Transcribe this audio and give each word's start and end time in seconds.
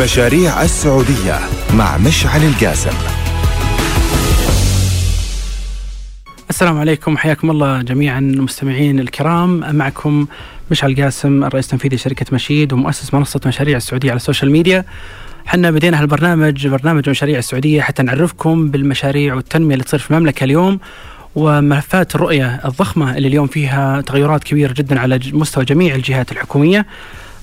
مشاريع 0.00 0.62
السعودية 0.62 1.38
مع 1.74 1.98
مشعل 1.98 2.44
القاسم. 2.44 2.90
السلام 6.50 6.78
عليكم 6.78 7.16
حياكم 7.16 7.50
الله 7.50 7.82
جميعا 7.82 8.18
المستمعين 8.18 9.00
الكرام. 9.00 9.76
معكم 9.76 10.26
مشعل 10.70 10.90
القاسم 10.90 11.44
الرئيس 11.44 11.64
التنفيذي 11.64 11.96
لشركة 11.96 12.26
مشيد 12.32 12.72
ومؤسس 12.72 13.14
منصة 13.14 13.40
مشاريع 13.46 13.76
السعودية 13.76 14.10
على 14.10 14.16
السوشيال 14.16 14.50
ميديا 14.50 14.84
حنا 15.46 15.70
بدينا 15.70 16.00
هالبرنامج 16.00 16.66
برنامج 16.66 17.10
مشاريع 17.10 17.38
السعودية 17.38 17.82
حتى 17.82 18.02
نعرفكم 18.02 18.70
بالمشاريع 18.70 19.34
والتنمية 19.34 19.74
اللي 19.74 19.84
تصير 19.84 20.00
في 20.00 20.10
المملكة 20.10 20.44
اليوم 20.44 20.80
وملفات 21.34 22.14
الرؤية 22.14 22.60
الضخمة 22.64 23.16
اللي 23.16 23.28
اليوم 23.28 23.46
فيها 23.46 24.00
تغيرات 24.00 24.44
كبيرة 24.44 24.72
جدا 24.72 25.00
على 25.00 25.20
مستوى 25.32 25.64
جميع 25.64 25.94
الجهات 25.94 26.32
الحكومية. 26.32 26.86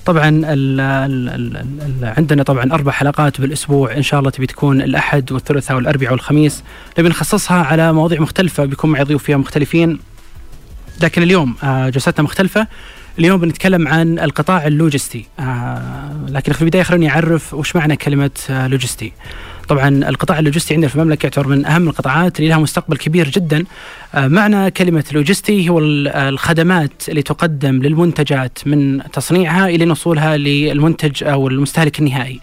طبعا 0.08 0.28
ال 0.28 0.80
ال 0.80 1.56
ال 1.56 2.14
عندنا 2.16 2.42
طبعا 2.42 2.72
أربع 2.72 2.92
حلقات 2.92 3.40
بالأسبوع. 3.40 3.96
إن 3.96 4.02
شاء 4.02 4.20
الله 4.20 4.30
تبي 4.30 4.46
تكون 4.46 4.82
الأحد 4.82 5.32
والثلاثاء 5.32 5.76
والاربعاء 5.76 6.12
والخميس. 6.12 6.62
نبي 6.98 7.08
نخصصها 7.08 7.56
على 7.56 7.92
مواضيع 7.92 8.20
مختلفة 8.20 8.64
بيكون 8.64 8.90
معي 8.90 9.02
ضيوف 9.02 9.22
فيها 9.22 9.36
مختلفين. 9.36 9.98
لكن 11.02 11.22
اليوم 11.22 11.56
آه، 11.62 11.88
جلستنا 11.88 12.24
مختلفة. 12.24 12.66
اليوم 13.18 13.40
بنتكلم 13.40 13.88
عن 13.88 14.18
القطاع 14.18 14.66
اللوجستي. 14.66 15.26
آه، 15.40 16.26
لكن 16.28 16.52
في 16.52 16.62
البداية 16.62 16.82
خلوني 16.82 17.10
أعرف 17.10 17.54
وش 17.54 17.76
معنى 17.76 17.96
كلمة 17.96 18.30
آه، 18.50 18.66
لوجستي. 18.66 19.12
طبعا 19.68 19.88
القطاع 19.88 20.38
اللوجستي 20.38 20.74
عندنا 20.74 20.88
في 20.88 20.96
المملكة 20.96 21.26
يعتبر 21.26 21.48
من 21.48 21.66
أهم 21.66 21.88
القطاعات 21.88 22.38
اللي 22.38 22.48
لها 22.50 22.58
مستقبل 22.58 22.96
كبير 22.96 23.28
جدا. 23.28 23.64
معنى 24.14 24.70
كلمة 24.70 25.04
لوجستي 25.12 25.68
هو 25.68 25.78
الخدمات 25.78 27.08
اللي 27.08 27.22
تقدم 27.22 27.82
للمنتجات 27.82 28.58
من 28.66 29.00
تصنيعها 29.12 29.68
إلى 29.68 29.90
وصولها 29.90 30.36
للمنتج 30.36 31.24
أو 31.24 31.48
المستهلك 31.48 31.98
النهائي. 31.98 32.40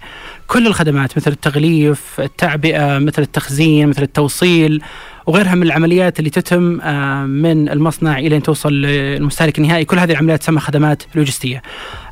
كل 0.48 0.68
الخدمات 0.68 1.18
مثل 1.18 1.32
التغليف 1.32 2.20
التعبئة 2.20 3.00
مثل 3.00 3.22
التخزين 3.22 3.88
مثل 3.88 4.04
التوصيل 4.04 4.82
وغيرها 5.28 5.56
من 5.56 5.64
العمليات 5.64 6.20
اللي 6.20 6.30
تتم 6.30 6.82
آه، 6.82 7.26
من 7.26 7.70
المصنع 7.70 8.20
إلى 8.20 8.38
أن 8.38 8.44
توصل 8.44 8.74
للمستهلك 8.74 9.58
النهائي، 9.58 9.86
كل 9.86 10.00
هذه 10.00 10.12
العمليات 10.12 10.40
تسمى 10.40 10.60
خدمات 10.60 11.04
لوجستية. 11.16 11.62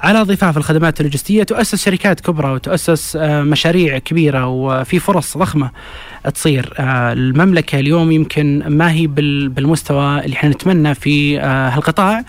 على 0.03 0.21
ضفاف 0.21 0.57
الخدمات 0.57 0.99
اللوجستية 0.99 1.43
تؤسس 1.43 1.85
شركات 1.85 2.19
كبرى 2.19 2.51
وتؤسس 2.51 3.15
آه، 3.15 3.41
مشاريع 3.43 3.97
كبيرة 3.97 4.47
وفي 4.47 4.99
فرص 4.99 5.37
ضخمة 5.37 5.71
تصير. 6.33 6.73
آه، 6.79 7.13
المملكة 7.13 7.79
اليوم 7.79 8.11
يمكن 8.11 8.63
ما 8.67 8.91
هي 8.91 9.07
بالمستوى 9.07 10.25
اللي 10.25 10.35
إحنا 10.35 10.49
نتمنى 10.49 10.95
في 10.95 11.39
هالقطاع 11.39 12.23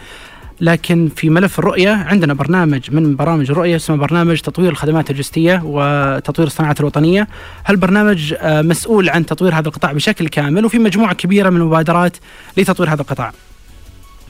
لكن 0.60 1.08
في 1.16 1.30
ملف 1.30 1.58
الرؤية 1.58 1.90
عندنا 1.90 2.34
برنامج 2.34 2.90
من 2.90 3.16
برامج 3.16 3.50
الرؤية 3.50 3.76
اسمه 3.76 3.96
برنامج 3.96 4.40
تطوير 4.40 4.70
الخدمات 4.70 5.10
اللوجستية 5.10 5.62
وتطوير 5.64 6.46
الصناعات 6.46 6.80
الوطنية. 6.80 7.28
هالبرنامج 7.66 8.34
آه، 8.38 8.62
مسؤول 8.62 9.08
عن 9.08 9.26
تطوير 9.26 9.54
هذا 9.54 9.68
القطاع 9.68 9.92
بشكل 9.92 10.28
كامل؟ 10.28 10.64
وفي 10.64 10.78
مجموعة 10.78 11.14
كبيرة 11.14 11.50
من 11.50 11.60
المبادرات 11.60 12.16
لتطوير 12.56 12.92
هذا 12.92 13.00
القطاع. 13.00 13.32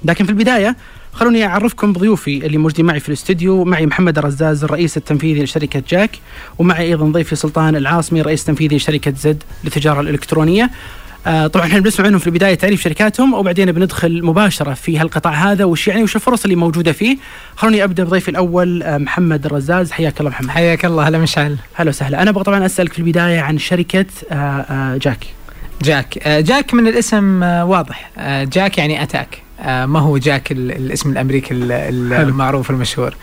لكن 0.05 0.25
في 0.25 0.31
البداية 0.31 0.77
خلوني 1.13 1.47
أعرفكم 1.47 1.93
بضيوفي 1.93 2.47
اللي 2.47 2.59
موجودين 2.59 2.87
معي 2.87 3.01
في 3.01 3.09
الاستوديو. 3.09 3.65
معي 3.65 3.87
محمد 3.87 4.19
الرزاز 4.19 4.65
الرئيس 4.65 4.97
التنفيذي 4.97 5.43
لشركة 5.43 5.83
جاك. 5.89 6.11
ومعي 6.59 6.87
أيضا 6.87 7.07
ضيفي 7.07 7.37
سلطان 7.37 7.77
العاصمي 7.77 8.21
الرئيس 8.21 8.41
التنفيذي 8.41 8.77
لشركة 8.77 9.13
زد 9.17 9.43
للتجارة 9.65 10.01
الإلكترونية. 10.01 10.71
آه 11.27 11.47
طبعا 11.47 11.67
إحنا 11.67 11.81
بنسمع 11.81 12.07
منهم 12.07 12.19
في 12.19 12.27
البداية 12.27 12.55
تعريف 12.55 12.83
شركاتهم 12.83 13.35
وبعدين 13.35 13.73
بندخل 13.73 14.25
مباشرة 14.25 14.75
في 14.75 14.99
هالقطاع 14.99 15.33
هذا 15.33 15.65
وش 15.65 15.89
يعني 15.89 16.03
وش 16.03 16.17
الفرص 16.17 16.45
اللي 16.45 16.57
موجودة 16.57 16.93
فيه. 16.93 17.17
خلوني 17.57 17.85
أبدأ 17.85 18.05
بضيفي 18.05 18.29
الأول 18.29 18.83
آه 18.83 18.99
محمد 18.99 19.47
الرزاز. 19.47 19.91
حياك 19.93 20.21
الله 20.21 20.31
محمد. 20.31 20.51
حياك 20.51 20.85
الله 20.85 21.09
هلا 21.09 21.19
مشعل. 21.19 21.57
هلا 21.75 21.89
وسهلا. 21.89 22.23
أنا 22.23 22.31
أبغى 22.31 22.45
طبعا 22.45 22.67
أسألك 22.67 22.93
في 22.93 22.99
البداية 22.99 23.41
عن 23.41 23.59
شركة 23.59 24.07
آه 24.33 24.35
آه 24.35 24.97
جاك. 24.97 25.27
جاك. 25.83 26.19
آه 26.27 26.41
جاك 26.41 26.75
من 26.75 26.89
الاسم 26.89 27.43
آه 27.43 27.65
واضح. 27.65 28.11
جاك 28.43 28.79
يعني 28.79 29.03
أتاك. 29.03 29.43
ما 29.65 29.99
هو 30.01 30.19
جاك 30.19 30.53
الاسم 30.53 31.11
الأمريكي 31.11 31.55
المعروف 31.55 32.71
المشهور 32.71 33.15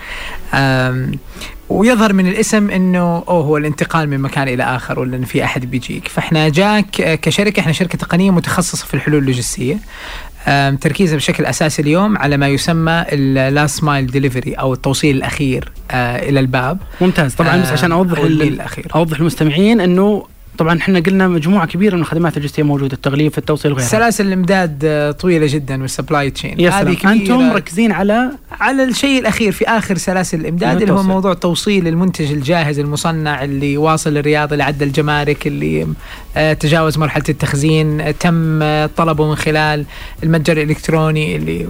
ويظهر 1.71 2.13
من 2.13 2.27
الاسم 2.27 2.69
إنه 2.69 3.23
أوه 3.27 3.43
هو 3.45 3.57
الانتقال 3.57 4.09
من 4.09 4.19
مكان 4.19 4.47
إلى 4.47 4.63
آخر 4.63 4.99
ولا 4.99 5.17
إن 5.17 5.23
في 5.25 5.43
أحد 5.43 5.65
بيجيك. 5.65 6.07
فإحنا 6.07 6.49
جاك 6.49 7.01
آه، 7.01 7.15
كشركة 7.15 7.59
إحنا 7.59 7.71
شركة 7.71 7.97
تقنية 7.97 8.31
متخصصة 8.31 8.85
في 8.85 8.93
الحلول 8.93 9.17
اللوجستية. 9.21 9.77
تركيزها 10.81 11.15
بشكل 11.17 11.45
أساسي 11.45 11.81
اليوم 11.81 12.17
على 12.17 12.37
ما 12.37 12.47
يسمى 12.47 13.05
ال 13.11 13.26
last 13.26 13.83
mile 13.83 14.07
delivery 14.07 14.53
أو 14.53 14.73
التوصيل 14.73 15.15
الأخير 15.15 15.71
آه 15.91 16.29
إلى 16.29 16.39
الباب. 16.39 16.77
ممتاز. 17.01 17.35
طبعا 17.35 17.57
بس 17.61 17.67
عشان 17.67 17.91
أوضح 17.91 18.19
الأخير. 18.19 18.87
أوضح 18.95 19.19
للمستمعين 19.19 19.81
إنه 19.81 20.25
طبعا 20.61 20.77
إحنا 20.77 20.99
قلنا 20.99 21.27
مجموعة 21.27 21.67
كبيرة 21.67 21.95
من 21.95 22.01
الخدمات 22.01 22.37
اللوجستيه 22.37 22.63
موجودة 22.63 22.93
التغليف 22.93 23.37
التوصيل 23.37 23.71
وغيرها. 23.71 23.87
سلاسل 23.87 24.27
الإمداد 24.27 24.81
آه، 24.85 25.11
طويلة 25.11 25.47
جدا 25.49 25.81
وال 25.81 25.93
supply 25.93 26.29
chain 26.29 26.67
هذه 26.67 26.97
أنتم 27.05 27.49
مركزين 27.49 27.91
على 27.91 28.31
على 28.51 28.83
الشيء 28.83 29.19
الأخير 29.19 29.51
في 29.51 29.67
آخر 29.67 29.97
سلاسل 29.97 30.39
الإمداد 30.39 30.81
اللي 30.81 30.93
هو 30.93 31.03
موضوع 31.03 31.33
توصيل 31.33 31.87
المنتج 31.87 32.31
الجاهز 32.31 32.79
المصنع 32.79 33.43
اللي 33.43 33.77
واصل 33.77 34.17
الرياض 34.17 34.51
اللي 34.51 34.63
عدى 34.63 34.85
الجمارك 34.85 35.47
اللي 35.47 35.87
آه، 36.37 36.53
تجاوز 36.53 36.97
مرحلة 36.97 37.23
التخزين 37.29 38.01
آه، 38.01 38.11
تم 38.11 38.59
طلبه 38.97 39.29
من 39.29 39.35
خلال 39.35 39.85
المتجر 40.23 40.57
الإلكتروني 40.57 41.35
اللي 41.35 41.67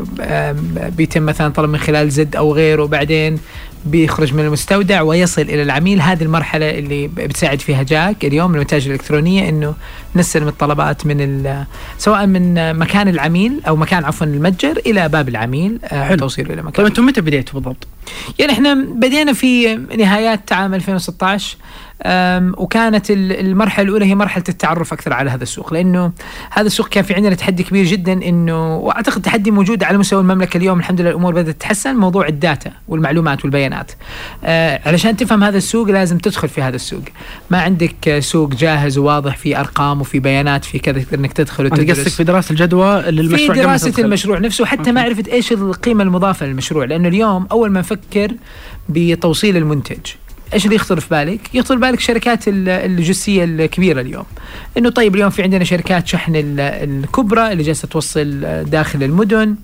بيتم 0.97 1.23
مثلا 1.23 1.49
طلب 1.53 1.69
من 1.69 1.77
خلال 1.77 2.09
زد 2.09 2.35
أو 2.35 2.53
غيره. 2.53 2.83
وبعدين 2.83 3.37
بيخرج 3.85 4.33
من 4.33 4.39
المستودع 4.45 5.01
ويصل 5.01 5.41
إلى 5.41 5.63
العميل. 5.63 6.01
هذه 6.01 6.23
المرحلة 6.23 6.69
اللي 6.69 7.07
بتساعد 7.07 7.61
فيها 7.61 7.83
جاك 7.83 8.25
اليوم 8.25 8.55
المتاجر 8.55 8.87
الإلكترونية 8.87 9.49
إنه 9.49 9.73
نستلم 10.15 10.47
الطلبات 10.47 11.05
من 11.05 11.65
سواء 11.97 12.25
من 12.25 12.73
مكان 12.77 13.07
العميل 13.07 13.61
أو 13.67 13.75
مكان 13.75 14.03
عفوا 14.03 14.27
المتجر 14.27 14.77
إلى 14.85 15.09
باب 15.09 15.29
العميل 15.29 15.79
آه، 15.83 16.03
حلو. 16.03 16.17
توصيله 16.17 16.53
إلى 16.53 16.61
مكان. 16.61 16.71
طيب 16.73 16.85
أنتم 16.85 17.05
متى 17.05 17.21
بديتوا 17.21 17.53
بالضبط؟ 17.53 17.87
يعني 18.39 18.51
إحنا 18.51 18.73
بدينا 18.73 19.33
في 19.33 19.75
نهايات 19.75 20.53
عام 20.53 20.73
2016 20.73 21.57
وكانت 22.57 23.11
المرحلة 23.11 23.85
الأولى 23.85 24.05
هي 24.05 24.15
مرحلة 24.15 24.43
التعرف 24.49 24.93
أكثر 24.93 25.13
على 25.13 25.29
هذا 25.29 25.43
السوق 25.43 25.73
لأنه 25.73 26.11
هذا 26.51 26.67
السوق 26.67 26.87
كان 26.87 27.03
في 27.03 27.13
عندنا 27.13 27.35
تحدي 27.35 27.63
كبير 27.63 27.85
جدا 27.85 28.13
إنه 28.13 28.75
وأعتقد 28.77 29.21
تحدي 29.21 29.51
موجود 29.51 29.83
على 29.83 29.97
مستوى 29.97 30.21
المملكة 30.21 30.57
اليوم 30.57 30.79
الحمد 30.79 31.01
لله 31.01 31.09
الأمور 31.09 31.33
بدأت 31.33 31.55
تتحسن 31.55 31.95
موضوع 31.95 32.27
الداتا 32.27 32.71
والمعلومات 32.87 33.43
والبيانات. 33.43 33.91
أه، 34.43 34.81
علشان 34.85 35.17
تفهم 35.17 35.43
هذا 35.43 35.57
السوق 35.57 35.89
لازم 35.89 36.17
تدخل 36.17 36.49
في 36.49 36.61
هذا 36.61 36.75
السوق. 36.75 37.03
ما 37.49 37.61
عندك 37.61 38.19
سوق 38.19 38.53
جاهز 38.53 38.97
وواضح 38.97 39.37
في 39.37 39.59
أرقام 39.59 40.01
وفي 40.01 40.19
بيانات 40.19 40.65
في 40.65 40.79
كذا 40.79 41.03
إنك 41.13 41.33
تدخل 41.33 41.65
وتدرس. 41.65 41.99
قصدك 41.99 42.11
في 42.11 42.23
دراسة 42.23 42.51
الجدوى 42.51 43.01
للمشروع 43.01 43.55
في 43.55 43.61
دراسة 43.61 43.93
المشروع 44.03 44.39
نفسه 44.39 44.63
وحتى 44.63 44.91
معرفه 44.91 45.23
إيش 45.31 45.51
القيمة 45.51 46.03
المضافة 46.03 46.45
للمشروع 46.45 46.85
لأنه 46.85 47.07
اليوم 47.07 47.47
أول 47.51 47.69
ما 47.71 47.79
نفكر 47.79 48.31
بتوصيل 48.89 49.57
المنتج 49.57 50.11
إيش 50.53 50.65
اللي 50.65 50.75
يخطر 50.75 50.99
في 50.99 51.09
بالك؟ 51.09 51.55
يخطر 51.55 51.75
في 51.75 51.81
بالك 51.81 51.97
الشركات 51.97 52.43
اللوجستيه 52.47 53.43
الكبيرة 53.43 54.01
اليوم. 54.01 54.25
إنه 54.77 54.89
طيب 54.89 55.15
اليوم 55.15 55.29
في 55.29 55.43
عندنا 55.43 55.63
شركات 55.63 56.07
شحن 56.07 56.33
الكبرى 56.59 57.51
اللي 57.51 57.63
جالسة 57.63 57.87
توصل 57.87 58.41
داخل 58.65 59.03
المدن 59.03 59.55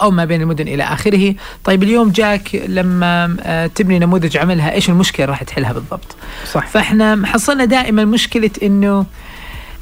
أو 0.00 0.10
ما 0.10 0.24
بين 0.24 0.42
المدن 0.42 0.68
إلى 0.68 0.82
آخره، 0.82 1.34
طيب 1.64 1.82
اليوم 1.82 2.10
جاك 2.10 2.54
لما 2.68 3.36
آه، 3.40 3.66
تبني 3.66 3.98
نموذج 3.98 4.36
عملها 4.36 4.72
إيش 4.72 4.88
المشكلة 4.88 5.26
راح 5.26 5.42
تحلها 5.42 5.72
بالضبط؟ 5.72 6.16
صح 6.52 6.66
فإحنا 6.66 7.26
حصلنا 7.26 7.64
دائما 7.64 8.04
مشكلة 8.04 8.50
إنه 8.62 9.06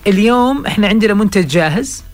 اليوم 0.06 0.66
إحنا 0.66 0.88
عندنا 0.88 1.14
منتج 1.14 1.46
جاهز 1.46 2.04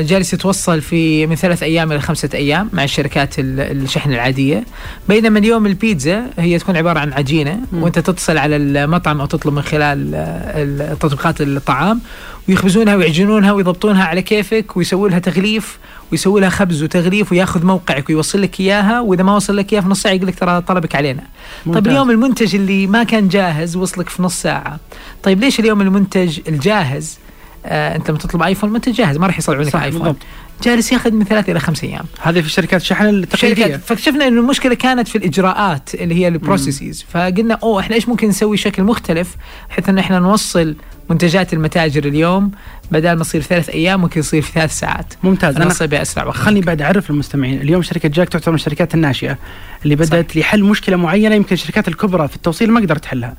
جالس 0.00 0.32
يتوصل 0.32 0.80
في 0.80 1.26
من 1.26 1.36
ثلاث 1.36 1.62
أيام 1.62 1.92
إلى 1.92 2.00
خمسة 2.00 2.28
أيام 2.34 2.70
مع 2.72 2.84
الشركات 2.84 3.34
الشحن 3.38 4.12
العادية 4.12 4.64
بينما 5.08 5.38
اليوم 5.38 5.66
البيتزا 5.66 6.22
هي 6.38 6.58
تكون 6.58 6.76
عبارة 6.76 6.98
عن 6.98 7.12
عجينة. 7.12 7.60
وأنت 7.72 7.98
تتصل 7.98 8.38
على 8.38 8.56
المطعم 8.56 9.20
أو 9.20 9.26
تطلب 9.26 9.54
من 9.54 9.62
خلال 9.62 10.12
آه، 10.14 10.94
تطبيقات 10.94 11.40
الطعام 11.40 12.00
ويخبزونها 12.48 12.96
ويعجنونها 12.96 13.52
ويضبطونها 13.52 14.04
على 14.04 14.22
كيفك 14.22 14.76
ويسووا 14.76 15.08
لها 15.08 15.18
تغليف 15.18 15.78
ويسوي 16.12 16.40
لها 16.40 16.48
خبز 16.48 16.82
وتغليف 16.82 17.32
وياخذ 17.32 17.66
موقعك 17.66 18.08
ويوصل 18.08 18.42
لك 18.42 18.60
إياها 18.60 19.00
وإذا 19.00 19.22
ما 19.22 19.36
وصل 19.36 19.56
لك 19.56 19.72
إياها 19.72 19.82
في 19.82 19.88
نص 19.88 20.02
ساعة 20.02 20.12
يقول 20.12 20.26
لك 20.26 20.38
ترى 20.38 20.60
طلبك 20.60 20.94
علينا. 20.94 21.20
طيب 21.20 21.66
ممتاز. 21.66 21.82
طيب 21.82 21.92
اليوم 21.92 22.10
المنتج 22.10 22.54
اللي 22.54 22.86
ما 22.86 23.02
كان 23.02 23.28
جاهز 23.28 23.76
وصلك 23.76 24.08
في 24.08 24.22
نص 24.22 24.42
ساعة. 24.42 24.78
طيب 25.22 25.40
ليش 25.40 25.60
اليوم 25.60 25.80
المنتج 25.80 26.38
الجاهز 26.48 27.18
آه 27.66 27.96
انت 27.96 28.10
لما 28.10 28.18
تطلب 28.18 28.42
ايفون 28.42 28.70
ما 28.70 28.76
انت 28.76 28.88
جاهز 28.88 29.16
ما 29.16 29.26
راح 29.26 29.38
يصنعوا 29.38 29.64
لك 29.64 29.76
ايفون 29.76 30.02
بالضبط. 30.02 30.16
جالس 30.62 30.92
ياخذ 30.92 31.10
من 31.10 31.24
ثلاث 31.24 31.50
إلى 31.50 31.60
خمس 31.60 31.84
أيام. 31.84 32.04
هذه 32.20 32.40
في 32.40 32.48
شركات 32.48 32.80
الشحن 32.80 33.06
التقليدية. 33.06 33.76
فاكتشفنا 33.76 34.28
إنه 34.28 34.40
المشكلة 34.40 34.74
كانت 34.74 35.08
في 35.08 35.18
الإجراءات 35.18 35.94
اللي 35.94 36.14
هي 36.14 36.28
ال 36.28 36.36
processes 36.36 37.04
فقلنا 37.12 37.58
أوه 37.62 37.80
إحنا 37.80 37.96
إيش 37.96 38.08
ممكن 38.08 38.28
نسوي 38.28 38.56
شكل 38.56 38.82
مختلف 38.82 39.36
بحيث 39.70 39.88
إن 39.88 39.98
إحنا 39.98 40.18
نوصل 40.18 40.76
منتجات 41.10 41.52
المتاجر 41.52 42.04
اليوم 42.04 42.50
بدل 42.92 43.12
ما 43.12 43.20
يصير 43.20 43.42
ثلاث 43.42 43.68
أيام 43.68 44.00
ممكن 44.00 44.20
يصير 44.20 44.42
في 44.42 44.52
ثلاث 44.52 44.78
ساعات. 44.78 45.14
ممتاز. 45.22 45.56
أنا 45.56 45.86
بأسرع 45.86 46.24
وقت. 46.24 46.36
خلني 46.36 46.60
بعد 46.60 46.82
أعرف 46.82 47.10
المستمعين. 47.10 47.60
اليوم 47.60 47.82
شركة 47.82 48.08
جاك 48.08 48.28
تعتبر 48.28 48.50
من 48.50 48.54
الشركات 48.54 48.94
الناشئة 48.94 49.38
اللي 49.84 49.96
بدأت 49.96 50.36
لحل 50.36 50.64
مشكلة 50.64 50.96
معينة 50.96 51.34
يمكن 51.34 51.54
الشركات 51.54 51.88
الكبرى 51.88 52.28
في 52.28 52.36
التوصيل 52.36 52.72
ما 52.72 52.80
قدرت 52.80 53.02
تحلها. 53.02 53.36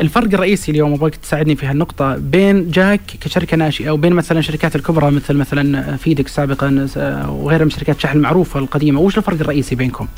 الفرق 0.00 0.34
الرئيسي 0.34 0.70
اليوم 0.70 0.92
أبغاك 0.92 1.16
تساعدني 1.16 1.56
في 1.56 1.66
هالنقطة 1.66 2.16
بين 2.16 2.70
جاك 2.70 3.00
كشركة 3.20 3.56
ناشئة 3.56 3.90
وبين 3.90 4.12
مثلا 4.12 4.38
الشركات 4.38 4.76
الكبرى 4.76 5.10
مثل 5.10 5.34
مثلا 5.34 5.96
فيدك 5.96 6.28
سابقا 6.28 6.88
وغيرها 7.28 7.64
من 7.64 7.70
شركات 7.70 7.96
الشحن 7.96 8.16
المعروفة 8.16 8.60
القديمة، 8.60 9.00
وش 9.00 9.18
الفرق 9.18 9.40
الرئيسي 9.40 9.74
بينكم؟ 9.74 10.08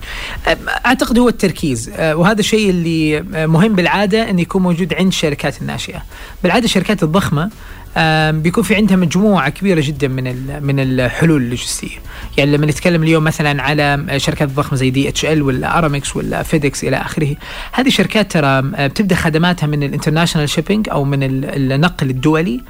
أعتقد 0.86 1.18
هو 1.18 1.28
التركيز. 1.28 1.90
آه، 1.96 2.16
وهذا 2.16 2.40
الشيء 2.40 2.70
اللي 2.70 3.18
آه، 3.34 3.46
مهم 3.46 3.74
بالعادة 3.74 4.30
انه 4.30 4.40
يكون 4.40 4.62
موجود 4.62 4.94
عند 4.94 5.06
الشركات 5.06 5.62
الناشئة. 5.62 6.02
بالعادة 6.42 6.64
الشركات 6.64 7.02
الضخمة 7.02 7.50
بيكون 8.30 8.64
في 8.64 8.74
عندها 8.74 8.96
مجموعة 8.96 9.48
كبيرة 9.50 9.80
جدا 9.84 10.08
من 10.08 10.24
من 10.62 10.80
الحلول 10.80 11.42
اللوجستيه 11.42 11.88
يعني 12.38 12.56
لما 12.56 12.66
نتكلم 12.66 13.02
اليوم 13.02 13.24
مثلا 13.24 13.62
على 13.62 14.04
شركات 14.16 14.48
ضخمة 14.48 14.78
زي 14.78 14.90
دي 14.90 15.08
إتش 15.08 15.24
إل 15.24 15.42
ولا 15.42 15.78
أرامكس 15.78 16.16
ولا 16.16 16.42
فيدكس 16.42 16.84
إلى 16.84 16.96
آخره 16.96 17.36
هذه 17.72 17.88
شركات 17.88 18.32
ترى 18.32 18.62
بتبدأ 18.88 19.14
خدماتها 19.14 19.66
من 19.66 19.82
ال 19.82 19.87
international 19.87 20.48
shipping 20.50 20.88
أو 20.88 21.04
من 21.04 21.22
ال- 21.22 21.72
النقل 21.72 22.10
الدولي. 22.10 22.60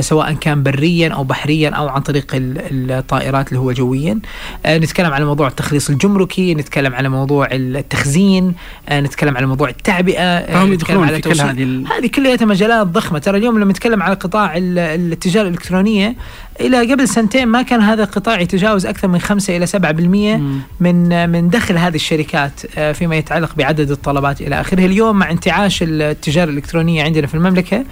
سواء 0.00 0.32
كان 0.32 0.62
بريا 0.62 1.08
أو 1.08 1.24
بحريا 1.24 1.70
أو 1.70 1.88
عن 1.88 2.00
طريق 2.00 2.34
ال- 2.34 2.90
الطائرات 2.92 3.48
اللي 3.48 3.60
هو 3.60 3.72
جويا. 3.72 4.18
آه، 4.66 4.78
نتكلم 4.78 5.12
على 5.12 5.24
موضوع 5.24 5.48
التخليص 5.48 5.90
الجمركي 5.90 6.54
نتكلم 6.54 6.94
على 6.94 7.08
موضوع 7.08 7.48
التخزين 7.52 8.54
آه، 8.88 9.00
نتكلم 9.00 9.36
على 9.36 9.46
موضوع 9.46 9.68
التعبئة 9.68 10.22
آه، 10.22 10.46
فهم 10.46 10.72
نتكلم 10.72 10.72
يدخلون 10.72 11.04
على 11.04 11.16
في 11.16 11.22
كل 11.22 11.40
هذه 11.40 11.84
هذه 11.98 12.06
كلها 12.06 12.46
مجالات 12.46 12.86
ضخمة. 12.86 13.18
ترى 13.18 13.38
اليوم 13.38 13.58
لما 13.58 13.70
نتكلم 13.72 14.02
على 14.02 14.14
قطاع 14.14 14.56
ال- 14.56 14.78
التجارة 15.12 15.48
الإلكترونية 15.48 16.16
إلى 16.60 16.92
قبل 16.92 17.08
سنتين 17.08 17.48
ما 17.48 17.62
كان 17.62 17.80
هذا 17.80 18.02
القطاع 18.02 18.40
يتجاوز 18.40 18.86
أكثر 18.86 19.08
من 19.08 19.18
5 19.18 19.56
إلى 19.56 19.66
7% 19.66 19.76
مم. 20.38 20.60
من 20.80 21.28
من 21.30 21.48
دخل 21.50 21.78
هذه 21.78 21.94
الشركات 21.94 22.60
آه، 22.78 22.92
فيما 22.92 23.16
يتعلق 23.16 23.54
بعدد 23.56 23.90
الطلبات 23.90 24.40
إلى 24.40 24.60
آخره. 24.60 24.84
اليوم 24.86 25.18
مع 25.18 25.30
انتعاش 25.30 25.78
التجارة 25.82 26.50
الإلكترونية 26.50 27.04
عندنا 27.04 27.26
في 27.26 27.34
المملكة 27.34 27.84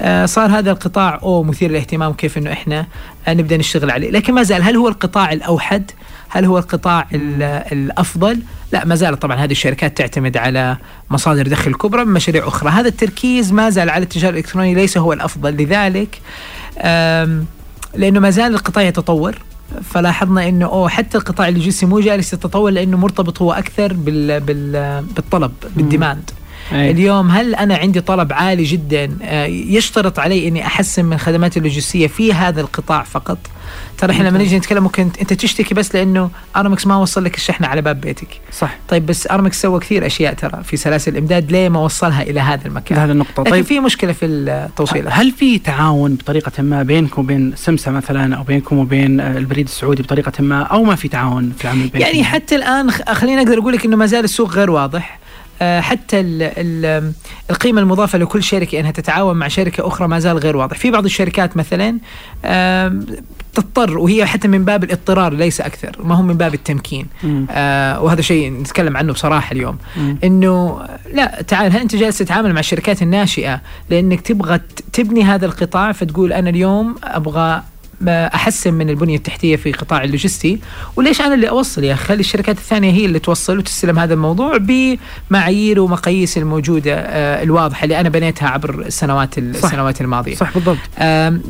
آه، 0.00 0.26
صار 0.26 0.50
هذا 0.58 0.70
القطاع 0.70 1.20
أو 1.22 1.42
مثير 1.42 1.70
للاهتمام 1.70 2.12
كيف 2.12 2.38
إنه 2.38 2.52
إحنا 2.52 2.86
آه، 3.28 3.34
نبدأ 3.34 3.56
نشتغل 3.56 3.90
عليه. 3.90 4.10
لكن 4.10 4.34
ما 4.34 4.42
زال 4.42 4.62
هل 4.62 4.76
هو 4.76 4.88
القطاع 4.88 5.32
الأوحد؟ 5.32 5.90
هل 6.28 6.44
هو 6.44 6.58
القطاع 6.58 7.06
ال- 7.14 7.42
الأفضل؟ 7.72 8.38
لا 8.72 8.84
ما 8.84 8.94
زالت 8.94 9.22
طبعا 9.22 9.36
هذه 9.36 9.50
الشركات 9.52 9.96
تعتمد 9.98 10.36
على 10.36 10.76
مصادر 11.10 11.48
دخل 11.48 11.74
كبرى 11.74 12.04
من 12.04 12.12
مشاريع 12.12 12.48
أخرى. 12.48 12.70
هذا 12.70 12.88
التركيز 12.88 13.52
ما 13.52 13.70
زال 13.70 13.90
على 13.90 14.02
التجارة 14.04 14.32
الإلكترونية 14.32 14.74
ليس 14.74 14.98
هو 14.98 15.12
الأفضل. 15.12 15.50
لذلك 15.56 16.20
لأنه 17.94 18.20
ما 18.20 18.30
زال 18.30 18.54
القطاع 18.54 18.82
يتطور 18.82 19.34
فلاحظنا 19.82 20.48
إنه 20.48 20.66
اوه 20.66 20.88
حتى 20.88 21.18
القطاع 21.18 21.48
اللوجستي 21.48 21.86
مو 21.86 22.00
جالس 22.00 22.32
يتطور 22.32 22.70
لأنه 22.70 22.96
مرتبط 22.96 23.42
هو 23.42 23.52
أكثر 23.52 23.92
بال 23.92 24.40
بال 24.40 25.04
بالطلب 25.16 25.52
بال 25.76 25.88
demand. 25.88 26.30
أي. 26.72 26.90
اليوم 26.90 27.30
هل 27.30 27.54
أنا 27.54 27.76
عندي 27.76 28.00
طلب 28.00 28.32
عالي 28.32 28.64
جدا؟ 28.64 29.16
آه، 29.22 29.46
يشترط 29.46 30.18
علي 30.18 30.48
إني 30.48 30.66
أحسن 30.66 31.04
من 31.04 31.18
خدماتي 31.18 31.58
اللوجستية 31.58 32.06
في 32.06 32.32
هذا 32.32 32.60
القطاع 32.60 33.02
فقط. 33.02 33.38
ترى 33.98 34.12
إحنا 34.12 34.28
لما 34.28 34.38
نيجي 34.38 34.58
نتكلم 34.58 34.82
ممكن 34.82 35.10
أنت 35.20 35.32
تشتكي 35.32 35.74
بس 35.74 35.94
لأنه 35.94 36.30
أرامكس 36.56 36.86
ما 36.86 36.96
وصل 36.96 37.24
لك 37.24 37.36
الشحنة 37.36 37.66
على 37.68 37.82
باب 37.82 38.00
بيتك. 38.00 38.28
صح. 38.52 38.76
طيب 38.88 39.06
بس 39.06 39.30
أرامكس 39.30 39.62
سوى 39.62 39.80
كثير 39.80 40.06
أشياء 40.06 40.34
ترى 40.34 40.62
في 40.64 40.76
سلاسل 40.76 41.12
الإمداد 41.12 41.52
ليه 41.52 41.68
ما 41.68 41.80
وصلها 41.80 42.22
إلى 42.22 42.40
هذا 42.40 42.66
المكان؟ 42.66 42.98
هذه 42.98 43.10
النقطة. 43.10 43.42
لكن 43.42 43.50
طيب. 43.50 43.64
في 43.64 43.80
مشكلة 43.80 44.12
في 44.12 44.26
التوصيل. 44.26 45.08
هل 45.08 45.30
في 45.30 45.58
تعاون 45.58 46.14
بطريقة 46.14 46.62
ما 46.62 46.82
بينكم 46.82 47.22
وبين 47.22 47.52
سمسة 47.56 47.90
مثلا 47.90 48.36
أو 48.36 48.42
بينكم 48.42 48.78
وبين 48.78 49.20
البريد 49.20 49.66
السعودي 49.66 50.02
بطريقة 50.02 50.32
ما 50.42 50.62
أو 50.62 50.84
ما 50.84 50.94
في 50.94 51.08
تعاون 51.08 51.52
في 51.58 51.64
العمل 51.64 51.80
بينكم؟ 51.80 51.98
يعني 51.98 52.24
حتى 52.24 52.54
الآن 52.54 52.90
خليني 52.90 53.42
أقدر 53.42 53.58
أقول 53.58 53.72
لك 53.72 53.84
إنه 53.84 53.96
ما 53.96 54.06
زال 54.06 54.24
السوق 54.24 54.50
غير 54.50 54.70
واضح. 54.70 55.21
حتى 55.80 56.20
ال 56.20 56.42
ال 56.42 57.12
القيمة 57.50 57.80
المضافة 57.80 58.18
لكل 58.18 58.42
شركة 58.42 58.80
إنها 58.80 58.90
تتعاون 58.90 59.36
مع 59.36 59.48
شركة 59.48 59.86
أخرى 59.86 60.08
ما 60.08 60.18
زال 60.18 60.38
غير 60.38 60.56
واضح، 60.56 60.78
في 60.78 60.90
بعض 60.90 61.04
الشركات 61.04 61.56
مثلا 61.56 61.98
تضطر 63.54 63.98
وهي 63.98 64.26
حتى 64.26 64.48
من 64.48 64.64
باب 64.64 64.84
الاضطرار 64.84 65.32
ليس 65.32 65.60
أكثر، 65.60 65.96
ما 66.04 66.14
هو 66.14 66.22
من 66.22 66.34
باب 66.34 66.54
التمكين،. 66.54 67.06
آه 67.50 68.02
وهذا 68.02 68.20
شيء 68.20 68.50
نتكلم 68.52 68.96
عنه 68.96 69.12
بصراحة 69.12 69.52
اليوم،. 69.52 69.78
إنه 70.24 70.86
لا 71.12 71.42
تعال 71.42 71.72
هل 71.72 71.80
أنت 71.80 71.96
جالس 71.96 72.18
تتعامل 72.18 72.52
مع 72.52 72.60
الشركات 72.60 73.02
الناشئة 73.02 73.60
لأنك 73.90 74.20
تبغى 74.20 74.60
تبني 74.92 75.24
هذا 75.24 75.46
القطاع 75.46 75.92
فتقول 75.92 76.32
أنا 76.32 76.50
اليوم 76.50 76.96
أبغى 77.04 77.38
ما 77.40 77.62
أحسن 78.08 78.74
من 78.74 78.90
البنية 78.90 79.16
التحتية 79.16 79.56
في 79.56 79.72
قطاع 79.72 80.04
اللوجستي. 80.04 80.58
وليش 80.96 81.20
أنا 81.20 81.34
اللي 81.34 81.48
أوصل 81.48 81.84
يا 81.84 81.92
أخي؟ 81.94 82.04
خلي 82.04 82.20
الشركات 82.20 82.56
الثانية 82.58 82.92
هي 82.92 83.04
اللي 83.06 83.18
توصل 83.18 83.58
وتستلم 83.58 83.98
هذا 83.98 84.14
الموضوع 84.14 84.56
بمعايير 85.30 85.80
ومقاييس 85.80 86.38
الموجودة 86.38 86.94
آه، 86.94 87.42
الواضحة 87.42 87.84
اللي 87.84 88.00
أنا 88.00 88.08
بنيتها 88.08 88.48
عبر 88.48 88.80
السنوات 88.80 89.34
صح. 89.34 89.38
السنوات 89.64 90.00
الماضية. 90.00 90.34
صح 90.34 90.54
بالضبط. 90.54 90.78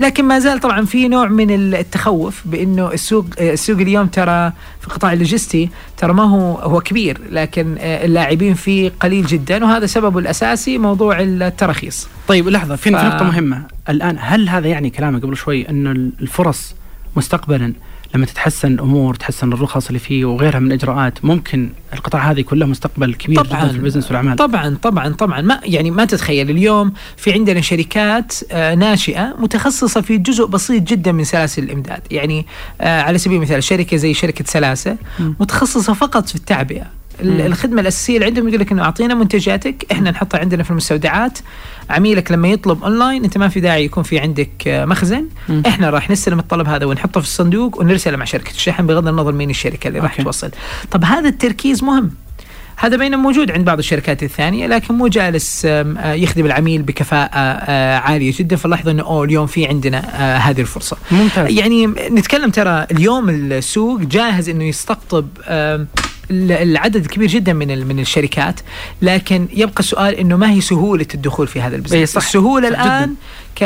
لكن 0.01 0.25
ما 0.25 0.39
زال 0.39 0.61
طبعا 0.61 0.85
في 0.85 1.09
نوع 1.09 1.29
من 1.29 1.51
التخوف 1.75 2.43
بأنه 2.45 2.93
السوق 2.93 3.27
آه، 3.39 3.53
السوق 3.53 3.77
اليوم 3.79 4.07
ترى 4.07 4.53
في 4.81 4.87
القطاع 4.89 5.13
اللوجستي 5.13 5.69
ترى 5.97 6.13
ما 6.13 6.23
هو 6.23 6.55
هو 6.57 6.81
كبير 6.81 7.19
لكن 7.31 7.77
آه، 7.79 8.05
اللاعبين 8.05 8.55
فيه 8.55 8.93
قليل 9.01 9.27
جدا 9.27 9.65
وهذا 9.65 9.87
سببه 9.87 10.19
الأساسي 10.19 10.79
موضوع 10.79 11.17
التراخيص 11.21 12.09
طيب 12.29 12.49
لحظة 12.49 12.77
في 12.77 12.83
ف- 12.91 12.97
في 12.97 13.07
نقطة 13.07 13.25
مهمة. 13.25 13.63
الآن 13.89 14.17
هل 14.21 14.49
هذا 14.49 14.69
يعني 14.69 14.91
كلامك 14.91 15.23
قبل 15.23 15.37
شوي 15.37 15.69
أنه 15.69 15.91
الفرص 15.91 16.75
مستقبلا 17.17 17.73
لما 18.15 18.27
تتحسن 18.27 18.73
الأمور 18.73 19.15
تحسن 19.15 19.53
الرخص 19.53 19.87
اللي 19.87 19.99
فيه 19.99 20.25
وغيرها 20.25 20.59
من 20.59 20.67
الإجراءات 20.67 21.25
ممكن 21.25 21.71
القطاع 21.93 22.31
هذا 22.31 22.41
يكون 22.41 22.59
له 22.59 22.67
مستقبل 22.67 23.15
كبير 23.15 23.45
طبعاً. 23.45 23.61
جدا 23.61 23.73
في 23.73 23.77
ال 23.77 23.80
business 23.80 24.07
والأعمال 24.07 24.37
طبعا 24.37 24.77
طبعا 24.83 25.09
طبعا 25.09 25.41
ما 25.41 25.61
يعني 25.65 25.91
ما 25.91 26.05
تتخيل 26.05 26.51
اليوم 26.51 26.93
في 27.17 27.33
عندنا 27.33 27.61
شركات 27.61 28.35
آه، 28.53 28.75
ناشئة 28.75 29.35
متخصصة 29.39 30.01
في 30.01 30.19
جزء 30.19 30.47
بسيط 30.47 30.83
جدا 30.83 31.13
من 31.13 31.25
سلاسل 31.25 31.63
الإمداد 31.63 32.01
يعني 32.11 32.47
آه، 32.81 33.03
على 33.03 33.19
سبيل 33.19 33.37
المثال 33.37 33.65
شركة 33.65 33.97
زي 33.97 34.15
شركة 34.15 34.45
سلاسة. 34.49 34.97
متخصصة 35.19 35.95
فقط 35.95 36.29
في 36.29 36.35
التعبئة. 36.35 36.87
الخدمة 37.23 37.81
الأساسية 37.81 38.15
اللي 38.15 38.27
عندهم 38.27 38.49
يقول 38.49 38.61
لك 38.61 38.73
إنه 38.73 38.83
أعطينا 38.83 39.15
منتجاتك 39.15 39.87
إحنا 39.93 40.11
نحطها 40.11 40.39
عندنا 40.41 40.63
في 40.63 40.71
المستودعات. 40.71 41.39
عميلك 41.91 42.33
لما 42.33 42.49
يطلب 42.49 42.83
أونلاين 42.85 43.25
أنت 43.25 43.39
ما 43.39 43.49
في 43.49 43.61
داعي 43.61 43.85
يكون 43.85 44.03
في 44.03 44.19
عندك 44.19 44.69
آه، 44.69 44.85
مخزن. 44.85 45.29
إحنا 45.67 45.91
راح 45.91 46.11
نستلم 46.11 46.39
الطلب 46.39 46.69
هذا 46.69 46.87
ونحطه 46.87 47.21
في 47.21 47.27
الصندوق 47.27 47.81
ونرسله 47.81 48.17
مع 48.17 48.25
شركه 48.25 48.51
الشحن 48.51 48.87
بغض 48.87 49.09
النظر 49.09 49.33
مين 49.33 49.51
الشركة 49.51 49.89
اللي 49.89 49.99
راح. 49.99 50.23
توصل. 50.23 50.51
طب 50.91 51.05
هذا 51.05 51.29
التركيز 51.29 51.85
مهم. 51.85 52.11
هذا 52.77 52.97
بينما 52.97 53.23
موجود 53.23 53.51
عند 53.51 53.65
بعض 53.65 53.79
الشركات 53.79 54.23
الثانية 54.23 54.67
لكن 54.67 54.95
مو 54.95 55.09
جالس 55.09 55.63
آه، 55.67 56.13
يخدم 56.13 56.47
العميل 56.47 56.83
بكفاءة 56.83 57.31
آه، 57.35 57.99
عالية 57.99 58.33
جدا. 58.39 58.57
فنلاحظ 58.57 58.89
إنه 58.89 59.03
أوه 59.03 59.25
اليوم 59.25 59.47
في 59.47 59.67
عندنا 59.67 59.99
هذه 60.37 60.61
الفرصة. 60.61 60.97
ممتاز. 61.11 61.51
يعني 61.51 61.87
نتكلم 61.87 62.51
ترى 62.51 62.87
اليوم 62.91 63.31
السوق 63.31 64.01
جاهز 64.01 64.49
إنه 64.49 64.65
يستقطب 64.65 65.27
العدد 66.31 67.07
كبير 67.07 67.29
جدا 67.29 67.53
من 67.53 67.87
من 67.87 68.01
الشركات 68.01 68.61
لكن 69.03 69.49
يبقى 69.55 69.81
السؤال 69.81 70.15
إنه 70.15 70.37
ما 70.37 70.51
هي 70.51 70.61
سهولة 70.61 71.07
الدخول 71.15 71.47
في 71.47 71.61
هذا 71.61 71.69
إيه 71.71 71.77
البزنس 71.77 72.13
صح. 72.13 72.23
السهولة 72.27 72.71
صح 72.73 72.81
الآن 72.81 73.15
ك 73.57 73.65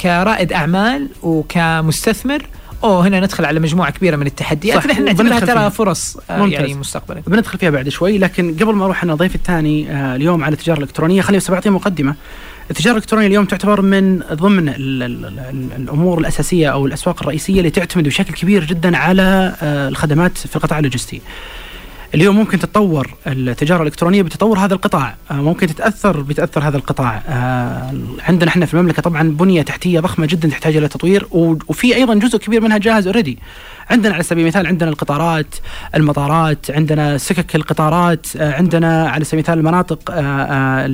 كرائد 0.00 0.52
أعمال 0.52 1.08
وكمستثمر 1.22 2.42
أوه 2.84 3.06
هنا 3.08 3.20
ندخل 3.20 3.44
على 3.44 3.60
مجموعة 3.60 3.90
كبيرة 3.90 4.16
من 4.16 4.26
التحديات 4.26 4.78
صح. 4.78 4.86
نحن 4.86 5.04
نعتبرها. 5.04 5.40
ترى 5.40 5.70
فرص 5.70 6.16
آه، 6.30 6.38
ممتاز. 6.38 6.52
يعني 6.60 6.74
مستقبلا 6.74 7.22
بندخل 7.26 7.58
فيها 7.58 7.70
بعد 7.70 7.88
شوي 7.88 8.18
لكن 8.18 8.56
قبل 8.60 8.74
ما 8.74 8.84
أروح 8.84 9.02
أنا 9.02 9.14
ضيف 9.14 9.34
الثاني 9.34 9.90
آه، 9.90 10.16
اليوم 10.16 10.44
على 10.44 10.52
التجارة 10.52 10.78
الإلكترونية 10.78 11.20
خليني 11.22 11.38
بس 11.38 11.50
بعطيه 11.50 11.70
مقدمة. 11.70 12.14
التجارة 12.70 12.92
الإلكترونية 12.96 13.26
اليوم 13.26 13.44
تعتبر 13.44 13.82
من 13.82 14.18
ضمن 14.32 14.68
ال 14.68 15.02
ال 15.02 15.24
ال 15.38 15.68
الأمور 15.76 16.18
الأساسية 16.18 16.68
أو 16.68 16.86
الأسواق 16.86 17.22
الرئيسية 17.22 17.58
اللي 17.58 17.70
تعتمد 17.70 18.04
بشكل 18.04 18.34
كبير 18.34 18.64
جدا 18.64 18.96
على 18.96 19.54
آه، 19.62 19.88
الخدمات 19.88 20.38
في 20.38 20.56
القطاع 20.56 20.78
اللوجستي. 20.78 21.20
اليوم 22.14 22.36
ممكن 22.36 22.58
تتطور 22.58 23.14
التجارة 23.26 23.82
الإلكترونية 23.82 24.22
بتطور 24.22 24.58
هذا 24.58 24.74
القطاع، 24.74 25.14
آه، 25.30 25.34
ممكن 25.34 25.66
تتأثر 25.66 26.20
بتأثر 26.20 26.68
هذا 26.68 26.76
القطاع. 26.76 27.22
آه، 27.28 27.92
عندنا 28.28 28.50
إحنا 28.50 28.66
في 28.66 28.74
المملكة 28.74 29.02
طبعا 29.02 29.22
بنية 29.22 29.62
تحتية 29.62 30.00
ضخمة 30.00 30.26
جدا 30.26 30.48
تحتاج 30.48 30.76
إلى 30.76 30.88
تطوير 30.88 31.26
وفي 31.68 31.96
أيضا 31.96 32.14
جزء 32.14 32.38
كبير 32.38 32.60
منها 32.60 32.78
جاهز 32.78 33.06
already. 33.06 33.38
عندنا 33.90 34.14
على 34.14 34.22
سبيل 34.22 34.42
المثال 34.42 34.66
عندنا 34.66 34.90
القطارات، 34.90 35.54
المطارات، 35.94 36.70
عندنا 36.70 37.18
سكك 37.18 37.56
القطارات، 37.56 38.26
آه، 38.36 38.52
عندنا 38.52 39.08
على 39.08 39.24
سبيل 39.24 39.38
المثال 39.38 39.58
المناطق 39.58 40.00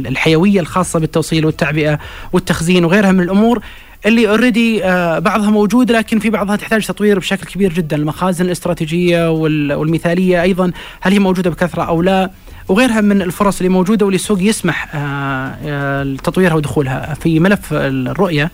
الحيوية 0.09 0.61
الخاصة 0.61 0.99
بالتوصيل 0.99 1.47
والتعبئة 1.47 1.99
والتخزين 2.33 2.85
وغيرها 2.85 3.13
من 3.13 3.21
الأمور 3.21 3.63
اللي 4.07 4.29
already 4.29 4.81
بعضها 5.21 5.51
موجود 5.51 5.93
لكن 5.93 6.19
في 6.19 6.31
بعضها 6.31 6.57
تحتاج 6.57 6.87
تطوير 6.87 7.19
بشكل 7.19 7.47
كبير 7.47 7.73
جدا، 7.73 7.97
المخازن 7.97 8.45
الاستراتيجية 8.45 9.31
وال- 9.31 9.73
والمثالية 9.73 10.43
أيضا 10.43 10.73
هل 11.01 11.13
هي 11.13 11.19
موجودة 11.19 11.51
بكثرة 11.51 11.83
أو 11.83 12.03
لا؟ 12.03 12.31
وغيرها 12.69 13.01
من 13.01 13.23
الفرص 13.23 13.57
اللي 13.57 13.69
موجودة 13.69 14.07
واللي 14.07 14.17
السوق 14.17 14.43
يسمح 14.43 14.97
لتطويرها 16.05 16.55
ودخولها. 16.55 17.15
في 17.15 17.41
ملف 17.41 17.73
الرؤية 17.73 18.51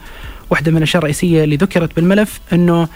واحدة 0.50 0.71
من 0.71 0.76
الأشياء 0.76 0.99
الرئيسية 1.00 1.45
اللي 1.45 1.57
ذكرت 1.57 1.97
بالملف 1.97 2.40
إنه 2.52 2.88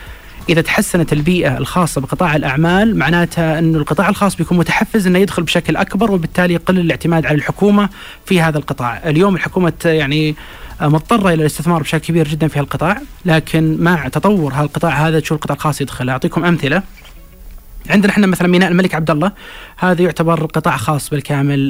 إذا 0.48 0.60
تحسنت 0.60 1.12
البيئة 1.12 1.58
الخاصة 1.58 2.00
بقطاع 2.00 2.36
الأعمال 2.36 2.96
معناتها 2.98 3.58
إنه 3.58 3.78
القطاع 3.78 4.08
الخاص 4.08 4.36
بيكون 4.36 4.58
متحفز 4.58 5.06
إنه 5.06 5.18
يدخل 5.18 5.42
بشكل 5.42 5.76
أكبر 5.76 6.10
وبالتالي 6.12 6.54
يقل 6.54 6.78
الاعتماد 6.78 7.26
على 7.26 7.34
الحكومة 7.34 7.88
في 8.26 8.40
هذا 8.40 8.58
القطاع، 8.58 9.00
اليوم 9.08 9.34
الحكومة 9.34 9.72
يعني 9.84 10.34
مضطرة 10.82 11.28
إلى 11.28 11.40
الاستثمار 11.40 11.82
بشكل 11.82 11.98
كبير 11.98 12.28
جدا 12.28 12.48
في 12.48 12.58
هالقطاع، 12.58 13.00
لكن 13.24 13.76
مع 13.80 14.08
تطور 14.08 14.52
هالقطاع 14.52 15.08
هذا 15.08 15.20
تشوف 15.20 15.36
القطاع؟ 15.36 15.56
الخاص 15.56 15.80
يدخل، 15.80 16.08
أعطيكم 16.08 16.44
أمثلة. 16.44 16.82
عندنا 17.90 18.12
إحنا 18.12 18.26
مثلا 18.26 18.48
ميناء 18.48 18.70
الملك 18.70 18.94
عبد 18.94 19.10
الله. 19.10 19.32
هذا 19.76 20.02
يعتبر 20.02 20.46
قطاع 20.46 20.76
خاص 20.76 21.10
بالكامل 21.10 21.68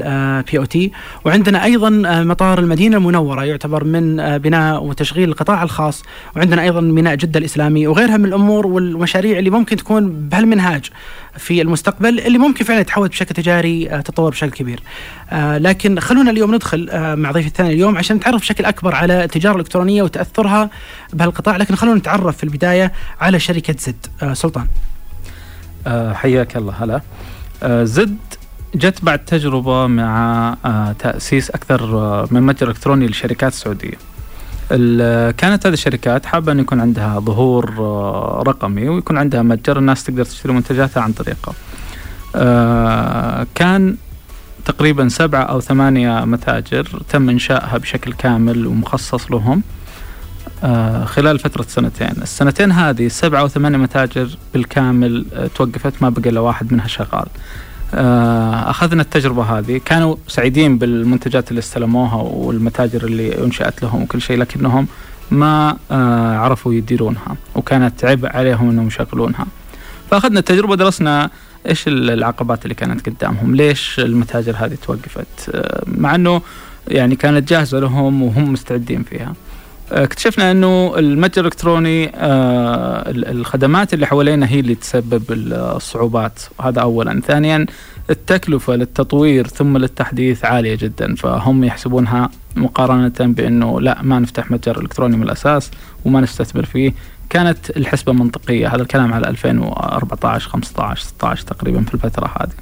بي 0.50 0.58
أو 0.58 0.64
تي 0.64 0.92
وعندنا 1.24 1.64
أيضا 1.64 2.02
آه، 2.06 2.22
مطار 2.22 2.58
المدينة 2.58 2.96
المنورة 2.96 3.44
يعتبر 3.44 3.84
من 3.84 4.20
آه، 4.20 4.36
بناء 4.36 4.84
وتشغيل 4.84 5.28
القطاع 5.28 5.62
الخاص. 5.62 6.02
وعندنا 6.36 6.62
أيضا 6.62 6.80
ميناء 6.80 7.14
جدة 7.14 7.38
الإسلامي 7.38 7.86
وغيرها 7.86 8.16
من 8.16 8.24
الأمور 8.24 8.66
والمشاريع 8.66 9.38
اللي 9.38 9.50
ممكن 9.50 9.76
تكون 9.76 10.28
بهالمنهاج. 10.28 10.90
في 11.38 11.62
المستقبل 11.62 12.20
اللي 12.20 12.38
ممكن 12.38 12.64
فعلا 12.64 12.80
يتحول 12.80 13.08
بشكل 13.08 13.34
تجاري 13.34 13.90
آه، 13.90 14.00
تطور 14.00 14.30
بشكل 14.30 14.50
كبير. 14.50 14.82
لكن 15.32 16.00
خلونا 16.00 16.30
اليوم 16.30 16.54
ندخل 16.54 16.88
مع 17.16 17.30
ضيف 17.30 17.46
الثاني 17.46 17.72
اليوم 17.72 17.98
عشان 17.98 18.16
نتعرف 18.16 18.40
بشكل 18.40 18.64
أكبر 18.64 18.94
على 18.94 19.24
التجارة 19.24 19.54
الإلكترونية 19.54 20.02
وتأثرها 20.02 20.70
بهالقطاع. 21.12 21.56
لكن 21.56 21.74
خلونا 21.74 21.98
نتعرف 21.98 22.36
في 22.36 22.44
البداية 22.44 22.92
على 23.20 23.40
شركة 23.40 23.74
زد. 23.78 24.06
سلطان. 24.32 24.66
آه، 25.86 26.12
حياك 26.12 26.56
الله. 26.56 26.74
هلا. 26.80 27.00
آه، 27.62 27.84
زد 27.84 28.16
جت 28.74 29.04
بعد 29.04 29.24
تجربة 29.24 29.86
مع 29.86 30.56
آه، 30.64 30.92
تأسيس 30.98 31.50
أكثر 31.50 31.86
من 32.30 32.42
متجر 32.42 32.68
إلكتروني 32.68 33.06
للشركات 33.06 33.52
السعودية 33.52 33.98
كانت 35.38 35.66
هذه 35.66 35.72
الشركات 35.72 36.26
حابة 36.26 36.52
أن 36.52 36.58
يكون 36.58 36.80
عندها 36.80 37.20
ظهور 37.20 37.70
رقمي 38.48 38.88
ويكون 38.88 39.18
عندها 39.18 39.42
متجر 39.42 39.78
الناس 39.78 40.04
تقدر 40.04 40.24
تشتري 40.24 40.52
منتجاتها 40.52 41.02
عن 41.02 41.12
طريقه. 41.12 41.54
كان 43.54 43.96
تقريبا 44.64 45.08
سبعة 45.08 45.42
أو 45.42 45.60
ثمانية 45.60 46.24
متاجر 46.24 47.02
تم 47.08 47.28
إنشائها 47.28 47.78
بشكل 47.78 48.12
كامل 48.12 48.66
ومخصص 48.66 49.30
لهم 49.30 49.62
آه، 50.64 51.04
خلال 51.04 51.38
فترة 51.38 51.64
سنتين. 51.68 52.22
السنتين 52.22 52.72
هذه 52.72 53.08
سبعة 53.08 53.40
أو 53.40 53.48
ثمانية 53.48 53.78
متاجر 53.78 54.36
بالكامل 54.54 55.26
آه، 55.34 55.46
توقفت 55.46 55.92
ما 56.02 56.08
بقى 56.08 56.30
إلا 56.30 56.40
واحد 56.40 56.72
منها 56.72 56.86
شغال. 56.86 57.26
آه، 57.94 58.70
أخذنا 58.70 59.02
التجربة 59.02 59.42
هذه 59.42 59.80
كانوا 59.84 60.16
سعيدين 60.28 60.78
بالمنتجات 60.78 61.50
اللي 61.50 61.58
استلموها 61.58 62.14
والمتاجر 62.14 63.04
اللي 63.04 63.44
أنشأت 63.44 63.82
لهم 63.82 64.02
وكل 64.02 64.20
شيء 64.20 64.38
لكنهم 64.38 64.86
ما 65.30 65.76
عرفوا 66.40 66.74
يديرونها 66.74 67.36
وكانت 67.54 68.04
عبء 68.04 68.36
عليهم 68.36 68.70
أنهم 68.70 68.86
يشغلونها 68.86 69.46
فأخذنا 70.10 70.38
التجربة 70.38 70.76
درسنا 70.76 71.30
إيش 71.68 71.88
العقبات 71.88 72.64
اللي 72.64 72.74
كانت 72.74 73.08
قدامهم؟ 73.08 73.54
ليش 73.54 74.00
المتاجر 74.00 74.56
هذه 74.58 74.76
توقفت؟ 74.86 75.64
مع 75.86 76.14
إنه 76.14 76.42
يعني 76.88 77.16
كانت 77.16 77.48
جاهزة 77.48 77.78
لهم 77.78 78.22
وهم 78.22 78.52
مستعدين 78.52 79.02
فيها. 79.02 79.34
اكتشفنا 79.92 80.50
أنه 80.50 80.98
المتجر 80.98 81.40
الإلكتروني 81.40 82.12
آه، 82.14 83.04
الخدمات 83.10 83.94
اللي 83.94 84.06
حوالينا 84.06 84.48
هي 84.48 84.60
اللي 84.60 84.74
تسبب 84.74 85.22
الصعوبات. 85.30 86.40
هذا 86.60 86.80
اولا. 86.80 87.20
ثانيا 87.20 87.66
التكلفة 88.10 88.74
للتطوير 88.74 89.46
ثم 89.46 89.76
للتحديث 89.76 90.44
عالية 90.44 90.74
جدا. 90.74 91.14
فهم 91.14 91.64
يحسبونها 91.64 92.30
مقارنة 92.56 93.12
بأنه 93.20 93.80
لا 93.80 94.02
ما 94.02 94.18
نفتح 94.18 94.50
متجر 94.50 94.80
إلكتروني 94.80 95.16
من 95.16 95.22
الأساس 95.22 95.70
وما 96.04 96.20
نستثمر 96.20 96.64
فيه. 96.64 96.92
كانت 97.30 97.70
الحسبة 97.76 98.12
منطقية. 98.12 98.74
هذا 98.74 98.82
الكلام 98.82 99.12
على 99.12 99.28
2014 99.28 100.48
15 100.48 101.02
16 101.02 101.46
تقريبا 101.46 101.82
في 101.82 101.94
الفترة 101.94 102.30
هذه. 102.40 102.52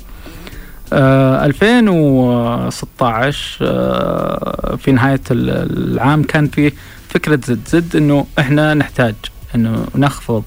آه 0.92 1.44
2016 1.46 3.58
آه 3.62 4.76
في 4.76 4.92
نهاية 4.92 5.20
العام 5.30 6.22
كان 6.22 6.48
في 6.48 6.72
فكرة 7.10 7.40
زد 7.46 7.68
زد 7.68 7.96
إنه 7.96 8.26
إحنا 8.38 8.74
نحتاج 8.74 9.14
إنه 9.54 9.86
نخفض 9.94 10.42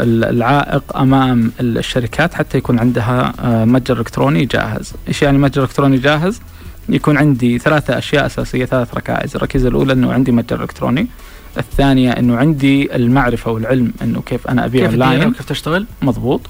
العائق 0.00 0.96
أمام 0.96 1.52
الشركات 1.60 2.34
حتى 2.34 2.58
يكون 2.58 2.78
عندها 2.78 3.32
آه، 3.40 3.64
متجر 3.64 3.98
إلكتروني 3.98 4.44
جاهز، 4.44 4.92
إيش 5.08 5.22
يعني 5.22 5.38
متجر 5.38 5.62
إلكتروني 5.62 5.98
جاهز؟ 5.98 6.40
يكون 6.88 7.16
عندي 7.16 7.58
ثلاثة 7.58 7.98
أشياء 7.98 8.26
أساسية 8.26 8.64
ثلاث 8.64 8.94
ركائز، 8.94 9.36
الركيزة 9.36 9.68
الأولى 9.68 9.92
إنه 9.92 10.12
عندي 10.12 10.32
متجر 10.32 10.62
إلكتروني، 10.62 11.06
الثانية 11.58 12.10
إنه 12.10 12.36
عندي 12.36 12.96
المعرفة 12.96 13.50
والعلم 13.50 13.92
إنه 14.02 14.22
كيف 14.26 14.46
أنا 14.46 14.64
أبيع 14.64 14.86
أونلاين. 14.86 15.32
كيف 15.32 15.48
تشتغل؟ 15.48 15.86
مضبوط. 16.02 16.40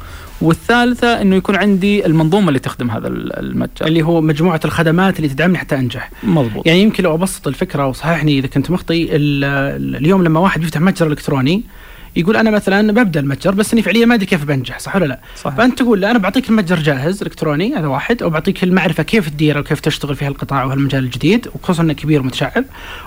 والثالثة 0.41 1.23
إنه 1.23 1.37
يكون 1.37 1.57
عندي 1.57 2.07
المنظومة 2.07 2.49
اللي 2.49 2.59
تخدم 2.59 2.91
هذا 2.91 3.09
المتجر. 3.09 3.87
اللي 3.87 4.03
هو 4.03 4.21
مجموعة 4.21 4.61
الخدمات 4.65 5.17
اللي 5.17 5.29
تدعمني 5.29 5.59
حتى 5.59 5.75
أنجح. 5.75 6.11
مضبوط. 6.23 6.67
يعني 6.67 6.83
يمكن 6.83 7.05
لو 7.05 7.15
أبسط 7.15 7.49
الفكرة 7.49 7.87
وصححني 7.87 8.39
إذا 8.39 8.47
كنت 8.47 8.71
مخطي 8.71 9.09
اليوم 9.11 10.25
لما 10.25 10.41
واحد 10.41 10.61
بيفتح 10.61 10.81
متجر 10.81 11.07
إلكتروني 11.07 11.63
يقول 12.17 12.37
أنا 12.37 12.51
مثلا 12.51 12.93
ببدأ 12.93 13.21
المتجر 13.21 13.51
بس 13.55 13.73
إني 13.73 13.83
فعليا 13.83 14.07
ما 14.07 14.15
أدري 14.15 14.27
كيف 14.27 14.45
بنجح 14.45 14.79
صح 14.79 14.97
ولا 14.97 15.05
لا؟ 15.05 15.21
صح 15.43 15.55
فأنت 15.55 15.79
تقول 15.79 16.01
لا 16.01 16.11
أنا 16.11 16.19
بعطيك 16.19 16.49
المتجر 16.49 16.77
جاهز 16.79 17.23
إلكتروني 17.23 17.75
هذا 17.75 17.87
واحد 17.87 18.23
أو 18.23 18.31
بعطيك 18.31 18.65
المعرفة 18.65 19.03
كيف 19.03 19.29
تديره 19.29 19.61
وكيف 19.61 19.81
تشتغل 19.81 20.17
في 20.17 20.25
هالقطاع 20.25 20.65
وهالمجال 20.65 21.05
الجديد 21.05 21.49
وخصوصا 21.55 21.83
إنه 21.83 21.93
كبير 21.93 22.21
ومتشعب 22.21 22.65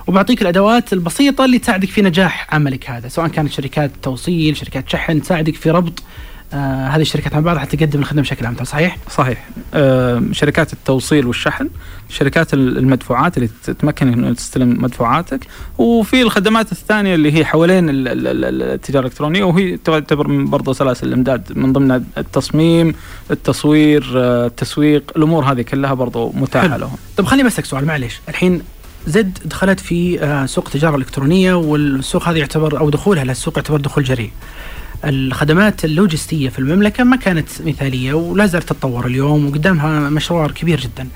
وبعطيك 0.08 0.42
الأدوات 0.42 0.94
البسيطة 0.94 1.46
اللي 1.46 1.60
تساعدك 1.60 1.90
في 1.90 2.02
نجاح 2.02 2.54
عملك 2.54 2.90
هذا 2.90 3.08
سواء 3.08 3.28
كانت 3.28 3.52
شركات 3.52 3.92
توصيل 4.02 4.58
شركات 4.58 4.90
شحن 4.90 5.22
تساعدك 5.22 5.56
في 5.56 5.72
ربط 5.72 6.04
آه 6.54 6.88
هذه 6.88 7.02
الشركات 7.02 7.34
مع 7.34 7.40
بعض 7.40 7.58
حتى 7.58 7.78
تقدم 7.78 8.00
الخدمة 8.00 8.22
بشكل 8.22 8.46
عام 8.46 8.56
صحيح؟ 8.64 8.98
صحيح. 9.12 9.50
آه 9.74 10.24
شركات 10.32 10.74
التوصيل 10.74 11.28
والشحن 11.28 11.70
شركات 12.10 12.54
المدفوعات 12.54 13.38
اللي 13.38 13.50
تتمكن 13.64 14.14
انه 14.14 14.34
تستلم 14.34 14.84
مدفوعاتك 14.84 15.40
وفي 15.78 16.22
الخدمات 16.22 16.72
الثانية 16.72 17.16
اللي 17.16 17.34
هي 17.34 17.46
حوالين 17.46 17.86
التجارة 17.90 19.02
الإلكترونية 19.02 19.44
وهي 19.44 19.78
تعتبر 19.78 20.44
برضه 20.44 20.74
سلاسل 20.74 21.08
الإمداد 21.08 21.58
من 21.58 21.74
ضمن 21.74 22.04
التصميم 22.18 22.94
التصوير 23.32 24.14
آه، 24.16 24.48
التسويق 24.48 25.12
الأمور 25.16 25.44
هذه 25.44 25.62
كلها 25.62 25.94
برضه 25.94 26.32
متاحة 26.32 26.78
لهم. 26.78 26.96
طيب 27.18 27.26
خليني 27.26 27.48
بسألك 27.50 27.66
سؤال 27.66 27.86
معليش. 27.86 28.20
الحين 28.30 28.62
زد 29.08 29.38
دخلت 29.46 29.80
في 29.80 30.24
آه، 30.24 30.46
سوق 30.46 30.66
التجارة 30.68 30.96
الإلكترونية 30.96 31.54
والسوق 31.54 32.28
هذا 32.28 32.38
يعتبر 32.38 32.80
أو 32.80 32.90
دخولها 32.90 33.24
للسوق 33.24 33.58
يعتبر 33.58 33.78
دخول 33.78 34.04
جريء. 34.04 34.32
الخدمات 35.06 35.86
اللوجستية 35.86 36.50
في 36.50 36.60
المملكة 36.60 37.04
ما 37.04 37.16
كانت 37.16 37.50
مثالية 37.66 38.14
ولا 38.14 38.46
زالت 38.46 38.70
تتطور 38.70 39.06
اليوم 39.06 39.48
وقدامها 39.48 40.10
مشروع 40.10 40.48
كبير 40.48 40.80
جدا. 40.80 41.08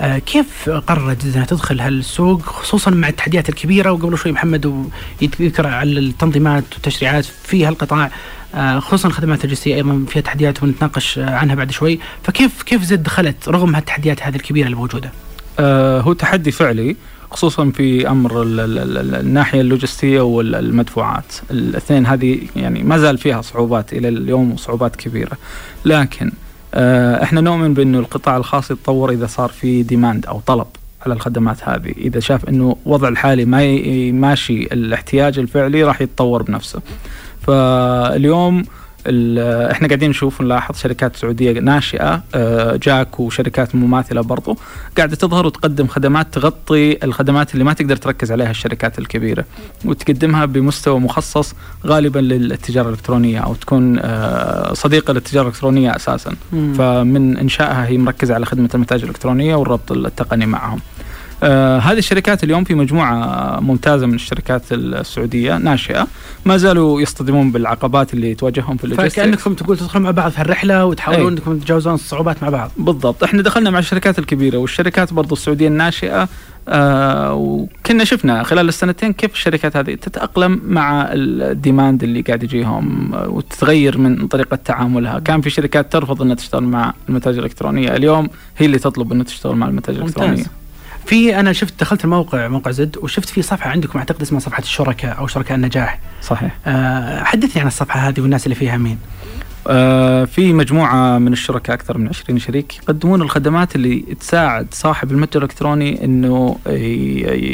آه، 0.00 0.18
كيف 0.18 0.70
قررت 0.70 1.24
إنها 1.24 1.44
تدخل 1.44 1.80
هالسوق 1.80 2.42
خصوصا 2.42 2.90
مع 2.90 3.08
التحديات 3.08 3.48
الكبيرة 3.48 3.92
وقبل 3.92 4.18
شوي 4.18 4.32
محمد 4.32 4.88
يذكر 5.22 5.66
على 5.66 6.00
التنظيمات 6.00 6.64
والتشريعات 6.72 7.24
في 7.24 7.66
هالقطاع 7.66 8.10
آه، 8.54 8.78
خصوصا 8.78 9.08
الخدمات 9.08 9.44
اللوجستية 9.44 9.74
أيضا 9.74 10.04
فيها 10.08 10.22
تحديات 10.22 10.62
ونتناقش 10.62 11.18
عنها 11.18 11.54
بعد 11.54 11.70
شوي 11.70 12.00
فكيف 12.22 12.62
كيف 12.62 12.82
زد 12.82 13.02
دخلت 13.02 13.48
رغم 13.48 13.74
هالتحديات 13.74 14.22
هذه 14.22 14.36
الكبيرة 14.36 14.68
الموجودة؟ 14.68 15.12
آه 15.58 16.00
هو 16.00 16.12
تحدي 16.12 16.50
فعلي 16.50 16.96
خصوصا 17.30 17.70
في 17.70 18.08
أمر 18.08 18.42
الناحية 18.42 19.60
اللوجستية 19.60 20.20
والمدفوعات. 20.20 21.34
الاثنين 21.50 22.06
هذه 22.06 22.38
يعني 22.56 22.82
ما 22.82 22.98
زال 22.98 23.18
فيها 23.18 23.42
صعوبات 23.42 23.92
إلى 23.92 24.08
اليوم 24.08 24.52
وصعوبات 24.52 24.96
كبيرة. 24.96 25.36
لكن 25.84 26.32
آه، 26.74 27.22
إحنا 27.22 27.40
نؤمن 27.40 27.74
بأنه 27.74 27.98
القطاع 27.98 28.36
الخاص 28.36 28.70
يتطور 28.70 29.10
إذا 29.10 29.26
صار 29.26 29.48
في 29.48 29.82
ديماند 29.82 30.26
أو 30.26 30.40
طلب 30.46 30.66
على 31.06 31.14
الخدمات 31.14 31.68
هذه. 31.68 31.94
إذا 31.98 32.20
شاف 32.20 32.48
أنه 32.48 32.76
وضع 32.84 33.08
الحالي 33.08 33.44
ما 33.44 33.62
ماشي 34.12 34.62
الاحتياج 34.62 35.38
الفعلي 35.38 35.84
راح 35.84 36.00
يتطور 36.00 36.42
بنفسه. 36.42 36.80
فاليوم 37.46 38.64
إحنا 39.72 39.88
قاعدين 39.88 40.10
نشوف 40.10 40.40
نلاحظ 40.40 40.76
شركات 40.76 41.16
سعودية 41.16 41.60
ناشئة 41.60 42.22
آه، 42.34 42.76
جاك 42.76 43.20
وشركات 43.20 43.74
مماثلة 43.74 44.20
برضو 44.20 44.58
قاعدة 44.96 45.16
تظهر 45.16 45.46
وتقدم 45.46 45.86
خدمات 45.86 46.34
تغطي 46.34 47.04
الخدمات 47.04 47.52
اللي 47.52 47.64
ما 47.64 47.72
تقدر 47.72 47.96
تركز 47.96 48.32
عليها 48.32 48.50
الشركات 48.50 48.98
الكبيرة 48.98 49.44
وتقدمها 49.84 50.44
بمستوى 50.44 51.00
مخصص 51.00 51.54
غالبا 51.86 52.18
للتجارة 52.18 52.88
الإلكترونية 52.88 53.38
أو 53.38 53.54
تكون 53.54 53.98
آه، 53.98 54.72
صديقة 54.72 55.12
للتجارة 55.12 55.42
الإلكترونية 55.42 55.96
أساسا 55.96 56.34
مم. 56.52 56.74
فمن 56.74 57.36
إنشائها 57.36 57.86
هي 57.86 57.98
مركزة 57.98 58.34
على 58.34 58.46
خدمة 58.46 58.68
المتاجر 58.74 59.04
الإلكترونية 59.04 59.54
والربط 59.54 59.92
التقني 59.92 60.46
معهم 60.46 60.80
آه 61.42 61.78
هذه 61.78 61.98
الشركات 61.98 62.44
اليوم 62.44 62.64
في 62.64 62.74
مجموعة 62.74 63.60
ممتازة 63.60 64.06
من 64.06 64.14
الشركات 64.14 64.62
السعودية 64.72 65.58
ناشئة 65.58 66.06
ما 66.44 66.56
زالوا 66.56 67.00
يصطدمون 67.00 67.52
بالعقبات 67.52 68.14
اللي 68.14 68.34
تواجههم 68.34 68.76
في 68.76 68.84
ال 68.84 68.87
logistics 68.87 69.12
فكأنكم 69.12 69.54
تقول 69.54 69.78
تدخلون 69.78 70.04
مع 70.04 70.10
بعض 70.10 70.30
في 70.30 70.40
الرحلة 70.40 70.84
وتحاولون 70.84 71.32
أي. 71.32 71.38
أنكم 71.38 71.58
تتجاوزون 71.58 71.94
الصعوبات 71.94 72.42
مع 72.42 72.48
بعض 72.48 72.70
بالضبط 72.76 73.24
إحنا 73.24 73.42
دخلنا 73.42 73.70
مع 73.70 73.78
الشركات 73.78 74.18
الكبيرة 74.18 74.58
والشركات 74.58 75.12
برضو 75.12 75.34
السعودية 75.34 75.68
الناشئة 75.68 76.28
آه 76.68 77.34
وكنا 77.34 78.04
شفنا 78.04 78.42
خلال 78.42 78.68
السنتين 78.68 79.12
كيف 79.12 79.32
الشركات 79.32 79.76
هذه 79.76 79.94
تتأقلم 79.94 80.60
مع 80.64 81.08
ال 81.12 81.25
demand 81.25 82.02
اللي 82.02 82.20
قاعد 82.20 82.42
يجيهم 82.42 83.14
آه، 83.14 83.28
وتتغير 83.28 83.98
من 83.98 84.26
طريقة 84.26 84.58
تعاملها، 84.64 85.18
كان 85.18 85.40
في 85.40 85.50
شركات 85.50 85.92
ترفض 85.92 86.22
إنها 86.22 86.34
تشتغل 86.34 86.64
مع 86.64 86.94
المتاجر 87.08 87.38
الإلكترونية، 87.38 87.96
اليوم 87.96 88.28
هي 88.56 88.66
اللي 88.66 88.78
تطلب 88.78 89.12
إنها 89.12 89.24
تشتغل 89.24 89.56
مع 89.56 89.68
المتاجر 89.68 90.00
ممتاز. 90.00 90.22
الإلكترونية. 90.22 90.59
في 91.10 91.40
أنا 91.40 91.52
شفت 91.52 91.80
دخلت 91.80 92.04
الموقع 92.04 92.48
موقع 92.48 92.70
زد 92.70 92.96
وشفت 92.98 93.28
في 93.28 93.42
صفحة 93.42 93.70
عندكم 93.70 93.98
أعتقد 93.98 94.22
اسمها 94.22 94.40
صفحة 94.40 94.62
الشركاء 94.62 95.18
أو 95.18 95.26
شركاء 95.26 95.56
النجاح. 95.56 96.00
صحيح. 96.22 96.56
أه 96.66 97.24
حدثني 97.24 97.62
عن 97.62 97.68
الصفحة 97.68 98.00
هذه 98.00 98.20
والناس 98.20 98.46
اللي 98.46 98.54
فيها 98.54 98.76
مين. 98.76 98.98
آه، 99.66 100.24
في 100.24 100.52
مجموعة 100.52 101.18
من 101.18 101.32
الشركاء 101.32 101.76
أكثر 101.76 101.98
من 101.98 102.08
20 102.08 102.38
شريك 102.38 102.76
يقدمون 102.76 103.22
الخدمات 103.22 103.76
اللي 103.76 104.00
تساعد 104.20 104.66
صاحب 104.72 105.10
المتجر 105.10 105.38
الإلكتروني 105.38 106.04
أنه 106.04 106.58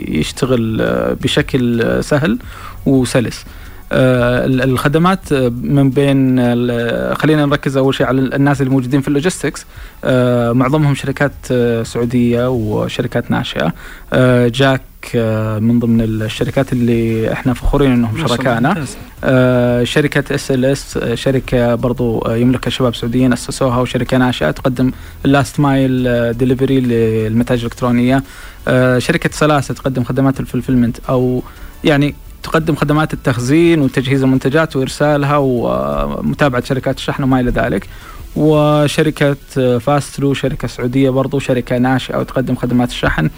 يشتغل 0.09 0.81
آه، 0.81 1.13
بشكل 1.13 1.83
آه، 1.83 2.01
سهل 2.01 2.39
وسلس. 2.87 3.45
الخدمات 3.93 5.33
آه، 5.33 5.49
من 5.49 5.91
بين 5.91 6.37
خلينا 7.15 7.47
نركز 7.47 7.77
أول 7.77 7.95
شيء 7.95 8.07
على 8.07 8.21
الناس 8.21 8.61
اللي 8.61 8.71
موجودين 8.73 9.01
في 9.01 9.09
ال 9.09 9.14
logistics. 9.14 9.67
آه، 10.05 10.53
معظمهم 10.53 10.95
شركات 10.95 11.33
آه، 11.53 11.83
سعودية 11.83 12.49
وشركات 12.51 13.31
ناشئة. 13.31 13.73
آه، 14.13 14.49
جاك 14.49 14.83
آه، 15.15 15.59
من 15.59 15.79
ضمن 15.79 16.01
الشركات 16.01 16.73
اللي 16.73 17.33
إحنا 17.33 17.55
فخورين 17.55 17.91
إنهم 17.93 18.27
شركائنا. 18.29 18.85
آه، 19.25 19.85
شركة 19.85 20.35
SLS 20.35 20.99
شركة 21.15 21.75
برضو 21.75 22.19
آه، 22.19 22.37
يملكها 22.37 22.71
شباب 22.71 22.95
سعوديين 22.95 23.33
أسسوها 23.33 23.79
وشركة 23.81 24.17
ناشئة 24.17 24.51
تقدم 24.51 24.93
ال 25.25 25.32
last 25.32 25.61
mile 25.61 26.33
delivery 26.33 26.81
للمتاجر 26.81 27.61
الإلكترونية. 27.61 28.23
آه، 28.69 28.99
شركة 28.99 29.31
سلاسة 29.33 29.75
تقدم 29.75 30.05
خدمات 30.05 30.41
ال 30.41 30.46
fulfillment 30.46 30.97
أو 31.09 31.43
يعني 31.85 32.15
تقدم 32.47 32.75
خدمات 32.75 33.15
التخزين 33.15 33.81
وتجهيز 33.81 34.23
المنتجات 34.23 34.77
وإرسالها 34.77 35.37
ومتابعة 35.37 36.65
شركات 36.65 36.97
الشحن 36.97 37.23
وما 37.23 37.41
إلى 37.41 37.51
ذلك. 37.51 37.89
وشركة 38.37 39.37
آه، 39.59 39.79
فاسترو 39.79 40.35
شركة 40.35 40.69
سعودية 40.69 41.11
برضو 41.11 41.39
شركة 41.39 41.79
ناشئة 41.79 42.19
وتقدم 42.19 42.55
خدمات 42.57 42.89
الشحن. 42.91 43.31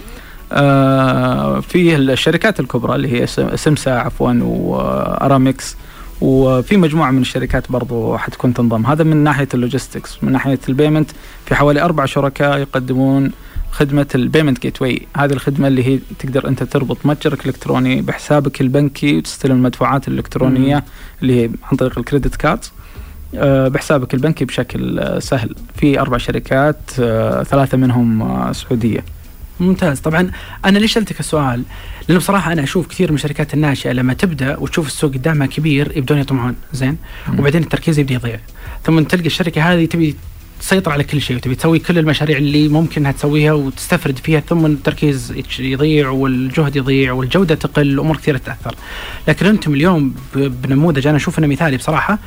آه، 0.53 1.61
في 1.61 1.97
الشركات 1.97 2.61
الكبرى 2.61 2.95
اللي 2.95 3.21
هي 3.21 3.27
سم- 3.27 3.57
سمسا 3.57 3.91
عفوا 3.91 4.33
وأرامكس. 4.43 5.77
وفي 6.21 6.77
مجموعة 6.77 7.11
من 7.11 7.21
الشركات 7.21 7.73
برضو 7.73 8.17
حتكون 8.17 8.55
تنضم. 8.55 8.87
هذا 8.87 9.05
من 9.05 9.17
ناحية 9.17 9.49
ال 9.55 9.61
logistics. 9.61 10.19
من 10.23 10.33
ناحية 10.33 10.59
ال 10.69 10.74
payment 10.74 11.11
في 11.47 11.55
حوالي 11.55 11.83
أربع 11.83 12.05
شركاء 12.07 12.59
يقدمون 12.59 13.33
خدمة 13.71 14.07
ال 14.15 14.63
payment 14.63 14.83
gateway 14.83 15.07
هذه 15.17 15.33
الخدمة 15.33 15.69
اللي 15.69 15.87
هي 15.87 15.99
تقدر 16.19 16.49
أنت 16.49 16.63
تربط 16.63 17.07
متجرك 17.07 17.45
الالكتروني 17.45 18.03
بحسابك 18.03 18.61
البنكي 18.61 19.17
وتستلم 19.17 19.57
المدفوعات 19.57 20.09
الإلكترونية 20.09 20.85
اللي 21.23 21.43
هي 21.43 21.51
عن 21.63 21.77
طريق 21.77 21.99
الكريدت 21.99 22.37
كارد 22.37 22.65
آه، 23.35 23.69
بحسابك 23.69 24.15
البنكي 24.15 24.45
بشكل 24.45 24.99
آه، 24.99 25.19
سهل. 25.19 25.55
في 25.77 26.01
أربع 26.01 26.19
شركات 26.19 26.81
آه، 27.01 27.43
ثلاثة 27.43 27.79
منهم 27.79 28.53
سعودية. 28.53 29.05
ممتاز. 29.61 30.01
طبعا 30.01 30.31
أنا 30.65 30.79
ليش 30.79 30.93
سألتك 30.93 31.21
السؤال؟ 31.21 31.63
لأنه 32.09 32.21
بصراحة 32.21 32.53
أنا 32.53 32.63
أشوف 32.63 32.87
كثير 32.87 33.11
من 33.11 33.15
الشركات 33.15 33.55
الناشئة 33.55 33.93
لما 33.93 34.15
تبدأ 34.15 34.57
وتشوف 34.57 34.87
السوق 34.87 35.13
قدامها 35.15 35.47
كبير 35.47 35.93
يبدون 35.97 36.19
يطمعون 36.19 36.55
زين. 36.73 36.97
مم. 37.29 37.39
وبعدين 37.39 37.63
التركيز 37.63 37.99
يبدأ 37.99 38.15
يضيع. 38.15 38.41
ثم 38.85 39.01
تلقى 39.01 39.27
الشركة 39.27 39.63
هذه 39.63 39.85
تبي 39.85 40.17
تسيطر 40.61 40.93
على 40.93 41.05
كل 41.05 41.21
شيء 41.21 41.37
وتبي 41.37 41.55
تسوي 41.55 41.79
كل 41.79 41.99
المشاريع 41.99 42.39
اللي 42.39 42.69
ممكن 42.69 43.01
انها 43.01 43.13
تسويها 43.13 43.53
وتستفرد 43.53 44.19
فيها 44.19 44.41
ثم 44.41 44.67
التركيز 44.67 45.35
يضيع 45.59 46.09
والجهد 46.09 46.77
يضيع 46.77 47.13
والجودة 47.13 47.55
تقل 47.55 47.99
وامور 47.99 48.17
كثيرة 48.17 48.37
تتاثر. 48.39 48.75
لكن 49.29 49.47
أنتم 49.47 49.75
اليوم 49.75 50.15
بنموذج 50.35 51.07
أنا 51.07 51.17
أشوف 51.17 51.39
أنه 51.39 51.47
مثالي 51.47 51.77
بصراحة. 51.77 52.19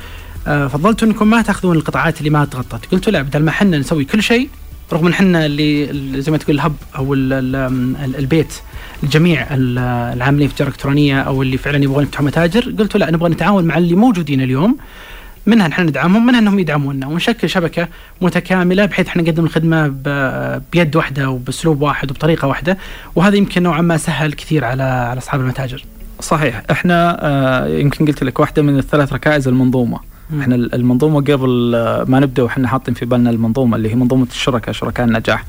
آه، 0.46 0.66
فضلتوا 0.66 1.08
أنكم 1.08 1.30
ما 1.30 1.42
تأخذون 1.42 1.76
القطاعات 1.76 2.18
اللي 2.18 2.30
ما 2.30 2.44
تغطت، 2.44 2.86
قلتوا 2.92 3.12
لا 3.12 3.22
بدل 3.22 3.42
ما 3.42 3.50
إحنا 3.50 3.78
نسوي 3.78 4.04
كل 4.04 4.22
شيء 4.22 4.48
رغم 4.92 5.06
أن 5.06 5.12
إحنا 5.12 5.46
اللي 5.46 6.20
زي 6.22 6.32
ما 6.32 6.38
تقول 6.38 6.56
الهب 6.56 6.74
أو 6.96 7.14
ال 7.14 7.32
ال 7.32 7.56
ال 8.04 8.16
البيت 8.16 8.54
لجميع 9.02 9.54
ال- 9.54 9.78
العاملين 10.16 10.48
في 10.48 10.52
التجارة 10.52 10.68
الإلكترونية 10.68 11.20
أو 11.20 11.42
اللي 11.42 11.58
فعلا 11.58 11.84
يبغون 11.84 12.02
يفتحوا 12.02 12.26
متاجر 12.26 12.74
قلتوا 12.78 13.00
لا 13.00 13.10
نبغى 13.10 13.28
نتعاون 13.30 13.64
مع 13.64 13.78
اللي 13.78 13.94
موجودين 13.94 14.40
اليوم. 14.40 14.76
منها 15.46 15.68
نحن 15.68 15.82
ندعمهم 15.82 16.26
منها 16.26 16.38
إنهم 16.40 16.58
يدعمونا. 16.58 17.06
ونشكل 17.06 17.48
شبكة 17.48 17.88
متكاملة 18.20 18.84
بحيث 18.86 19.06
إحنا 19.08 19.22
نقدم 19.22 19.44
الخدمة 19.44 19.88
بيد 20.72 20.96
واحدة 20.96 21.30
وبأسلوب 21.30 21.82
واحد 21.82 22.10
وبطريقة 22.10 22.48
واحدة 22.48 22.78
وهذا 23.14 23.36
يمكن 23.36 23.62
نوعا 23.62 23.80
ما 23.80 23.96
سهل 23.96 24.32
كثير 24.32 24.64
على 24.64 24.82
على 24.82 25.18
أصحاب 25.18 25.40
المتاجر. 25.40 25.84
صحيح. 26.20 26.62
إحنا 26.70 27.16
آه، 27.20 27.66
يمكن 27.68 28.06
قلت 28.06 28.24
لك 28.24 28.40
واحدة 28.40 28.62
من 28.62 28.78
الثلاث 28.78 29.12
ركائز 29.12 29.48
المنظومة. 29.48 29.98
إحنا 30.40 30.54
المنظومة 30.54 31.20
قبل 31.20 31.72
آه، 31.74 32.04
ما 32.08 32.20
نبدأ 32.20 32.42
وإحنا 32.42 32.68
حاطين 32.68 32.94
في 32.94 33.04
بالنا 33.04 33.30
المنظومة 33.30 33.76
اللي 33.76 33.90
هي 33.90 33.94
منظومة 33.94 34.26
الشركاء 34.30 34.72
شركاء 34.74 35.06
النجاح. 35.06 35.44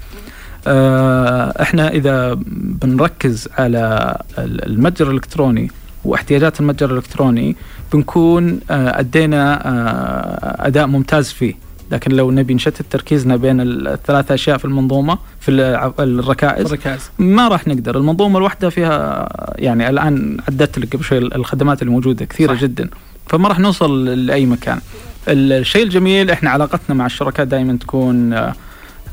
آه، 0.68 1.62
إحنا 1.62 1.88
إذا 1.90 2.34
بنركز 2.82 3.50
على 3.58 4.18
ال- 4.38 4.66
المتجر 4.66 5.08
الإلكتروني 5.10 5.72
واحتياجات 6.06 6.60
المتجر 6.60 6.92
الإلكتروني 6.92 7.56
بنكون 7.94 8.60
آه، 8.70 9.00
أدينا 9.00 9.68
آه، 9.68 10.68
أداء 10.68 10.88
ممتاز 10.88 11.32
فيه. 11.32 11.54
لكن 11.92 12.12
لو 12.12 12.32
نبي 12.32 12.54
نشتت 12.54 12.86
تركيزنا 12.90 13.36
بين 13.36 13.62
الثلاث 13.62 14.32
أشياء 14.32 14.58
في 14.58 14.66
المنظومة 14.66 15.18
في 15.40 15.52
الركائز 16.00 16.66
الركائز. 16.66 17.10
ما 17.20 17.48
راح 17.48 17.68
نقدر. 17.68 17.98
المنظومة 17.98 18.38
الواحدة 18.38 18.70
فيها 18.70 19.28
يعني 19.56 19.90
الآن 19.90 20.38
عددت 20.48 20.80
لك 20.80 20.96
قبل 20.96 21.04
شوي 21.04 21.18
الخدمات 21.18 21.82
الموجودة 21.82 22.26
كثيرة 22.26 22.54
صح. 22.54 22.62
جدا. 22.62 22.90
فما 23.28 23.48
راح 23.50 23.60
نوصل 23.60 24.06
لأي 24.26 24.46
مكان. 24.46 24.80
الشيء 25.28 25.84
الجميل 25.84 26.32
إحنا 26.32 26.50
علاقتنا 26.50 26.96
مع 26.96 27.06
الشركاء 27.06 27.46
دائما 27.46 27.78
تكون 27.78 28.34
آه، 28.34 28.54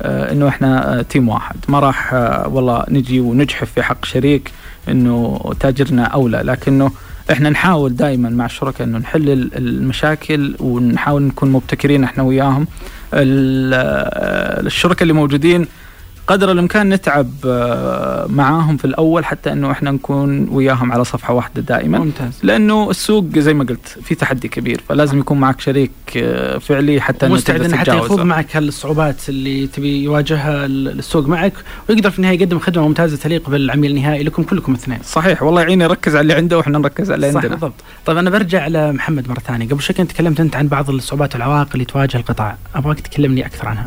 إنه 0.01 0.47
إحنا 0.47 1.01
تيم 1.09 1.29
واحد. 1.29 1.55
ما 1.67 1.79
راح 1.79 2.13
والله 2.47 2.85
نجي 2.89 3.19
ونجحف 3.19 3.71
في 3.71 3.83
حق 3.83 4.05
شريك 4.05 4.51
إنه 4.89 5.41
تاجرنا 5.59 6.03
أولى. 6.03 6.37
لكنه 6.37 6.91
إحنا 7.31 7.49
نحاول 7.49 7.95
دائما 7.95 8.29
مع 8.29 8.45
الشركاء 8.45 8.87
إنه 8.87 8.97
نحل 8.97 9.29
ال- 9.29 9.57
المشاكل 9.57 10.55
ونحاول 10.59 11.21
نكون 11.23 11.51
مبتكرين 11.51 12.03
إحنا 12.03 12.23
وياهم. 12.23 12.67
ال- 13.13 14.65
الشركاء 14.67 15.01
اللي 15.03 15.13
موجودين 15.13 15.67
قدر 16.31 16.51
الإمكان 16.51 16.89
نتعب 16.89 17.29
آه، 17.45 18.25
معاهم 18.29 18.77
في 18.77 18.85
الأول 18.85 19.25
حتى 19.25 19.51
إنه 19.51 19.71
إحنا 19.71 19.91
نكون 19.91 20.47
وياهم 20.49 20.91
على 20.91 21.03
صفحة 21.05 21.33
واحدة 21.33 21.61
دائما 21.61 21.99
ممتاز 21.99 22.39
لأنه 22.43 22.89
السوق 22.89 23.25
زي 23.39 23.53
ما 23.53 23.63
قلت 23.63 23.97
في 24.03 24.15
تحدي 24.15 24.47
كبير 24.47 24.81
فلازم 24.89 25.19
يكون 25.19 25.39
معك 25.39 25.61
شريك 25.61 25.91
آه، 26.17 26.57
فعلي 26.57 27.01
حتى 27.01 27.25
إنه 27.25 27.35
مستعد 27.35 27.61
انه 27.61 27.77
حتى 27.77 27.97
يخوض. 27.97 28.19
معك 28.19 28.55
هالصعوبات 28.55 29.29
اللي 29.29 29.67
تبي 29.67 30.03
يواجهها 30.03 30.65
ال- 30.65 30.99
السوق 30.99 31.27
معك 31.27 31.53
ويقدر 31.89 32.09
في 32.11 32.17
النهاية 32.19 32.39
يقدم 32.39 32.59
خدمة 32.59 32.87
ممتازة 32.87 33.17
تليق 33.17 33.49
بالعميل 33.49 33.91
النهائي 33.91 34.23
لكم 34.23 34.43
كلكم 34.43 34.73
اثنين. 34.73 34.99
صحيح 35.03 35.43
والله 35.43 35.61
يعيني 35.61 35.83
يركز 35.83 36.15
على 36.15 36.21
اللي 36.21 36.33
عنده 36.33 36.57
وإحنا 36.57 36.77
نركز 36.77 37.11
على 37.11 37.15
اللي 37.15 37.29
صح 37.31 37.35
عندنا 37.35 37.51
بالضبط. 37.55 37.73
طيب 38.05 38.17
أنا 38.17 38.29
برجع 38.29 38.67
لمحمد 38.67 39.29
مرة 39.29 39.39
ثانية، 39.39 39.67
قبل 39.67 39.81
شوي 39.81 39.95
كنت 39.95 40.11
تكلمت 40.11 40.39
أنت 40.39 40.55
عن 40.55 40.67
بعض 40.67 40.89
الصعوبات 40.89 41.33
والعوائق 41.35 41.67
اللي 41.73 41.85
تواجه 41.85 42.17
القطاع، 42.17 42.57
أبغاك 42.75 42.99
تكلمني 42.99 43.45
أكثر 43.45 43.67
عنها. 43.67 43.85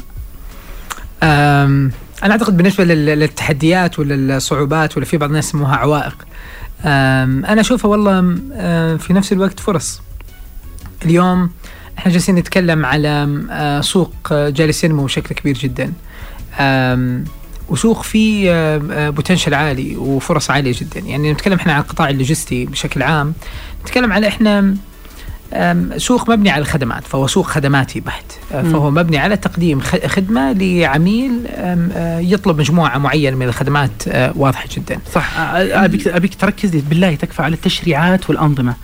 أنا 2.22 2.33
أعتقد 2.33 2.57
بالنسبة 2.57 2.85
لل- 2.85 3.07
للتحديات 3.18 3.98
ولا 3.98 4.37
الصعوبات 4.37 4.96
ولا 4.96 5.07
في 5.07 5.16
بعض 5.16 5.29
الناس 5.29 5.48
يسموها 5.48 5.77
عوائق. 5.77 6.16
أنا 6.85 7.61
أشوفها 7.61 7.90
والله 7.90 8.20
في 8.96 9.12
نفس 9.12 9.33
الوقت 9.33 9.61
فرص. 9.61 10.00
اليوم 11.05 11.50
إحنا 11.98 12.12
جالسين 12.12 12.35
نتكلم 12.35 12.87
على 12.87 13.81
سوق 13.85 14.14
جالس 14.33 14.85
ينمو 14.85 15.05
بشكل 15.05 15.35
كبير 15.35 15.59
جدا. 15.59 15.92
وسوق 17.68 18.03
فيه 18.03 18.77
بوتنشل 19.11 19.55
عالي 19.55 19.96
وفرص 19.96 20.50
عالية 20.50 20.74
جدا. 20.81 21.00
يعني 21.00 21.33
نتكلم 21.33 21.55
إحنا 21.55 21.72
عن 21.72 21.81
القطاع 21.81 22.09
اللوجستي 22.09 22.66
بشكل 22.66 23.03
عام 23.03 23.35
نتكلم 23.83 24.12
على 24.12 24.29
إحنا 24.29 24.77
سوق 25.96 26.30
مبني 26.30 26.50
على 26.50 26.62
الخدمات 26.62 27.04
فهو 27.04 27.26
سوق 27.26 27.46
خدماتي 27.46 28.00
بحت 28.00 28.24
أه،. 28.52 28.62
فهو 28.62 28.90
مبني 28.90 29.18
على 29.18 29.37
تقديم 29.37 29.80
خدمة 30.07 30.52
لعميل 30.52 31.33
أه، 31.48 32.18
يطلب 32.18 32.59
مجموعة 32.59 32.98
معينة 32.98 33.37
من 33.37 33.46
الخدمات 33.46 33.90
أه، 34.09 34.33
واضحة 34.37 34.68
جدا 34.76 34.98
صح 35.12 35.35
أ- 35.35 35.38
أبيك 35.57 36.09
أبيك 36.09 36.35
تركز 36.35 36.74
لي 36.76 36.83
بالله 36.88 37.14
تكفى 37.14 37.42
على 37.42 37.54
التشريعات 37.54 38.30
والأنظمة. 38.30 38.74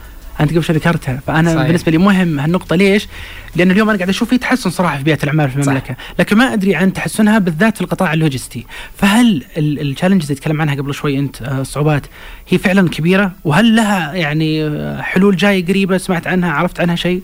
أنت 0.40 0.50
قبل 0.50 0.64
شوي 0.64 0.76
ذكرتها 0.76 1.20
فأنا 1.26 1.55
صحيح. 1.55 1.66
بالنسبة 1.66 1.92
لي 1.92 1.98
مهم 1.98 2.40
هالنقطة 2.40 2.76
ليش؟ 2.76 3.09
لأن 3.57 3.70
اليوم 3.70 3.88
أنا 3.88 3.98
قاعد 3.98 4.09
أشوف 4.09 4.29
في 4.29 4.38
تحسن 4.38 4.70
صراحة 4.70 4.96
في 4.96 5.03
بيئة 5.03 5.18
الأعمال 5.22 5.50
في 5.50 5.57
المملكة، 5.57 5.96
لكن 6.18 6.37
ما 6.37 6.53
أدري 6.53 6.74
عن 6.74 6.92
تحسنها 6.92 7.38
بالذات 7.38 7.74
في 7.74 7.81
القطاع 7.81 8.12
اللوجستي، 8.12 8.66
فهل 8.96 9.44
التشالنجز 9.57 10.24
اللي 10.31 10.40
تكلم 10.40 10.61
عنها 10.61 10.74
قبل 10.74 10.94
شوي 10.94 11.18
أنت 11.18 11.42
آه، 11.42 11.61
الصعوبات 11.61 12.07
هي 12.48 12.59
فعلا 12.59 12.88
كبيرة 12.88 13.33
وهل 13.44 13.76
لها 13.76 14.14
يعني 14.14 14.64
آه، 14.64 15.03
حلول 15.03 15.37
جاية 15.37 15.66
قريبة 15.66 15.98
سمعت 15.98 16.26
عنها 16.26 16.53
عرفت 16.53 16.81
عنها 16.81 16.96
شيء؟ 16.96 17.22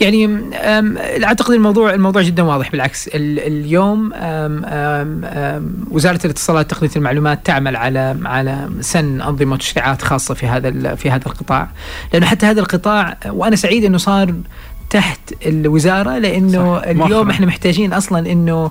يعني 0.00 0.40
أعتقد 1.24 1.54
الموضوع 1.54 1.94
الموضوع 1.94 2.22
جدا 2.22 2.42
واضح 2.42 2.70
بالعكس. 2.70 3.08
ال 3.08 3.38
اليوم 3.38 4.12
أم، 4.14 4.64
أم، 4.64 5.84
وزارة 5.90 6.20
الاتصالات 6.24 6.72
وتقنيه 6.72 6.90
المعلومات 6.96 7.46
تعمل 7.46 7.76
على 7.76 8.16
على 8.24 8.68
سن 8.80 9.20
أنظمة 9.20 9.52
وتشريعات 9.54 10.02
خاصة 10.02 10.34
في 10.34 10.46
هذا 10.46 10.94
في 10.94 11.10
هذا 11.10 11.26
القطاع. 11.26 11.68
لأنه 12.12 12.26
حتى 12.26 12.46
هذا 12.46 12.60
القطاع 12.60 13.16
وأنا 13.26 13.56
سعيد 13.56 13.84
إنه 13.84 13.98
صار 13.98 14.34
تحت 14.90 15.18
الوزارة 15.46 16.18
لأنه 16.18 16.78
صح، 16.80 16.84
اليوم 16.86 17.08
مؤخراً. 17.08 17.30
إحنا 17.30 17.46
محتاجين 17.46 17.92
أصلا 17.92 18.32
إنه 18.32 18.70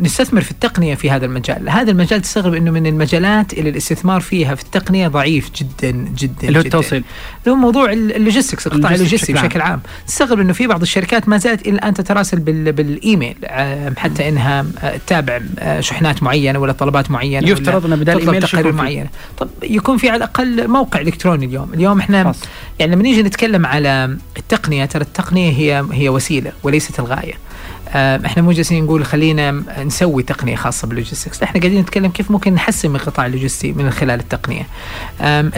نستثمر 0.00 0.40
في 0.40 0.50
التقنية 0.50 0.94
في 0.94 1.10
هذا 1.10 1.26
المجال، 1.26 1.68
هذا 1.70 1.90
المجال 1.90 2.22
تستغرب 2.22 2.54
إنه 2.54 2.70
من 2.70 2.86
المجالات 2.86 3.52
اللي 3.52 3.70
الاستثمار 3.70 4.20
فيها 4.20 4.54
في 4.54 4.62
التقنية 4.62 5.08
ضعيف 5.08 5.50
جدا 5.56 5.90
جدا 6.18 6.48
اللي 6.48 6.58
هو. 6.58 6.62
التوصيل 6.62 7.04
اللي 7.44 7.50
هو 7.52 7.54
موضوع 7.54 7.92
ال- 7.92 8.16
ال 8.16 8.21
logistics 8.21 8.66
القطاع 8.66 8.94
اللوجستي 8.94 9.32
بشكل 9.32 9.60
عام 9.60 9.80
تستغرب 10.06 10.40
إنه 10.40 10.52
في 10.52 10.66
بعض 10.66 10.82
الشركات 10.82 11.28
ما 11.28 11.38
زالت 11.38 11.66
إلى 11.66 11.74
الان 11.74 11.94
تتراسل 11.94 12.38
بال 12.38 12.72
بالإيميل 12.72 13.36
حتى 13.96 14.28
إنها 14.28 14.64
تتابع 15.06 15.40
آه، 15.58 15.80
شحنات 15.80 16.22
معينة 16.22 16.58
ولا 16.58 16.72
طلبات 16.72 17.10
معينة 17.10 17.48
يفترض 17.48 17.86
بدال 17.86 18.04
تطلب 18.04 18.18
الإيميل 18.18 18.42
إيش 18.42 18.52
تقارير؟ 18.52 18.72
معينة 18.72 19.08
طب 19.38 19.48
يكون 19.62 19.96
في 19.96 20.08
على 20.08 20.16
الأقل 20.16 20.68
موقع 20.68 21.00
إلكتروني 21.00 21.46
اليوم 21.46 21.70
اليوم 21.74 21.98
إحنا 21.98 22.24
خاص. 22.24 22.40
يعني 22.78 22.92
لما 22.92 23.02
نيجي 23.02 23.22
نتكلم 23.22 23.66
على 23.66 24.16
التقنية 24.38 24.84
ترى 24.84 25.02
التقنيه 25.18 25.50
هي 25.50 25.84
هي 25.92 26.08
وسيلة 26.08 26.52
وليست 26.62 27.00
الغاية. 27.00 27.34
آم، 27.94 28.24
إحنا 28.24 28.42
مو 28.42 28.52
جالسين 28.52 28.84
نقول 28.84 29.04
خلينا 29.04 29.62
نسوي 29.84 30.22
تقنية 30.22 30.56
خاصة 30.56 30.88
بال 30.88 30.97
logistics، 30.97 31.42
إحنا 31.42 31.60
قاعدين 31.60 31.80
نتكلم 31.80 32.10
كيف 32.10 32.30
ممكن 32.30 32.54
نحسن 32.54 32.90
من 32.90 32.96
القطاع 32.96 33.26
اللوجستي 33.26 33.72
من 33.72 33.90
خلال 33.90 34.20
التقنية. 34.20 34.66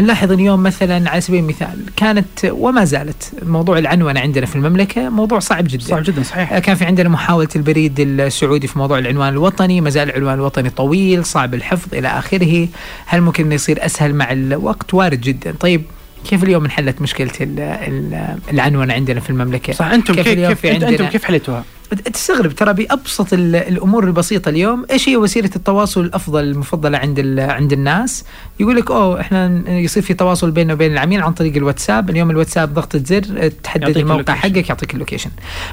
نلاحظ 0.00 0.32
اليوم 0.32 0.62
مثلا 0.62 1.10
على 1.10 1.20
سبيل 1.20 1.40
المثال 1.40 1.78
كانت 1.96 2.26
وما 2.44 2.84
زالت 2.84 3.32
موضوع 3.42 3.78
العنونه 3.78 4.20
عندنا 4.20 4.46
في 4.46 4.56
المملكة 4.56 5.08
موضوع 5.08 5.38
صعب 5.38 5.64
جدا. 5.68 5.84
صعب 5.84 6.02
جدا 6.02 6.22
صحيح. 6.22 6.52
آه، 6.52 6.58
كان 6.58 6.76
في 6.76 6.84
عندنا 6.84 7.08
محاولة 7.08 7.48
البريد 7.56 8.00
السعودي 8.00 8.66
في 8.66 8.78
موضوع 8.78 8.98
العنوان 8.98 9.28
الوطني 9.28 9.80
ما 9.80 9.90
زال 9.90 10.08
العنوان 10.10 10.34
الوطني 10.34 10.70
طويل 10.70 11.24
صعب 11.24 11.54
الحفظ 11.54 11.94
إلى 11.94 12.08
آخره. 12.08 12.68
هل 13.06 13.20
ممكن 13.20 13.44
إنه 13.44 13.54
يصير 13.54 13.86
أسهل 13.86 14.14
مع 14.14 14.32
الوقت؟ 14.32 14.94
وارد 14.94 15.20
جدا. 15.20 15.54
طيب 15.60 15.82
كيف 16.24 16.44
اليوم 16.44 16.64
انحلت 16.64 17.02
مشكلة 17.02 17.30
ال- 17.40 17.60
ال- 17.60 18.38
العنونة 18.52 18.94
عندنا 18.94 19.20
في 19.20 19.30
المملكة 19.30 19.72
صح 19.72 19.86
أنتم 19.86 20.14
كيف 20.14 20.28
كيف 20.28 20.48
كيف, 20.48 20.66
أنتم, 20.66 20.74
عندنا- 20.86 20.88
أنتم 20.90 21.06
كيف 21.06 21.24
حليتوها؟ 21.24 21.64
تستغرب 21.94 22.52
ترى 22.52 22.72
بأبسط 22.72 23.32
ال- 23.32 23.56
الأمور 23.56 24.04
البسيطة 24.04 24.48
اليوم 24.48 24.86
إيش 24.90 25.08
هي 25.08 25.16
وسيلة 25.16 25.50
التواصل 25.56 26.00
الأفضل 26.00 26.44
المفضلة 26.44 26.98
عند 26.98 27.38
عند 27.40 27.72
الناس 27.72 28.24
يقول 28.60 28.76
لك 28.76 28.90
أوه 28.90 29.20
إحنا 29.20 29.62
يصير 29.70 30.02
في 30.02 30.14
تواصل 30.14 30.50
بيننا 30.50 30.72
وبين 30.72 30.92
العميل 30.92 31.22
عن 31.22 31.32
طريق 31.32 31.56
الواتساب 31.56 32.10
اليوم 32.10 32.30
الواتساب 32.30 32.74
ضغطة 32.74 32.98
زر 33.04 33.48
تحدد 33.62 33.96
الموقع 33.96 34.20
ال 34.20 34.23
location. 34.23 34.54
حقك 34.56 34.68
يعطيك 34.68 34.94
ال 34.94 34.98
location 34.98 35.30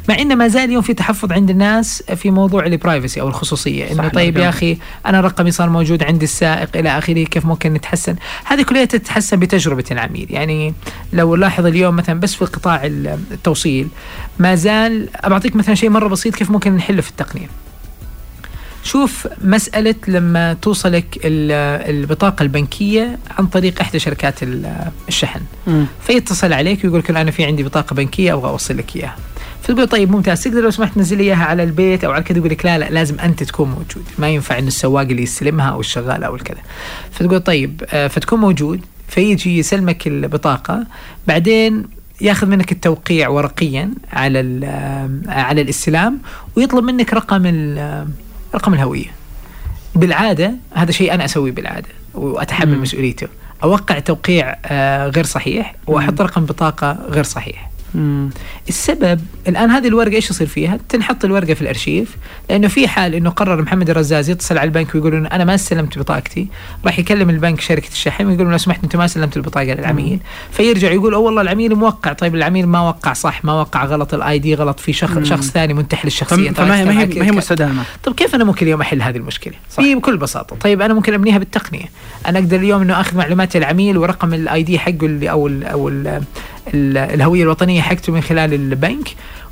مع 0.10 0.20
انه 0.20 0.36
ما 0.36 0.48
زال 0.48 0.64
اليوم 0.64 0.82
في 0.82 0.94
تحفظ 0.94 1.32
عند 1.32 1.50
الناس 1.50 2.04
في 2.16 2.32
موضوع 2.32 2.66
ال 2.66 2.73
privacy 2.73 3.22
أو 3.22 3.28
الخصوصية 3.28 3.92
إنه 3.92 4.08
طيب 4.08 4.38
يا. 4.38 4.50
أخي 4.50 4.78
أنا 5.06 5.22
رقمي 5.22 5.52
صار 5.52 5.70
موجود 5.70 6.04
عند 6.04 6.24
السائق 6.24 6.70
إلى 6.78 6.98
آخره 6.98 7.24
كيف 7.24 7.46
ممكن 7.46 7.74
نتحسن 7.74 8.16
هذه 8.46 8.62
كلها 8.62 8.86
تتحسن 8.86 9.40
بتجربة 9.40 9.84
العميل 9.92 10.28
يعني 10.30 10.74
لو 11.14 11.36
نلاحظ 11.36 11.66
اليوم 11.66 11.96
مثلا 11.96 12.20
بس 12.20 12.34
في 12.36 12.46
قطاع 12.46 12.86
ال- 12.86 13.20
التوصيل 13.32 13.88
ما 14.40 14.56
زال 14.56 15.10
بعطيك 15.28 15.56
مثلا 15.56 15.76
شيء 15.76 15.90
مرة 15.90 16.08
بسيط 16.08 16.36
كيف 16.36 16.52
ممكن 16.52 16.76
نحله 16.76 17.02
في 17.02 17.10
التقنية. 17.10 17.48
شوف 18.84 19.28
مسألة 19.44 19.96
لما 20.08 20.54
توصلك 20.54 21.06
ال- 21.26 21.90
البطاقة 21.96 22.44
البنكية 22.44 23.20
عن 23.40 23.46
طريق 23.48 23.82
إحدى 23.82 24.00
شركات 24.00 24.44
ال- 24.44 24.90
الشحن. 25.08 25.42
فيتصل 26.08 26.54
عليك 26.54 26.84
ويقول 26.84 27.00
لك 27.00 27.10
أنا 27.10 27.32
في 27.32 27.46
عندي 27.46 27.64
بطاقة 27.64 27.94
بنكية 27.94 28.34
أبغى 28.34 28.50
أوصل 28.50 28.78
لك 28.78 28.96
إياها. 28.96 29.16
فتقول 29.64 29.88
طيب 29.88 30.12
ممتاز 30.12 30.44
تقدر 30.44 30.62
لو 30.62 30.72
سمحت 30.72 30.96
تنزل 30.96 31.20
إياها 31.20 31.46
على 31.46 31.64
البيت 31.64 32.04
أو 32.04 32.12
على 32.12 32.24
كذا 32.24 32.38
يقول 32.38 32.50
لك 32.50 32.66
لا 32.66 32.78
لا 32.78 32.90
لازم 32.90 33.20
أنت 33.20 33.44
تكون 33.44 33.70
موجود. 33.70 34.04
ما 34.18 34.30
ينفع 34.30 34.58
إن 34.60 34.68
السواق 34.68 35.02
اللي 35.06 35.24
يستلمها 35.24 35.70
أو 35.70 35.80
الشغال 35.80 36.24
أو 36.24 36.36
الكذا. 36.36 36.60
فتقول 37.12 37.40
طيب 37.40 37.84
آه، 37.90 38.08
فتكون 38.08 38.40
موجود. 38.40 38.82
فيجي 39.08 39.58
يسلمك 39.58 40.08
البطاقة. 40.08 40.86
بعدين 41.28 41.84
ياخذ 42.22 42.48
منك 42.48 42.72
التوقيع 42.72 43.30
ورقيا 43.30 43.92
على 44.14 44.40
على 45.28 45.62
الاستلام 45.62 46.20
ويطلب 46.56 46.84
منك 46.84 47.14
رقم 47.14 47.46
رقم 48.56 48.74
الهوية. 48.74 49.12
بالعادة 49.96 50.54
هذا 50.74 50.92
شيء 50.92 51.14
أنا 51.14 51.26
أسويه 51.26 51.52
بالعادة 51.52 51.88
وأتحمل. 52.14 52.80
مسؤوليته. 52.80 53.28
أوقع 53.64 54.00
توقيع 54.00 54.56
آه، 54.66 55.08
غير 55.08 55.26
صحيح 55.26 55.76
وأحط 55.88 56.22
رقم 56.22 56.46
بطاقة 56.46 56.98
غير 57.10 57.24
صحيح. 57.24 57.70
مم. 57.96 58.30
السبب 58.70 59.22
الآن 59.48 59.70
هذه 59.72 59.88
الورقة 59.88 60.14
إيش 60.16 60.30
يصير 60.30 60.48
فيها؟ 60.48 60.80
تنحط 60.90 61.26
الورقة 61.26 61.54
في 61.54 61.62
الأرشيف 61.62 62.18
لأنه 62.50 62.68
في 62.68 62.88
حال 62.88 63.16
إنه 63.16 63.30
قرر 63.30 63.62
محمد 63.62 63.90
الرزاز 63.90 64.30
يتصل 64.30 64.58
على 64.58 64.68
البنك 64.68 64.96
ويقول 64.96 65.16
انه 65.16 65.28
أنا 65.30 65.46
ما 65.46 65.56
استلمت 65.56 66.00
بطاقتي 66.00 66.48
راح 66.86 67.00
يكلم 67.00 67.30
البنك 67.30 67.62
شركة 67.62 67.88
الشحن 67.92 68.26
ويقول 68.26 68.52
لو 68.52 68.58
سمحت 68.58 68.84
أنت 68.84 68.96
ما 68.96 69.08
سلمت 69.08 69.38
البطاقة 69.38 69.66
للعميل 69.74 70.20
فيرجع 70.52 70.92
يقول 70.92 71.14
أوه 71.14 71.24
والله 71.26 71.42
العميل 71.42 71.76
موقع 71.76 72.14
طيب 72.14 72.36
العميل 72.36 72.68
ما 72.68 72.80
وقع 72.82 73.14
صح 73.14 73.46
ما 73.46 73.54
وقع 73.54 73.86
غلط 73.86 74.14
ال 74.14 74.40
ID 74.40 74.56
غلط 74.56 74.80
في 74.80 74.94
شخص 74.94 75.18
مم. 75.18 75.26
شخص 75.26 75.50
ثاني 75.52 75.74
منتحل 75.74 76.08
الشخصيه 76.08 76.50
فم- 76.50 76.54
فما 76.54 76.80
هي 76.80 76.86
ما 76.86 77.02
هي, 77.02 77.24
هي 77.24 77.32
مستدامة 77.32 77.84
طيب 78.04 78.16
كيف 78.16 78.36
أنا 78.36 78.44
ممكن 78.44 78.66
اليوم 78.66 78.82
أحل 78.82 79.02
هذه 79.02 79.18
المشكلة؟ 79.18 79.54
صح. 79.72 79.84
بكل 79.84 80.18
بساطة، 80.18 80.56
طيب 80.56 80.82
أنا 80.82 80.94
ممكن 80.94 81.14
أبنيها 81.14 81.38
بالتقنية، 81.38 81.86
أنا 82.28 82.40
أقدر 82.40 82.58
اليوم 82.58 82.82
إنه 82.82 83.02
أخذ 83.02 83.18
معلومات 83.18 83.56
العميل 83.56 83.98
ورقم 83.98 84.34
ال 84.34 84.64
ID 84.64 84.80
حقه 84.80 84.98
اللي 85.06 85.32
أو 85.32 85.48
ال 85.48 85.64
أو 85.64 85.90
ال 85.90 86.08
ال 86.08 86.24
الهوية 86.74 87.44
الوطنية 87.44 87.82
حقته 87.82 88.14
من 88.14 88.22
خلال 88.22 88.54
البنك 88.54 89.08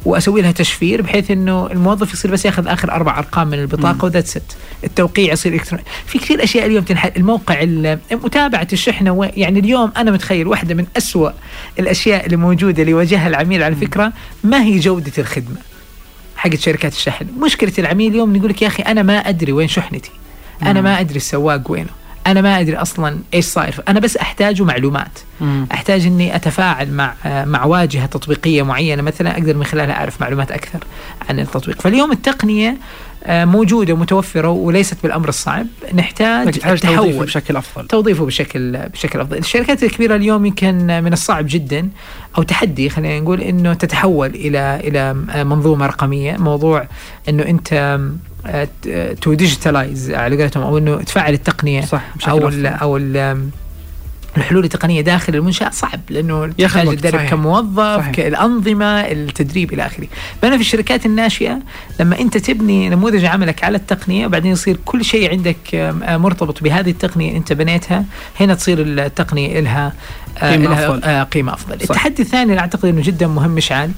وأسوي 0.06 0.41
لها 0.41 0.51
تشفير 0.51 1.01
بحيث 1.01 1.32
إنه 1.32 1.67
الموظف 1.71 2.13
يصير 2.13 2.32
بس 2.32 2.45
ياخذ 2.45 2.67
آخر 2.67 2.91
أربع 2.91 3.17
أرقام 3.19 3.47
من 3.47 3.60
البطاقة 3.60 4.06
و 4.06 4.28
that's 4.28 4.50
it 4.50 4.58
التوقيع 4.84 5.34
يصير 5.34 5.54
الكتروني 5.54 5.84
في 6.06 6.17
كثير 6.19 6.43
أشياء 6.43 6.65
اليوم 6.65 6.84
تنحل 6.84 7.12
الموقع 7.17 7.62
ال- 7.62 7.99
متابعة 8.12 8.67
الشحنة 8.73 9.12
و- 9.12 9.23
يعني 9.38 9.60
اليوم 9.60 9.91
أنا 9.97 10.12
متخيل 10.12 10.47
واحدة 10.47 10.75
من 10.75 10.86
أسوأ 10.97 11.30
الأشياء 11.80 12.25
اللي 12.25 12.38
موجودة 12.38 12.82
اللي 12.82 12.91
يواجهها 12.91 13.28
العميل 13.28 13.63
على 13.63 13.75
فكرة 13.75 14.13
ما 14.43 14.63
هي 14.63 14.80
جودة 14.80 15.12
الخدمة 15.17 15.58
حقت 16.38 16.60
شركات 16.60 16.93
الشحن. 16.93 17.25
مشكلة 17.45 17.73
العميل 17.80 18.12
اليوم 18.12 18.36
يقول 18.36 18.49
لك 18.49 18.62
يا 18.62 18.67
أخي 18.67 18.84
أنا 18.84 19.04
ما 19.04 19.17
أدري 19.17 19.51
وين 19.51 19.67
شحنتي. 19.67 20.12
أنا 20.63 20.82
ما 20.82 20.99
أدري 20.99 21.15
السواق 21.17 21.71
وينه. 21.71 21.89
أنا 22.28 22.42
ما 22.42 22.60
أدري 22.60 22.76
أصلا 22.76 23.18
إيش 23.34 23.46
صاير. 23.46 23.84
أنا 23.88 24.00
بس 24.00 24.18
أحتاج 24.18 24.62
معلومات. 24.62 25.20
مم. 25.42 25.68
أحتاج 25.72 26.06
إني 26.06 26.36
أتفاعل 26.36 26.92
مع 26.92 27.14
مع 27.26 27.66
واجهة 27.66 28.06
تطبيقية 28.06 28.64
معينة 28.64 29.02
مثلا 29.02 29.32
أقدر 29.32 29.58
من 29.58 29.64
خلالها 29.64 29.96
أعرف 29.96 30.22
معلومات 30.22 30.52
أكثر 30.52 30.80
عن 31.30 31.40
التطبيق. 31.40 31.82
فاليوم 31.82 32.12
التقنية 32.12 32.78
آه، 33.28 33.46
موجودة 33.46 33.94
ومتوفرة 33.94 34.50
وليست 34.50 34.98
بالأمر 35.04 35.30
الصعب. 35.30 35.68
نحتاج 35.94 36.60
توظيفه 36.80 37.26
بشكل 37.26 37.56
أفضل. 37.56 37.88
توظيفه 37.88 38.26
بشكل 38.26 38.78
بشكل 38.78 39.20
أفضل، 39.20 39.38
الشركات 39.38 39.84
الكبيرة 39.84 40.16
اليوم 40.16 40.46
يمكن 40.46 41.04
من 41.04 41.14
الصعب 41.14 41.46
جدا 41.50 41.90
أو 42.38 42.44
تحدي 42.44 42.90
خلينا 42.90 43.20
نقول 43.20 43.42
إنه 43.42 43.74
تتحول 43.74 44.30
إلى 44.30 44.82
إلى 44.84 45.14
منظومة 45.44 45.86
رقمية، 45.86 46.38
موضوع 46.38 46.88
إنه 47.30 47.44
أنت 47.44 48.00
to 49.21 49.34
digitalize 49.34 50.12
على 50.12 50.38
قولتهم 50.38 50.63
أو 50.63 50.77
إنه 50.77 50.95
تفعل 50.95 51.34
التقنية 51.34 51.81
صح 51.81 52.03
بشكل 52.15 52.31
أو 52.31 52.38
أفضل. 52.38 52.53
ال 52.60 52.65
أو 52.65 52.97
ال 52.97 53.41
الحلول 54.38 54.63
التقنية 54.63 55.01
داخل 55.01 55.36
المنشأة 55.36 55.69
صعب 55.69 55.99
لأنه 56.10 56.47
تحتاج 56.47 56.88
وقت، 56.88 56.97
تدرب. 56.97 57.25
كموظف 57.29 57.97
صحيح. 57.97 58.19
الانظمه 58.25 59.01
التدريب 59.01 59.73
إلى 59.73 59.86
آخره 59.86 60.08
بينما 60.41 60.58
في 60.58 60.62
الشركات 60.62 61.05
الناشئة 61.05 61.60
لما 61.99 62.19
أنت 62.19 62.38
تبني 62.38 62.89
نموذج 62.89 63.25
عملك 63.25 63.63
على 63.63 63.77
التقنية 63.77 64.25
وبعدين 64.25 64.51
يصير 64.51 64.77
كل 64.86 65.05
شيء 65.05 65.31
عندك 65.31 65.75
آه، 65.75 66.17
مرتبط 66.17 66.63
بهذه 66.63 66.89
التقنية 66.89 67.38
أنت 67.38 67.53
بنيتها 67.53 68.05
هنا 68.39 68.53
تصير 68.53 68.81
التقنية 68.81 69.60
لها 69.60 69.93
آه، 70.38 70.51
قيمة 70.51 70.69
لها 70.69 70.88
أفضل. 70.88 71.03
آه، 71.03 71.23
قيمة 71.23 71.53
أفضل 71.53 71.75
صح. 71.75 71.81
التحدي 71.81 72.21
الثاني 72.21 72.49
اللي 72.49 72.60
أعتقد 72.60 72.86
إنه 72.86 73.01
جدا 73.01 73.27
مهم 73.27 73.51
مشعل 73.51 73.91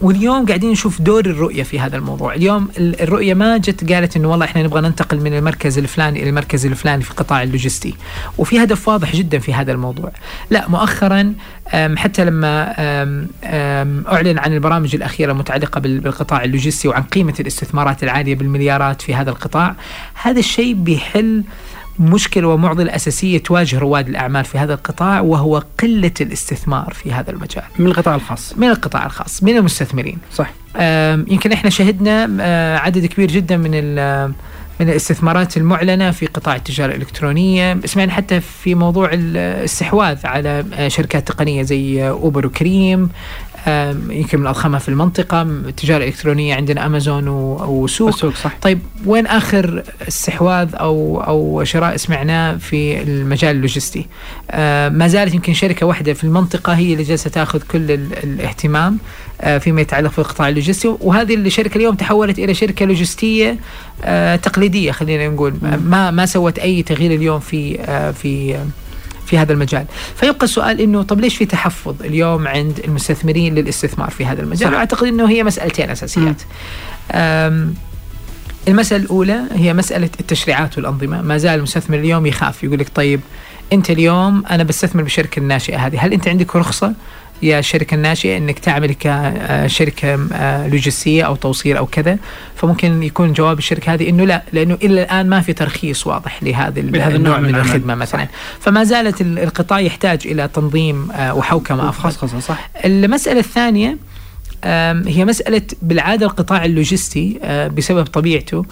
واليوم 0.00 0.46
قاعدين 0.46 0.70
نشوف 0.70 1.00
دور 1.02 1.26
الرؤية 1.26 1.62
في 1.62 1.80
هذا 1.80 1.96
الموضوع، 1.96 2.34
اليوم 2.34 2.68
ال- 2.78 3.00
الرؤية 3.00 3.34
ما 3.34 3.56
جت 3.58 3.92
قالت 3.92 4.16
إنه 4.16 4.28
والله 4.30 4.46
إحنا 4.46 4.62
نبغى 4.62 4.80
ننتقل 4.80 5.20
من 5.20 5.34
المركز 5.38 5.78
الفلاني 5.78 6.20
إلى 6.22 6.28
المركز 6.30 6.66
الفلاني 6.66 7.02
في 7.02 7.10
القطاع 7.10 7.42
اللوجستي، 7.42 7.94
وفي 8.38 8.62
هدف 8.62 8.88
واضح 8.88 9.16
جدا 9.16 9.38
في 9.38 9.54
هذا 9.54 9.72
الموضوع. 9.72 10.12
لا 10.50 10.68
مؤخرا 10.68 11.34
حتى 11.96 12.24
لما 12.24 12.74
أعلن 14.12 14.38
عن 14.38 14.52
البرامج 14.52 14.94
الأخيرة 14.94 15.32
المتعلقة 15.32 15.78
بال- 15.80 16.00
بالقطاع 16.00 16.44
اللوجستي 16.44 16.88
وعن 16.88 17.02
قيمة 17.02 17.34
الاستثمارات 17.40 18.02
العالية 18.02 18.34
بالمليارات 18.34 19.02
في 19.02 19.14
هذا 19.14 19.30
القطاع، 19.30 19.74
هذا 20.22 20.38
الشيء 20.38 20.74
بيحل 20.74 21.44
مشكلة 21.98 22.48
ومعضلة 22.48 22.94
أساسية 22.96 23.38
تواجه 23.38 23.78
رواد 23.78 24.08
الأعمال 24.08 24.44
في 24.44 24.58
هذا 24.58 24.74
القطاع 24.74 25.20
وهو 25.20 25.62
قلة 25.82 26.10
الاستثمار 26.20 26.94
في 26.94 27.12
هذا 27.12 27.30
المجال. 27.30 27.62
من 27.78 27.86
القطاع 27.86 28.14
الخاص. 28.14 28.54
من 28.56 28.68
القطاع 28.68 29.06
الخاص 29.06 29.42
من 29.42 29.56
المستثمرين. 29.56 30.18
صح. 30.34 30.50
يمكن 31.28 31.52
إحنا 31.52 31.70
شهدنا 31.70 32.28
آه، 32.40 32.78
عدد 32.78 33.06
كبير 33.06 33.28
جدا 33.30 33.56
من 33.56 33.70
ال- 33.74 34.32
من 34.80 34.88
الاستثمارات 34.88 35.56
المعلنة 35.56 36.10
في 36.10 36.26
قطاع 36.26 36.56
التجارة 36.56 36.92
الإلكترونية، 36.94 37.78
سمعنا 37.84 38.12
حتى 38.12 38.40
في 38.40 38.74
موضوع 38.74 39.10
الاستحواذ 39.12 40.26
على 40.26 40.64
آه، 40.74 40.88
شركات 40.88 41.28
تقنية 41.28 41.62
زي 41.62 42.02
آه، 42.02 42.10
أوبر 42.10 42.46
وكريم 42.46 43.08
يمكن 44.10 44.40
من 44.40 44.46
اضخمها 44.46 44.78
في 44.78 44.88
المنطقة، 44.88 45.42
التجاره 45.42 46.02
الالكترونيه 46.02 46.54
عندنا 46.54 46.86
أمازون 46.86 47.28
وسوق. 47.28 48.08
السوق 48.08 48.34
صح. 48.34 48.52
طيب 48.62 48.78
وين 49.06 49.26
آخر 49.26 49.82
استحواذ 50.08 50.68
أو 50.74 51.20
أو 51.20 51.64
شراء 51.64 51.96
سمعناه 51.96 52.56
في 52.56 53.02
المجال 53.02 53.56
اللوجستي؟ 53.56 54.06
آه 54.50 54.88
ما 54.88 55.08
زالت 55.08 55.34
يمكن 55.34 55.54
شركة 55.54 55.86
واحدة 55.86 56.12
في 56.12 56.24
المنطقة 56.24 56.72
هي 56.72 56.92
اللي 56.92 57.02
جالسة 57.04 57.30
تأخذ 57.30 57.60
كل 57.70 57.90
ال- 57.90 58.24
الاهتمام 58.24 58.98
آه 59.40 59.58
فيما 59.58 59.80
يتعلق 59.80 60.10
في 60.10 60.18
القطاع 60.18 60.48
اللوجستي. 60.48 60.94
وهذه 61.00 61.34
الشركة 61.34 61.76
اليوم 61.78 61.94
تحولت 61.94 62.38
إلى 62.38 62.54
شركة 62.54 62.86
لوجستية 62.86 63.56
آه 64.04 64.36
تقليدية 64.36 64.92
خلينا 64.92 65.28
نقول. 65.28 65.54
ما 65.84 66.10
ما 66.10 66.26
سوت 66.26 66.58
أي 66.58 66.82
تغيير 66.82 67.12
اليوم 67.14 67.40
في 67.40 67.78
في 68.12 68.58
في 69.26 69.38
هذا 69.38 69.52
المجال. 69.52 69.86
فيبقى 70.16 70.44
السؤال 70.44 70.80
إنه 70.80 71.02
طب 71.02 71.20
ليش 71.20 71.36
في 71.36 71.44
تحفظ 71.44 72.02
اليوم 72.02 72.48
عند 72.48 72.80
المستثمرين 72.84 73.54
للاستثمار 73.54 74.10
في 74.10 74.26
هذا 74.26 74.42
المجال؟ 74.42 74.68
صح. 74.68 74.74
واعتقد 74.74 75.06
إنه 75.06 75.28
هي 75.28 75.42
مسألتين 75.44 75.90
أساسيات. 75.90 76.42
المسألة 78.68 79.04
الأولى 79.04 79.42
هي 79.52 79.74
مسألة 79.74 80.10
التشريعات 80.20 80.76
والأنظمة. 80.76 81.22
ما 81.22 81.38
زال 81.38 81.58
المستثمر 81.58 81.98
اليوم 81.98 82.26
يخاف 82.26 82.64
يقول 82.64 82.78
لك 82.78 82.88
طيب 82.94 83.20
أنت 83.72 83.90
اليوم 83.90 84.46
أنا 84.46 84.62
بستثمر 84.62 85.02
بالشركة 85.02 85.40
الناشئة 85.40 85.86
هذه 85.86 86.06
هل 86.06 86.12
أنت 86.12 86.28
عندك 86.28 86.56
رخصة؟ 86.56 86.94
يا 87.44 87.58
الشركة 87.58 87.94
الناشئة 87.94 88.36
أنك 88.36 88.58
تعمل 88.58 88.94
كشركة 89.00 90.16
لوجستية 90.66 91.22
أو 91.22 91.36
توصيل 91.36 91.76
أو 91.76 91.86
كذا. 91.86 92.18
فممكن 92.56 93.02
يكون 93.02 93.32
جواب 93.32 93.58
الشركة 93.58 93.94
هذه 93.94 94.08
أنه 94.08 94.24
لا 94.26 94.42
لأنه 94.52 94.74
إلى 94.82 95.02
الآن 95.02 95.28
ما 95.28 95.40
في 95.40 95.52
ترخيص 95.52 96.06
واضح 96.06 96.42
لهذا 96.42 96.80
النوع 96.80 97.38
من 97.38 97.48
العمل. 97.48 97.54
الخدمة 97.66 97.94
مثلا. 97.94 98.28
فما 98.60 98.84
زالت 98.84 99.20
ال- 99.20 99.38
القطاع 99.38 99.80
يحتاج 99.80 100.20
إلى 100.26 100.48
تنظيم 100.48 101.10
آه، 101.12 101.34
وحوكمة 101.34 101.88
أفضل. 101.88 102.10
خصخصه 102.10 102.40
صح. 102.40 102.70
المسألة 102.84 103.40
الثانية 103.40 103.96
آم، 104.64 105.08
هي 105.08 105.24
مسألة 105.24 105.62
بالعادة 105.82 106.26
القطاع 106.26 106.64
اللوجستي 106.64 107.38
آه، 107.42 107.68
بسبب 107.68 108.04
طبيعته 108.06 108.64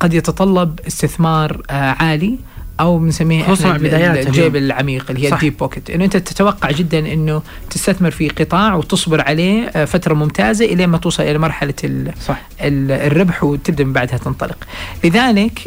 قد 0.00 0.14
يتطلب 0.14 0.80
استثمار 0.86 1.62
آه، 1.70 1.74
عالي. 1.74 2.38
أو 2.80 2.98
بنسميه 2.98 3.42
خصوصاً 3.44 3.68
مع 3.68 3.76
بداياته 3.76 4.28
الجيب. 4.28 4.56
العميق 4.56 5.04
اللي 5.10 5.24
هي 5.26 5.30
صح. 5.30 5.34
ال 5.36 5.40
deep 5.40 5.56
pocket 5.56 5.90
إنه 5.90 6.04
أنت 6.04 6.16
تتوقع 6.16 6.70
جدا 6.70 6.98
إنه 7.12 7.42
تستثمر 7.70 8.10
في 8.10 8.28
قطاع 8.28 8.74
وتصبر 8.74 9.20
عليه 9.20 9.62
آه، 9.68 9.84
فترة 9.84 10.14
ممتازة 10.14 10.64
الين 10.64 10.88
ما 10.88 10.98
توصل 10.98 11.22
إلى 11.22 11.38
مرحلة 11.38 11.74
ال- 11.84 12.12
صح 12.26 12.40
ال- 12.60 12.90
الربح 12.92 13.44
وتبدأ 13.44 13.84
من 13.84 13.92
بعدها 13.92 14.16
تنطلق. 14.18 14.56
لذلك 15.04 15.60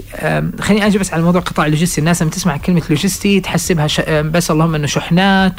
خليني 0.62 0.86
أجي 0.88 0.98
بس 0.98 1.14
على 1.14 1.24
موضوع 1.24 1.42
قطاع 1.42 1.66
اللوجستي، 1.66 2.02
الناس 2.02 2.22
لما 2.22 2.32
تسمع 2.32 2.58
كلمة 2.58 2.82
لوجستي 2.90 3.40
تحسبها 3.40 3.88
ش... 3.88 4.02
بس 4.10 4.52
اللهم 4.52 4.76
إنه 4.76 4.88
شحنات 4.88 5.54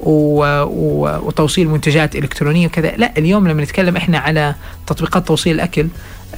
و... 0.00 0.44
و... 0.62 1.18
وتوصيل 1.26 1.68
منتجات 1.68 2.16
إلكترونية 2.16 2.66
وكذا، 2.66 2.92
لا 2.96 3.12
اليوم 3.18 3.48
لما 3.48 3.62
نتكلم 3.62 3.96
إحنا 3.96 4.18
على 4.18 4.54
تطبيقات 4.86 5.26
توصيل 5.28 5.54
الأكل 5.54 5.86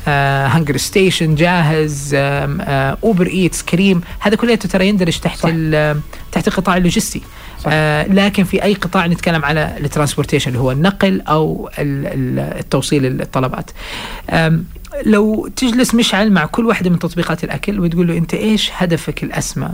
HungerStation 0.07 1.35
جاهز 1.35 2.11
آه، 2.15 2.97
Uber 3.05 3.27
Eats 3.27 3.63
كريم 3.63 4.01
هذا 4.21 4.37
كله 4.37 4.55
ترى 4.55 4.89
يندرج 4.89 5.19
تحت 5.19 5.41
تحت 6.33 6.49
القطاع 6.49 6.77
اللوجستي. 6.77 7.23
آه 7.67 8.07
لكن 8.09 8.45
في 8.45 8.63
أي 8.65 8.75
قطاع 8.75 9.07
نتكلم 9.07 9.45
على 9.45 9.77
ال 9.81 9.85
transportation 9.85 10.49
اللي 10.49 10.59
هو 10.61 10.73
النقل 10.73 11.21
أو 11.21 11.71
ال- 11.79 12.07
ال- 12.07 12.59
التوصيل 12.59 13.21
الطلبات 13.21 13.71
لو 15.07 15.49
تجلس 15.57 15.95
مشعل 15.95 16.33
مع 16.33 16.47
كل 16.47 16.67
واحدة 16.67 16.91
من 16.91 16.99
تطبيقات 16.99 17.45
الأكل 17.45 17.81
وتقول 17.81 18.09
له 18.09 18.17
أنت 18.17 18.35
إيش 18.35 18.71
هدفك 18.75 19.23
الأسمى؟ 19.23 19.69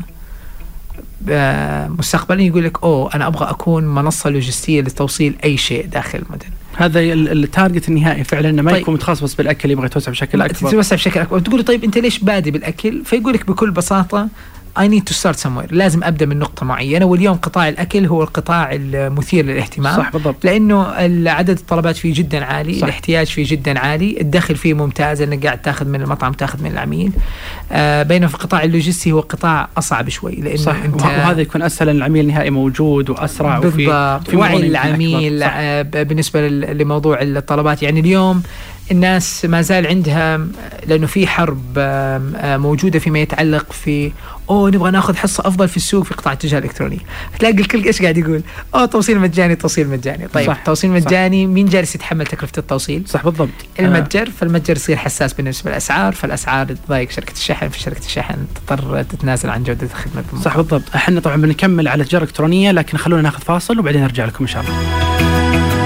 آه، 1.30 1.88
مستقبلا 1.88 2.42
يقول 2.42 2.64
لك 2.64 2.82
أوه 2.82 3.14
أنا 3.14 3.26
أبغى 3.26 3.50
أكون 3.50 3.84
منصة 3.84 4.30
لوجستية 4.30 4.80
لتوصيل 4.80 5.36
أي 5.44 5.56
شيء 5.56 5.86
داخل 5.86 6.18
المدن. 6.18 6.46
هذا 6.76 7.00
ال- 7.00 7.44
target 7.44 7.88
النهائي 7.88 8.24
فعلا 8.24 8.48
إنه 8.50 8.62
ما 8.62 8.70
طيب. 8.72 8.80
يكون 8.82 8.94
متخصص 8.94 9.34
بالأكل 9.34 9.70
يبغى 9.70 9.86
يتوسع 9.86 10.10
بشكل 10.12 10.42
أكبر. 10.42 10.54
تتوسع 10.70 10.96
بشكل 10.96 11.20
أكبر. 11.20 11.38
تقول 11.38 11.64
طيب 11.64 11.84
أنت 11.84 11.98
ليش 11.98 12.18
بادي 12.18 12.50
بالأكل؟ 12.50 13.02
فيقول 13.04 13.32
لك 13.34 13.46
بكل 13.46 13.70
بساطة 13.70 14.28
I 14.76 14.88
need 14.88 15.04
to 15.10 15.14
start 15.14 15.36
somewhere. 15.46 15.66
لازم 15.70 16.04
أبدأ 16.04 16.26
من 16.26 16.38
نقطة 16.38 16.66
معينة. 16.66 17.04
واليوم 17.06 17.36
قطاع 17.36 17.68
الأكل 17.68 18.06
هو 18.06 18.22
القطاع 18.22 18.68
المثير 18.72 19.44
للاهتمام. 19.44 19.96
صح 19.96 20.12
بالضبط. 20.12 20.44
لأنه 20.44 20.82
عدد 21.30 21.58
الطلبات 21.58 21.96
فيه 21.96 22.14
جدا 22.14 22.44
عالي 22.44 22.74
صح. 22.74 22.82
الاحتياج 22.82 23.26
فيه 23.26 23.44
جدا 23.48 23.78
عالي 23.78 24.20
الدخل 24.20 24.56
فيه 24.56 24.74
ممتاز 24.74 25.22
إنك 25.22 25.46
قاعد 25.46 25.62
تاخذ 25.62 25.88
من 25.88 26.02
المطعم 26.02 26.32
تاخذ 26.32 26.62
من 26.62 26.70
العميل. 26.70 27.12
آه 27.72 28.02
بينما 28.02 28.28
في 28.28 28.34
القطاع 28.34 28.62
اللوجستي 28.62 29.12
هو 29.12 29.20
قطاع 29.20 29.68
أصعب 29.78 30.08
شوي 30.08 30.32
لأنه 30.34 30.56
صح. 30.56 30.76
أنت 30.84 31.02
وه- 31.02 31.06
وهذا 31.08 31.40
يكون 31.40 31.62
أسهل 31.62 31.86
لأن 31.86 31.96
العميل 31.96 32.24
النهائي 32.24 32.50
موجود 32.50 33.10
وأسرع 33.10 33.58
وفي 33.58 33.70
في 34.30 34.36
وعي. 34.36 34.56
العميل. 34.66 35.42
آه، 35.42 35.82
بالنسبة 35.82 36.48
لموضوع 36.48 37.18
الطلبات. 37.22 37.82
يعني 37.82 38.00
اليوم 38.00 38.42
الناس 38.90 39.44
ما 39.44 39.62
زال 39.62 39.86
عندها 39.86 40.40
لأنه 40.86 41.06
في 41.06 41.26
حرب 41.26 41.60
موجودة 42.44 42.98
فيما 42.98 43.18
يتعلق 43.18 43.72
في 43.72 44.12
أوه 44.50 44.70
نبغى 44.70 44.90
ناخذ 44.90 45.16
حصة 45.16 45.48
أفضل 45.48 45.68
في 45.68 45.76
السوق 45.76 46.04
في 46.04 46.14
قطاع 46.14 46.32
التجارة 46.32 46.60
الإلكترونية. 46.60 46.98
تلاقي 47.38 47.54
الكل 47.54 47.84
إيش 47.84 48.02
قاعد 48.02 48.18
يقول؟ 48.18 48.42
أوه 48.74 48.86
توصيل 48.86 49.18
مجاني 49.18 49.56
توصيل 49.56 49.88
مجاني. 49.88 50.28
طيب 50.28 50.46
صح، 50.46 50.54
صح 50.54 50.62
توصيل 50.64 50.90
صح. 50.90 51.06
مجاني 51.06 51.46
مين 51.46 51.66
جالس 51.66 51.94
يتحمل 51.94 52.26
تكلفة 52.26 52.52
التوصيل؟ 52.58 53.02
صح 53.08 53.24
بالضبط. 53.24 53.48
آه، 53.80 53.82
المتجر 53.82 54.30
فالمتجر 54.30 54.76
يصير 54.76 54.96
حساس 54.96 55.32
بالنسبة 55.32 55.70
للأسعار 55.70 56.12
فالأسعار 56.12 56.66
تضايق 56.66 57.10
شركة 57.10 57.32
الشحن 57.32 57.68
فشركة 57.68 58.06
الشحن 58.06 58.36
تضطر 58.54 59.02
تتنازل 59.02 59.50
عن 59.50 59.62
جودة 59.62 59.86
الخدمة. 59.86 60.42
صح 60.44 60.56
بالضبط. 60.56 60.82
إحنا 60.94 61.20
طبعا 61.20 61.36
بنكمل 61.36 61.88
على 61.88 62.02
التجاره 62.02 62.22
الالكترونيه 62.22 62.70
لكن 62.70 62.98
خلونا 62.98 63.22
ناخذ 63.22 63.40
فاصل 63.40 63.78
وبعدين 63.78 64.02
نرجع 64.02 64.24
لكم 64.24 64.44
إن 64.44 64.48
شاء 64.48 64.62
الله. 64.62 65.85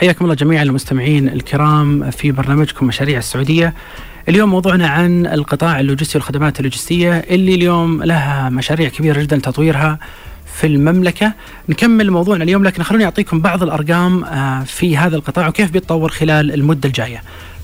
حياكم 0.00 0.24
الله 0.24 0.34
جميعا 0.34 0.62
المستمعين 0.62 1.28
الكرام 1.28 2.10
في 2.10 2.32
برنامجكم 2.32 2.86
مشاريع 2.86 3.18
السعودية. 3.18 3.74
اليوم 4.28 4.50
موضوعنا 4.50 4.88
عن 4.88 5.26
القطاع 5.26 5.80
اللوجستي 5.80 6.18
والخدمات 6.18 6.58
اللوجستية 6.60 7.12
اللي 7.18 7.54
اليوم 7.54 8.02
لها 8.02 8.48
مشاريع 8.48 8.88
كبيرة 8.88 9.22
جدا 9.22 9.36
تطويرها 9.38 9.98
في 10.54 10.66
المملكة. 10.66 11.32
نكمل 11.68 12.10
موضوعنا 12.10 12.44
اليوم 12.44 12.64
لكن 12.64 12.82
خلوني 12.82 13.04
أعطيكم 13.04 13.40
بعض 13.40 13.62
الأرقام 13.62 14.24
آه، 14.24 14.64
في 14.64 14.96
هذا 14.96 15.16
القطاع 15.16 15.48
وكيف 15.48 15.70
بيتطور 15.70 16.10
خلال 16.10 16.54
المدة 16.54 16.86
الجاية. 16.88 17.22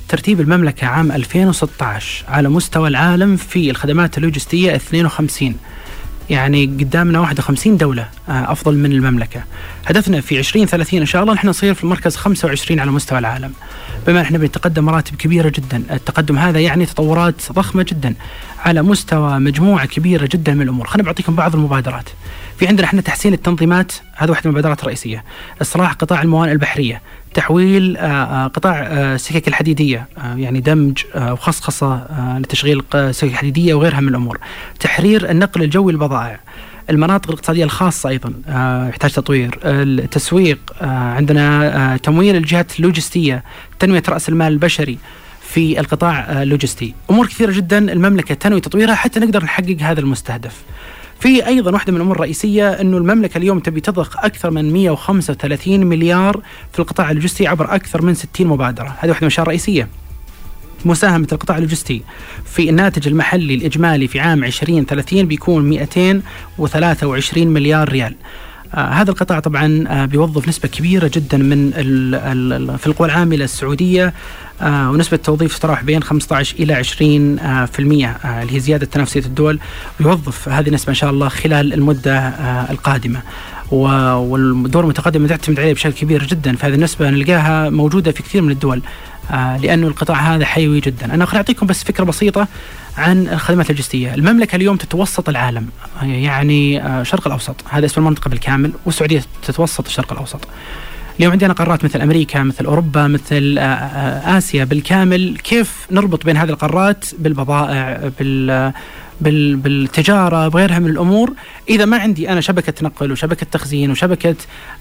ترتيب 0.09 0.41
المملكة 0.41 0.87
عام 0.87 1.13
2016 1.13 2.25
على 2.29 2.49
مستوى 2.49 2.89
العالم 2.89 3.37
في 3.37 3.71
الخدمات 3.71 4.19
اللوجستية 4.19 4.77
52 4.77 5.55
يعني 6.31 6.67
قدامنا 6.67 7.21
51 7.21 7.77
دولة 7.77 8.09
آه، 8.29 8.53
أفضل 8.53 8.77
من 8.77 8.93
المملكة. 8.93 9.43
هدفنا 9.87 10.21
في 10.21 10.39
2030 10.39 11.01
إن 11.01 11.07
شاء 11.07 11.23
الله 11.23 11.35
نحن 11.35 11.49
نصير 11.49 11.75
في 11.75 11.85
المركز 11.85 12.17
25 12.17 12.81
على 12.81 12.91
مستوى 12.91 13.19
العالم. 13.19 13.53
بما 14.07 14.21
إحنا 14.21 14.39
بنتقدم 14.39 14.85
مراتب 14.85 15.17
كبيرة 15.17 15.49
جدا 15.49 15.83
التقدم 15.91 16.39
هذا 16.39 16.61
يعني 16.61 16.87
تطورات 16.87 17.53
ضخمة 17.53 17.83
جدا 17.83 18.15
على 18.59 18.83
مستوى 18.83 19.39
مجموعة 19.39 19.87
كبيرة 19.87 20.29
جدا 20.33 20.55
من 20.55 20.63
الأمور. 20.63 20.87
خلينا 20.87 21.07
بعطيكم 21.07 21.35
بعض 21.35 21.55
المبادرات. 21.55 22.09
في 22.59 22.67
عندنا 22.67 22.87
إحنا 22.87 23.01
تحسين 23.01 23.33
التنظيمات 23.33 23.93
هذا 24.15 24.31
واحدة 24.31 24.51
من 24.51 24.57
المبادرات 24.57 24.81
الرئيسية. 24.81 25.25
إصلاح 25.63 25.93
قطاع 25.93 26.23
الموانئ 26.23 26.53
البحرية. 26.53 27.03
تحويل 27.37 27.97
آه، 27.97 28.05
آه، 28.05 28.47
قطاع 28.47 28.83
آه، 28.83 29.15
السكك 29.15 29.49
الحديدية 29.49 30.09
يعني 30.37 30.61
دمج 30.61 30.99
وخصخصة 31.17 32.07
لتشغيل 32.39 32.83
السكك 32.95 33.31
الحديدية 33.31 33.75
وغيرها 33.75 34.01
من 34.01 34.09
الأمور. 34.09 34.39
تحرير 34.81 35.31
النقل 35.31 35.63
الجوي 35.63 35.93
للبضائع. 35.93 36.41
المناطق 36.91 37.29
الاقتصادية 37.29 37.65
الخاصة 37.65 38.09
أيضا 38.09 38.33
يحتاج 38.89 39.13
تطوير. 39.13 39.59
التسويق 39.65 40.59
عندنا 40.83 41.97
تمويل 42.03 42.37
الجهات 42.37 42.79
اللوجستية 42.79 43.45
تنمية 43.79 44.03
رأس 44.09 44.29
المال 44.29 44.53
البشري 44.53 44.99
في 45.41 45.81
القطاع 45.81 46.43
اللوجستي. 46.43 46.95
أمور 47.11 47.27
كثيرة 47.27 47.53
جدا 47.53 47.79
المملكة 47.93 48.35
تنوي 48.35 48.61
تطويرها 48.61 48.95
حتى 48.95 49.21
نقدر 49.21 49.45
نحقق 49.45 49.77
هذا 49.81 50.01
المستهدف. 50.01 50.63
في 51.21 51.47
أيضا 51.47 51.73
واحدة 51.73 51.93
من 51.93 51.97
الأمور 51.97 52.17
الرئيسية 52.17 52.71
أنه 52.71 52.97
المملكة 52.97 53.39
اليوم 53.39 53.59
تبي 53.59 53.81
تضخ 53.81 54.17
أكثر 54.19 54.51
من 54.51 54.73
135 54.73 55.87
مليار 55.87 56.41
في 56.73 56.79
القطاع 56.79 57.11
اللوجستي 57.11 57.47
عبر 57.47 57.75
أكثر 57.75 58.03
من 58.03 58.15
60 58.15 58.47
مبادرة، 58.47 58.85
هذه 58.85 59.09
واحدة 59.09 59.13
من 59.13 59.23
المشاريع 59.23 59.43
الرئيسية. 59.43 59.89
مساهمة 60.85 61.29
القطاع 61.33 61.57
اللوجستي 61.57 62.03
في 62.45 62.71
الناتج 62.71 63.09
المحلي 63.09 63.55
الإجمالي 63.55 64.09
في 64.09 64.21
عام 64.21 64.45
2030 64.45 65.27
بيكون 65.27 65.69
223 65.69 67.49
مليار 67.49 67.89
ريال 67.89 68.15
هذا 68.75 69.11
القطاع 69.11 69.41
طبعا 69.41 69.85
آه 69.89 70.05
بيوظف 70.05 70.49
نسبة 70.49 70.69
كبيرة 70.69 71.11
جدا 71.15 71.39
من 71.39 71.71
في 72.77 72.87
القوى 72.87 73.09
العاملة 73.09 73.45
السعودية 73.45 74.15
آه 74.63 74.91
ونسبة 74.91 75.17
التوظيف 75.17 75.59
تتراوح 75.59 75.83
بين 75.85 76.03
15 76.03 76.57
إلى 76.59 76.75
20 76.75 77.39
آه 77.39 77.65
في 77.65 77.79
المية 77.79 78.09
آه 78.25 78.43
اللي 78.43 78.55
هي 78.55 78.61
زيادة 78.61 78.87
تنافسية 78.87 79.21
الدول 79.21 79.59
ويوظف 80.01 80.49
هذه 80.49 80.69
النسبة 80.69 80.91
إن 80.91 80.95
شاء 80.95 81.11
الله 81.11 81.29
خلال 81.29 81.75
المدة 81.75 82.19
آه 82.19 82.71
القادمة. 82.73 83.23
والدول 83.71 84.83
المتقدمة 84.85 85.29
تعتمد 85.29 85.61
عليه 85.61 85.73
بشكل 85.75 85.93
كبير 85.93 86.25
جدا 86.27 86.57
فهذه 86.57 86.75
النسبة 86.75 87.11
نلقاها 87.11 87.71
موجودة 87.71 88.13
في 88.13 88.23
كثير 88.23 88.43
من 88.43 88.51
الدول. 88.51 88.79
آه 88.79 88.85
لأنه 89.31 89.89
القطاع 89.89 90.35
هذا 90.35 90.45
حيوي 90.45 90.81
جدا. 90.81 91.15
أنا 91.15 91.27
خليني 91.27 91.37
أعطيكم 91.37 91.67
بس 91.67 91.85
فكرة 91.85 92.05
بسيطة 92.05 92.49
عن 92.97 93.29
الخدمات 93.29 93.71
اللوجستية. 93.71 94.15
المملكة 94.15 94.57
اليوم 94.57 94.77
تتوسط 94.77 95.29
العالم 95.29 95.69
يعني 96.03 96.83
آه 96.83 97.01
الشرق 97.01 97.27
الأوسط. 97.27 97.57
هذا 97.71 97.87
اسم 97.87 98.01
المنطقة 98.01 98.29
بالكامل. 98.29 98.73
والسعودية 98.87 99.23
تتوسط 99.43 99.87
الشرق 99.87 100.13
الأوسط. 100.13 100.49
اليوم 101.19 101.33
عندنا 101.33 101.53
قارات 101.53 101.85
مثل 101.85 102.01
أمريكا 102.01 102.43
مثل 102.43 102.65
أوروبا 102.65 103.07
مثل 103.07 103.59
آسيا 103.59 104.65
بالكامل. 104.65 105.39
كيف 105.45 105.87
نربط 105.91 106.25
بين 106.25 106.37
هذه 106.37 106.51
القارات 106.51 107.05
بالبضائع 107.19 108.11
بال 108.21 108.73
بالتجارة 109.21 110.49
بغيرها 110.49 110.79
من 110.79 110.91
الأمور 110.91 111.33
إذا 111.69 111.85
ما 111.85 111.97
عندي 111.97 112.31
أنا 112.31 112.41
شبكة 112.41 112.75
نقل 112.83 113.13
وشبكة 113.13 113.47
تخزين 113.53 113.91
وشبكة 113.91 114.37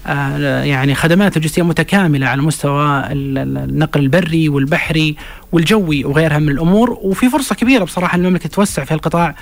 آه 0.06 0.62
يعني 0.62 0.94
خدمات 0.94 1.36
لوجستية 1.36 1.62
متكاملة 1.62 2.26
على 2.26 2.42
مستوى 2.42 3.04
النقل 3.12 4.00
البري 4.00 4.48
والبحري 4.48 5.16
والجوي 5.52 6.04
وغيرها 6.04 6.38
من 6.38 6.48
الأمور 6.48 6.90
وفي 6.90 7.30
فرصة 7.30 7.54
كبيرة 7.54 7.84
بصراحة 7.84 8.16
المملكه 8.16 8.48
توسع 8.48 8.84
في 8.84 8.94
القطاع 8.94 9.34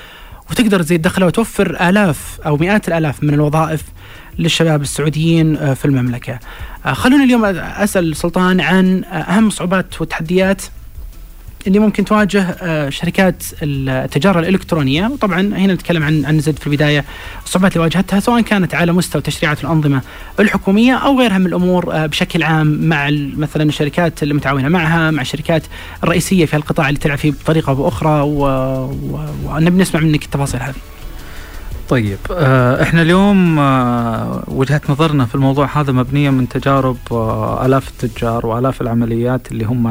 وتقدر 0.51 0.83
تزيد 0.83 1.03
دخلها 1.03 1.27
وتوفر 1.27 1.89
آلاف 1.89 2.41
أو 2.47 2.57
مئات 2.57 2.89
الآلاف 2.89 3.23
من 3.23 3.35
الوظائف 3.35 3.83
للشباب 4.39 4.83
السعوديين 4.83 5.57
آه، 5.57 5.75
في 5.75 5.85
المملكة. 5.85 6.39
آه، 6.87 6.93
خلوني 6.93 7.25
اليوم 7.25 7.45
أسأل 7.45 8.17
سلطان 8.17 8.61
عن 8.61 9.05
أهم 9.05 9.47
الصعوبات 9.47 10.01
والتحديات 10.01 10.63
اللي 11.67 11.79
ممكن 11.79 12.05
تواجه 12.05 12.43
آه، 12.43 12.91
شركات 12.91 13.43
التجارة 13.63 14.41
الإلكترونية 14.41 15.07
وطبعا 15.07 15.41
هنا 15.41 15.75
نتكلم 15.75 16.03
عن 16.03 16.25
عن 16.25 16.41
زد 16.41 16.59
في 16.59 16.67
البداية 16.67 17.05
الصعوبات 17.45 17.73
اللي 17.73 17.83
واجهتها 17.83 18.21
سواء 18.21 18.41
كانت 18.41 18.75
على 18.75 18.93
مستوى 18.93 19.23
تشريعات 19.23 19.65
الأنظمة 19.65 20.03
الحكومية 20.41 20.95
أو 20.95 21.19
غيرها 21.19 21.39
من 21.39 21.47
الأمور 21.47 21.95
آه، 21.95 22.07
بشكل 22.07 22.43
عام 22.43 22.67
مع 22.67 23.11
مثلا 23.37 23.63
الشركات 23.63 24.23
المتعاونة 24.23 24.69
معها 24.69 25.11
مع 25.11 25.23
الشركات 25.23 25.63
الرئيسية 26.05 26.47
في 26.47 26.57
القطاع 26.57 26.89
اللي 26.89 27.01
تلعب 27.01 27.19
فيه 27.19 27.31
بطريقة 27.31 27.71
أو 27.71 27.75
بأخرى 27.75 28.21
ونبي 29.45 29.83
نسمع 29.83 30.01
منك 30.01 30.25
التفاصيل 30.25 30.61
هذه. 30.63 30.94
طيب 31.89 32.19
آه، 32.31 32.83
إحنا 32.83 33.03
اليوم 33.03 33.59
آه، 33.59 34.45
وجهة 34.49 34.81
نظرنا 34.89 35.27
في 35.27 35.35
الموضوع 35.35 35.81
هذا 35.81 35.93
مبنية 35.93 36.31
من 36.31 36.49
تجارب 36.49 36.97
آه، 37.13 37.67
آلاف 37.67 37.89
التجار 37.89 38.47
وآلاف 38.47 38.83
العمليات 38.83 39.53
اللي 39.53 39.65
هم 39.65 39.87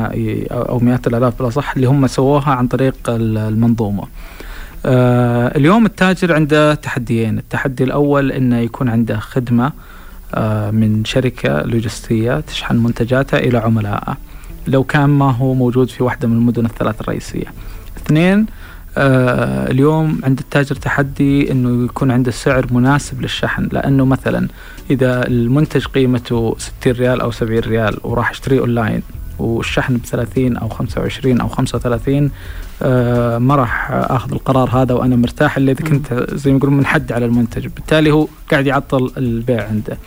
أو 0.52 0.80
مئات 0.80 1.08
الآلاف 1.08 1.40
بالأصح 1.40 1.76
اللي 1.76 1.88
هم 1.88 2.08
سووها 2.08 2.52
عن 2.52 2.68
طريق 2.68 2.96
المنظومة. 3.10 4.04
اليوم 5.56 5.86
التاجر 5.86 6.34
عنده 6.34 6.74
تحديين، 6.74 7.38
التحدي 7.38 7.84
الأول 7.84 8.32
إنه 8.32 8.58
يكون 8.58 8.90
عنده 8.90 9.20
خدمة 9.20 9.72
من 10.72 11.06
شركة 11.06 11.62
لوجستية 11.62 12.40
تشحن 12.40 12.76
منتجاتها 12.76 13.40
إلى 13.40 13.58
عملائه. 13.58 14.18
لو 14.68 14.84
كان 14.84 15.10
ما 15.10 15.32
هو 15.32 15.54
موجود 15.54 15.90
في 15.90 16.04
واحدة 16.04 16.28
من 16.28 16.38
المدن 16.38 16.66
الثلاث 16.66 17.02
الرئيسية. 17.02 17.54
اثنين 17.98 18.46
آه 18.98 19.72
اليوم 19.72 20.22
عند 20.24 20.40
التاجر 20.40 20.76
تحدي 20.76 21.52
إنه 21.52 21.86
يكون 21.86 22.12
عنده 22.12 22.32
سعر 22.32 22.66
مناسب 22.72 23.22
للشحن 23.22 23.70
لأنه 23.72 24.06
مثلا 24.06 24.48
إذا 24.90 25.28
المنتج 25.28 25.86
قيمته 25.86 26.56
60 26.58 26.94
ريال 26.94 27.22
أو 27.22 27.32
70 27.32 27.60
ريال 27.60 27.98
وراح 28.04 28.30
أشتريه 28.30 28.60
أونلاين 28.60 29.04
والشحن 29.40 29.98
ب 29.98 30.06
30 30.06 30.58
أو 30.58 30.70
25 30.70 31.42
أو 31.42 31.48
35 31.48 32.32
آه 32.82 33.38
ما 33.38 33.56
راح 33.56 33.92
آخذ 33.92 34.32
القرار 34.32 34.70
هذا 34.70 34.94
وأنا 34.94 35.16
مرتاح 35.16 35.58
إلا 35.58 35.72
إذا 35.72 35.86
كنت 35.86 36.26
زي 36.32 36.52
ما 36.52 36.58
يقولون 36.58 36.78
منحد 36.78 37.12
على 37.12 37.26
المنتج. 37.26 37.68
بالتالي 37.68 38.12
هو 38.12 38.28
قاعد 38.52 38.68
يعطل 38.68 39.12
البيع 39.18 39.68
عنده. 39.68 39.98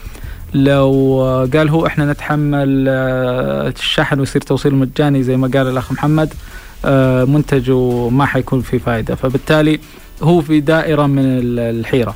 لو 0.55 1.49
قال 1.55 1.69
هو 1.69 1.87
إحنا 1.87 2.13
نتحمل 2.13 2.87
آه، 2.89 3.69
الشحن 3.69 4.21
ويصير 4.21 4.43
توصيل 4.43 4.75
مجاني 4.75 5.23
زي 5.23 5.37
ما 5.37 5.51
قال 5.55 5.67
الأخ 5.69 5.93
محمد 5.93 6.35
منتجه 7.25 8.09
ما 8.09 8.27
حيكون 8.27 8.61
في 8.61 8.79
فائده 8.79 9.15
فبالتالي 9.15 9.81
هو 10.23 10.41
في 10.41 10.61
دائرة 10.61 11.07
من 11.07 11.23
الحيرة. 11.59 12.15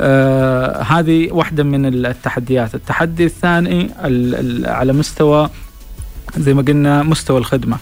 آه 0.00 0.82
هذه 0.82 1.28
واحدة 1.32 1.62
من 1.62 1.86
التحديات. 2.06 2.74
التحدي 2.74 3.24
الثاني 3.24 3.90
على 4.64 4.92
مستوى 4.92 5.50
زي 6.36 6.54
ما 6.54 6.62
قلنا 6.62 7.02
مستوى 7.02 7.38
الخدمة. 7.38 7.76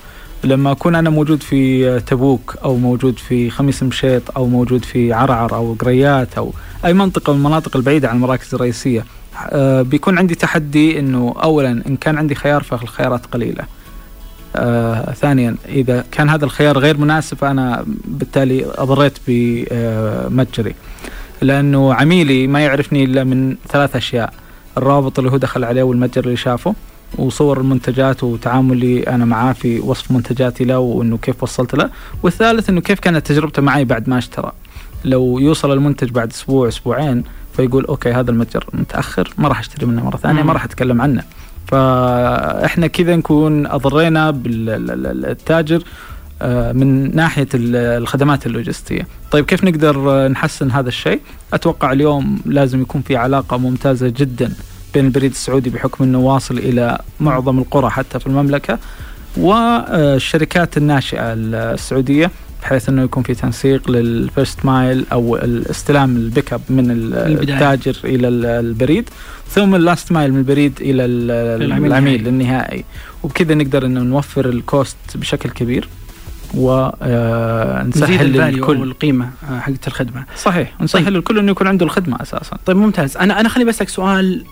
لما 0.45 0.73
أكون 0.73 0.95
أنا 0.95 1.11
موجود 1.11 1.43
في 1.43 2.01
تبوك 2.01 2.57
أو 2.65 2.77
موجود 2.77 3.19
في 3.19 3.51
خميس 3.51 3.83
مشيط 3.83 4.23
أو 4.37 4.47
موجود 4.47 4.85
في 4.85 5.13
عرعر 5.13 5.55
أو 5.55 5.77
قريات 5.79 6.39
أو 6.39 6.53
أي 6.85 6.93
منطقة 6.93 7.33
من 7.33 7.39
المناطق 7.39 7.77
البعيدة 7.77 8.09
عن 8.09 8.17
المراكز 8.17 8.55
الرئيسية 8.55 9.05
آه 9.51 9.83
بيكون 9.83 10.19
عندي 10.19 10.35
تحدي 10.35 10.99
أنه 10.99 11.35
أولا 11.43 11.71
إن 11.71 11.97
كان 11.97 12.19
عندي 12.19 12.35
خيار 12.35 12.63
فالخيارات 12.63 13.27
قليلة. 13.27 13.65
آه 14.57 15.13
ثانيا 15.13 15.57
إذا 15.69 16.05
كان 16.13 16.31
هذا 16.31 16.45
الخيار 16.45 16.79
غير 16.79 16.99
مناسب 16.99 17.37
فأنا 17.37 17.85
بالتالي 18.05 18.67
أضريت 18.75 19.19
بمتجري. 19.29 20.75
لأنه 21.43 21.95
عميلي 21.95 22.47
ما 22.47 22.61
يعرفني 22.61 23.05
إلا 23.05 23.25
من 23.25 23.57
ثلاث 23.69 23.97
أشياء. 23.97 24.33
الرابط 24.77 25.19
اللي 25.19 25.31
هو 25.31 25.37
دخل 25.37 25.65
عليه 25.65 25.83
والمتجر 25.83 26.25
اللي 26.25 26.37
شافه 26.37 26.75
وصور 27.19 27.61
المنتجات 27.61 28.25
وتعاملي 28.25 29.03
أنا 29.03 29.25
معاه 29.25 29.53
في 29.53 29.81
وصف 29.81 30.11
منتجاتي 30.11 30.65
له 30.65 30.79
وإنه 30.79 31.19
كيف 31.19 31.43
وصلت 31.43 31.75
له. 31.75 31.91
والثالث 32.23 32.71
إنه 32.71 32.81
كيف 32.81 33.01
كانت 33.01 33.27
تجربته 33.27 33.63
معي 33.63 33.85
بعد 33.85 34.09
ما 34.09 34.19
اشترى. 34.19 34.53
لو 35.05 35.39
يوصل 35.39 35.73
المنتج 35.73 36.11
بعد 36.11 36.31
أسبوع 36.31 36.69
أسبوعين 36.69 37.25
فيقول 37.57 37.85
أوكي 37.85 38.13
هذا 38.13 38.31
المتجر 38.31 38.67
متأخر 38.73 39.35
ما 39.39 39.49
راح 39.49 39.59
أشتري 39.59 39.87
منه 39.87 40.05
مرة 40.05 40.17
ثانية 40.17 40.43
ما 40.43 40.53
راح 40.53 40.65
أتكلم 40.65 41.03
عنه. 41.03 41.23
فاحنا 41.71 42.87
كذا 42.87 43.17
نكون 43.17 43.67
أضرينا 43.67 44.31
بالتاجر 44.31 45.83
آه، 46.43 46.73
من 46.73 47.17
ناحية 47.17 47.49
الخدمات 47.55 48.47
اللوجستية. 48.47 49.07
طيب 49.31 49.45
كيف 49.45 49.65
نقدر 49.65 50.29
نحسن 50.29 50.71
هذا 50.71 50.89
الشيء؟ 50.89 51.21
أتوقع 51.53 51.93
اليوم 51.93 52.41
لازم 52.47 52.81
يكون 52.83 53.03
في 53.03 53.17
علاقة 53.17 53.57
ممتازة 53.57 54.09
جدا 54.09 54.53
بين 54.95 55.05
البريد 55.05 55.31
السعودي 55.31 55.71
بحكم 55.71 56.05
إنه 56.05 56.19
واصل 56.19 56.59
إلى 56.59 56.99
معظم 57.21 57.59
القرى 57.59 57.91
حتى 57.91 58.21
في 58.21 58.27
المملكة 58.27 58.79
والشركات 59.37 60.77
الناشئة 60.77 61.33
السعودية 61.33 62.31
بحيث 62.63 62.89
إنه 62.89 63.03
يكون 63.03 63.23
في 63.23 63.35
تنسيق 63.35 63.91
لل 63.91 64.12
first 64.12 64.65
mile 64.65 65.07
أو 65.13 65.37
الاستلام 65.37 66.17
ال 66.17 66.24
pick 66.24 66.53
up 66.53 66.61
من 66.69 66.91
التاجر 66.91 67.97
إلى 68.05 68.29
البريد 68.61 69.09
ثم 69.49 69.75
ال 69.75 69.82
last 69.82 70.13
mile 70.13 70.33
من 70.33 70.39
البريد 70.39 70.79
إلى 70.81 71.05
العميل, 71.05 71.87
العميل 71.87 72.29
النهائي. 72.29 72.85
وبكذا 73.23 73.55
نقدر 73.55 73.87
إنه 73.87 74.01
نوفر 74.01 74.49
ال 74.49 74.58
cost 74.58 74.97
بشكل 75.15 75.51
كبير 75.51 75.89
ونسهل 76.55 78.41
آه، 78.41 78.51
للكل 78.51 78.83
القيمة 78.83 79.31
آه، 79.51 79.59
حقت 79.61 79.87
الخدمة. 79.87 80.25
صحيح. 80.37 80.81
نسهل 80.81 81.05
طيب. 81.05 81.15
للكل 81.15 81.39
إنه 81.39 81.51
يكون 81.51 81.67
عنده 81.67 81.87
الخدمة 81.87 82.23
أساسا. 82.23 82.57
طيب 82.67 82.77
ممتاز. 82.77 83.17
أنا 83.17 83.41
أنا 83.41 83.49
خليني 83.49 83.71
بسألك 83.71 83.89
سؤال 83.89 84.45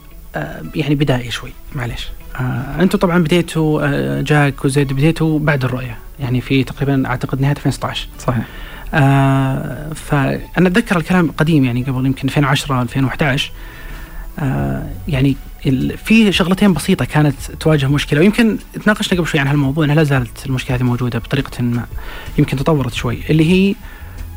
يعني 0.74 0.94
بدائي 0.94 1.30
شوي 1.30 1.50
معلش 1.74 2.08
آه 2.36 2.82
أنتم 2.82 2.98
طبعا 2.98 3.18
بديتوا 3.18 3.80
آه 3.82 4.20
جاك 4.20 4.64
وزيد 4.64 4.92
بديتوا 4.92 5.38
بعد 5.38 5.64
الرؤية 5.64 5.98
يعني 6.20 6.40
في 6.40 6.64
تقريبا 6.64 7.08
أعتقد 7.08 7.40
نهاية 7.40 7.56
2016 7.56 8.08
صحيح. 8.18 8.44
آه 8.94 9.92
فأنا 9.92 10.68
أتذكر 10.68 10.96
الكلام 10.96 11.30
قديم 11.30 11.64
يعني 11.64 11.82
قبل 11.82 12.06
يمكن 12.06 12.28
2010 12.28 12.82
2011 12.82 13.52
آه 14.38 14.90
يعني 15.08 15.36
في 16.04 16.32
شغلتين 16.32 16.72
بسيطة 16.72 17.04
كانت 17.04 17.34
تواجه 17.60 17.86
مشكلة 17.86 18.20
ويمكن 18.20 18.58
تناقشنا 18.84 19.18
قبل 19.18 19.28
شوي 19.28 19.40
عن 19.40 19.46
هالموضوع 19.46 19.84
إنها 19.84 19.94
لا 19.94 20.02
زالت 20.02 20.46
المشكلة 20.46 20.76
هذه 20.76 20.82
موجودة 20.82 21.18
بطريقة 21.18 21.62
ما 21.62 21.86
يمكن 22.38 22.56
تطورت 22.56 22.94
شوي 22.94 23.18
اللي 23.30 23.50
هي 23.52 23.74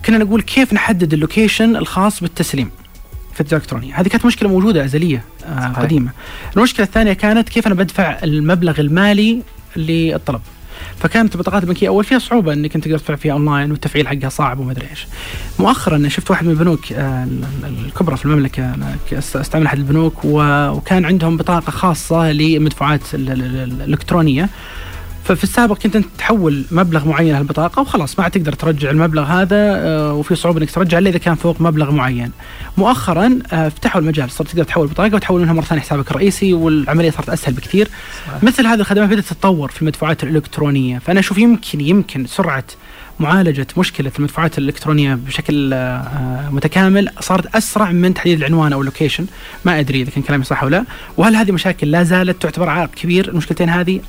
كنا 0.05 0.17
نقول 0.17 0.41
كيف 0.41 0.73
نحدد 0.73 1.13
اللوكيشن 1.13 1.75
الخاص 1.75 2.21
بالتسليم. 2.21 2.69
التجاره 3.41 3.59
الإلكترونية، 3.59 3.95
هذه 3.95 4.07
كانت 4.07 4.25
مشكلة 4.25 4.49
موجودة 4.49 4.85
أزلية 4.85 5.23
آه 5.45 5.67
قديمة. 5.67 6.11
المشكلة 6.57 6.85
الثانية 6.85 7.13
كانت 7.13 7.49
كيف 7.49 7.67
أنا 7.67 7.75
بدفع 7.75 8.19
المبلغ 8.23 8.79
المالي 8.79 9.41
للطلب. 9.75 10.41
فكانت 10.97 11.35
البطاقات 11.35 11.63
البنكية 11.63 11.87
أول 11.87 12.03
فيها 12.03 12.19
صعوبة 12.19 12.53
إنك 12.53 12.75
أنت 12.75 12.85
تقدر 12.85 12.97
تدفع 12.97 13.15
فيها 13.15 13.33
أونلاين 13.33 13.71
والتفعيل 13.71 14.07
حقها 14.07 14.29
صعب 14.29 14.59
وما 14.59 14.71
أدري 14.71 14.87
إيش. 14.89 15.07
مؤخرا 15.59 16.07
شفت 16.07 16.31
واحد 16.31 16.45
من 16.45 16.51
البنوك 16.51 16.93
آه، 16.93 17.27
الكبرى 17.85 18.17
في 18.17 18.25
المملكة 18.25 18.75
أستعمل 19.13 19.65
احد 19.65 19.77
البنوك 19.77 20.13
وكان 20.25 21.05
عندهم 21.05 21.37
بطاقة 21.37 21.71
خاصة 21.71 22.31
للمدفوعات 22.31 23.01
الإلكترونية 23.13 24.49
ففي 25.23 25.43
السابق 25.43 25.77
كنت 25.77 25.95
أنت 25.95 26.05
تحول 26.17 26.65
مبلغ 26.71 27.07
معين 27.07 27.35
على 27.35 27.41
البطاقة 27.41 27.81
وخلاص 27.81 28.19
ما 28.19 28.23
عاد 28.23 28.31
تقدر 28.31 28.53
ترجع 28.53 28.89
المبلغ 28.89 29.23
هذا 29.23 29.55
آه، 29.57 30.13
وفي 30.13 30.35
صعوبة 30.35 30.59
إنك 30.59 30.71
ترجع 30.71 30.97
إلا 30.97 31.09
إذا 31.09 31.17
كان 31.17 31.35
فوق 31.35 31.61
مبلغ 31.61 31.91
معين. 31.91 32.31
مؤخرا 32.77 33.39
آه، 33.53 33.69
فتحوا 33.69 34.01
المجال 34.01 34.31
صرت 34.31 34.47
تقدر 34.47 34.63
تحول 34.63 34.85
البطاقة 34.85 35.15
وتحول 35.15 35.41
منها 35.41 35.53
مرة 35.53 35.63
ثانية 35.63 35.81
حسابك 35.81 36.11
الرئيسي 36.11 36.53
والعملية 36.53 37.11
صارت 37.11 37.29
أسهل 37.29 37.53
بكثير. 37.53 37.87
مثل 38.43 38.67
هذه 38.67 38.79
الخدمات 38.79 39.09
بدأت 39.09 39.23
تتطور 39.23 39.71
في 39.71 39.81
المدفوعات 39.81 40.23
الإلكترونية 40.23 40.99
فأنا 40.99 41.19
أشوف 41.19 41.37
يمكن 41.37 41.81
يمكن 41.81 42.25
سرعة 42.25 42.63
معالجة 43.19 43.67
مشكلة 43.77 44.11
المدفوعات 44.19 44.57
الإلكترونية 44.57 45.15
بشكل 45.15 45.73
آه، 45.73 46.49
متكامل 46.51 47.09
صارت 47.19 47.55
أسرع 47.55 47.91
من 47.91 48.13
تحديد 48.13 48.37
العنوان 48.37 48.73
أو 48.73 48.81
اللوكيشن 48.81 49.25
ما 49.65 49.79
أدري 49.79 50.01
إذا 50.01 50.09
كان 50.11 50.23
كلامي 50.23 50.43
صح 50.43 50.63
ولا 50.63 50.75
لا 50.75 50.85
وهل 51.17 51.35
هذه 51.35 51.51
مشاكل 51.51 51.91
لا 51.91 52.03
زالت 52.03 52.41
تعتبر 52.41 52.69
عائق 52.69 52.89
كبير 52.89 53.29
المشكلتين 53.29 53.69
هذه 53.69 53.99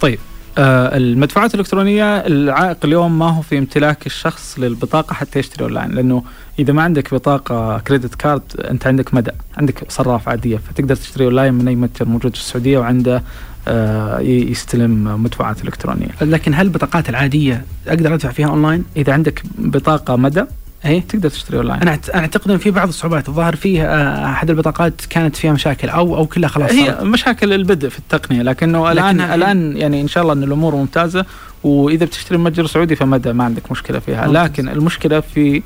طيب 0.00 0.18
آه 0.58 0.96
المدفوعات 0.96 1.54
الإلكترونية 1.54 2.04
العائق 2.18 2.76
اليوم 2.84 3.18
ما 3.18 3.26
هو 3.30 3.42
في 3.42 3.58
امتلاك 3.58 4.06
الشخص 4.06 4.58
للبطاقة 4.58 5.14
حتى 5.14 5.38
يشتري 5.38 5.64
أونلاين 5.64 5.90
لأنه 5.90 6.22
إذا 6.58 6.72
ما 6.72 6.82
عندك 6.82 7.14
بطاقة 7.14 7.78
credit 7.78 8.14
card 8.14 8.42
أنت 8.70 8.86
عندك 8.86 9.14
مدى 9.14 9.30
عندك 9.56 9.84
صراف 9.88 10.28
عادية 10.28 10.56
فتقدر 10.56 10.96
تشتري 10.96 11.24
أونلاين 11.24 11.54
من 11.54 11.68
أي 11.68 11.74
متجر 11.76 12.08
موجود 12.08 12.34
في 12.36 12.40
السعودية 12.40 12.78
وعنده 12.78 13.22
آه 13.68 14.20
يستلم 14.20 15.22
مدفوعات 15.22 15.64
إلكترونية 15.64 16.08
لكن 16.20 16.54
هل 16.54 16.66
البطاقات 16.66 17.08
العادية 17.08 17.64
أقدر 17.88 18.14
أدفع 18.14 18.30
فيها 18.30 18.48
أونلاين؟ 18.48 18.84
إذا 18.96 19.12
عندك 19.12 19.42
بطاقة 19.58 20.16
مدى 20.16 20.44
إيه؟ 20.84 21.00
تقدر 21.00 21.28
تشتري 21.30 21.56
أونلاين 21.56 21.80
أنا 21.82 21.98
أعتقد 22.14 22.50
أن 22.50 22.58
في 22.58 22.70
بعض 22.70 22.88
الصعوبات 22.88 23.28
الظاهر 23.28 23.56
فيه 23.56 23.82
آه، 23.84 24.30
أحد 24.32 24.50
البطاقات 24.50 24.94
كانت 25.10 25.36
فيها 25.36 25.52
مشاكل 25.52 25.88
أو 25.88 26.16
أو 26.16 26.26
كلها 26.26 26.48
خلاص 26.48 26.72
هي 26.72 26.86
صارت. 26.86 27.02
مشاكل 27.02 27.52
البدء 27.52 27.88
في 27.88 27.98
التقنية 27.98 28.42
لكنه 28.42 28.92
الآن 28.92 29.20
الآن 29.20 29.76
يعني 29.76 30.00
إن 30.00 30.08
شاء 30.08 30.22
الله 30.22 30.32
إن 30.34 30.42
الأمور 30.42 30.74
ممتازة 30.74 31.24
وإذا 31.64 32.04
بتشتري 32.06 32.38
من 32.38 32.44
متجر 32.44 32.66
سعودي 32.66 32.96
فمدى 32.96 33.32
ما 33.32 33.44
عندك 33.44 33.72
مشكلة 33.72 33.98
فيها 33.98 34.26
ممتاز. 34.26 34.42
لكن 34.44 34.68
المشكلة 34.68 35.20
في 35.20 35.62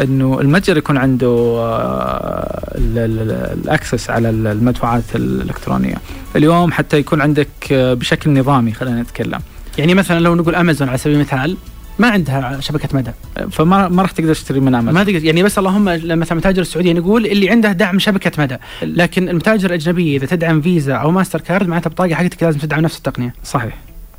إنه 0.00 0.40
المتجر 0.40 0.76
يكون 0.76 0.96
عنده 0.96 1.26
آه، 1.60 2.72
ال- 2.74 2.98
ال- 2.98 3.20
ال- 3.30 3.58
ال 3.64 3.71
access 3.71 4.10
على 4.10 4.30
ال- 4.30 4.46
المدفوعات 4.46 5.02
الإلكترونية 5.14 5.94
اليوم 6.36 6.72
حتى 6.72 6.98
يكون 6.98 7.20
عندك 7.20 7.48
آه، 7.72 7.94
بشكل 7.94 8.30
نظامي 8.40 8.72
خلينا 8.72 9.02
نتكلم 9.02 9.40
يعني 9.78 9.94
مثلا 9.94 10.20
لو 10.20 10.34
نقول 10.34 10.54
أمازون 10.54 10.88
على 10.88 10.98
سبيل 10.98 11.16
المثال 11.16 11.56
ما 11.98 12.08
عندها 12.08 12.60
شبكة 12.60 12.88
مدى. 12.92 13.10
فما 13.50 13.88
ما 13.88 14.02
راح 14.02 14.10
تقدر 14.10 14.34
تشتري 14.34 14.60
من 14.60 14.74
امازون 14.74 14.94
ما 14.94 15.04
تقدر 15.04 15.24
يعني 15.24 15.42
بس 15.42 15.58
اللهم 15.58 15.84
مثلا 15.84 16.32
المتاجر 16.32 16.62
السعودية 16.62 16.92
نقول 16.92 17.26
اللي 17.26 17.50
عنده 17.50 17.72
دعم 17.72 17.98
شبكة 17.98 18.42
مدى. 18.42 18.56
لكن 18.82 19.28
المتاجر 19.28 19.70
الأجنبية 19.70 20.16
إذا 20.16 20.26
تدعم 20.26 20.60
فيزا 20.60 20.94
أو 20.94 21.10
ماستر 21.10 21.40
كارد 21.40 21.68
معناتها 21.68 21.88
البطاقه 21.88 22.14
حقتك 22.14 22.42
لازم 22.42 22.58
تدعم 22.58 22.80
نفس 22.80 22.98
التقنية. 22.98 23.34
صحيح. 23.44 23.74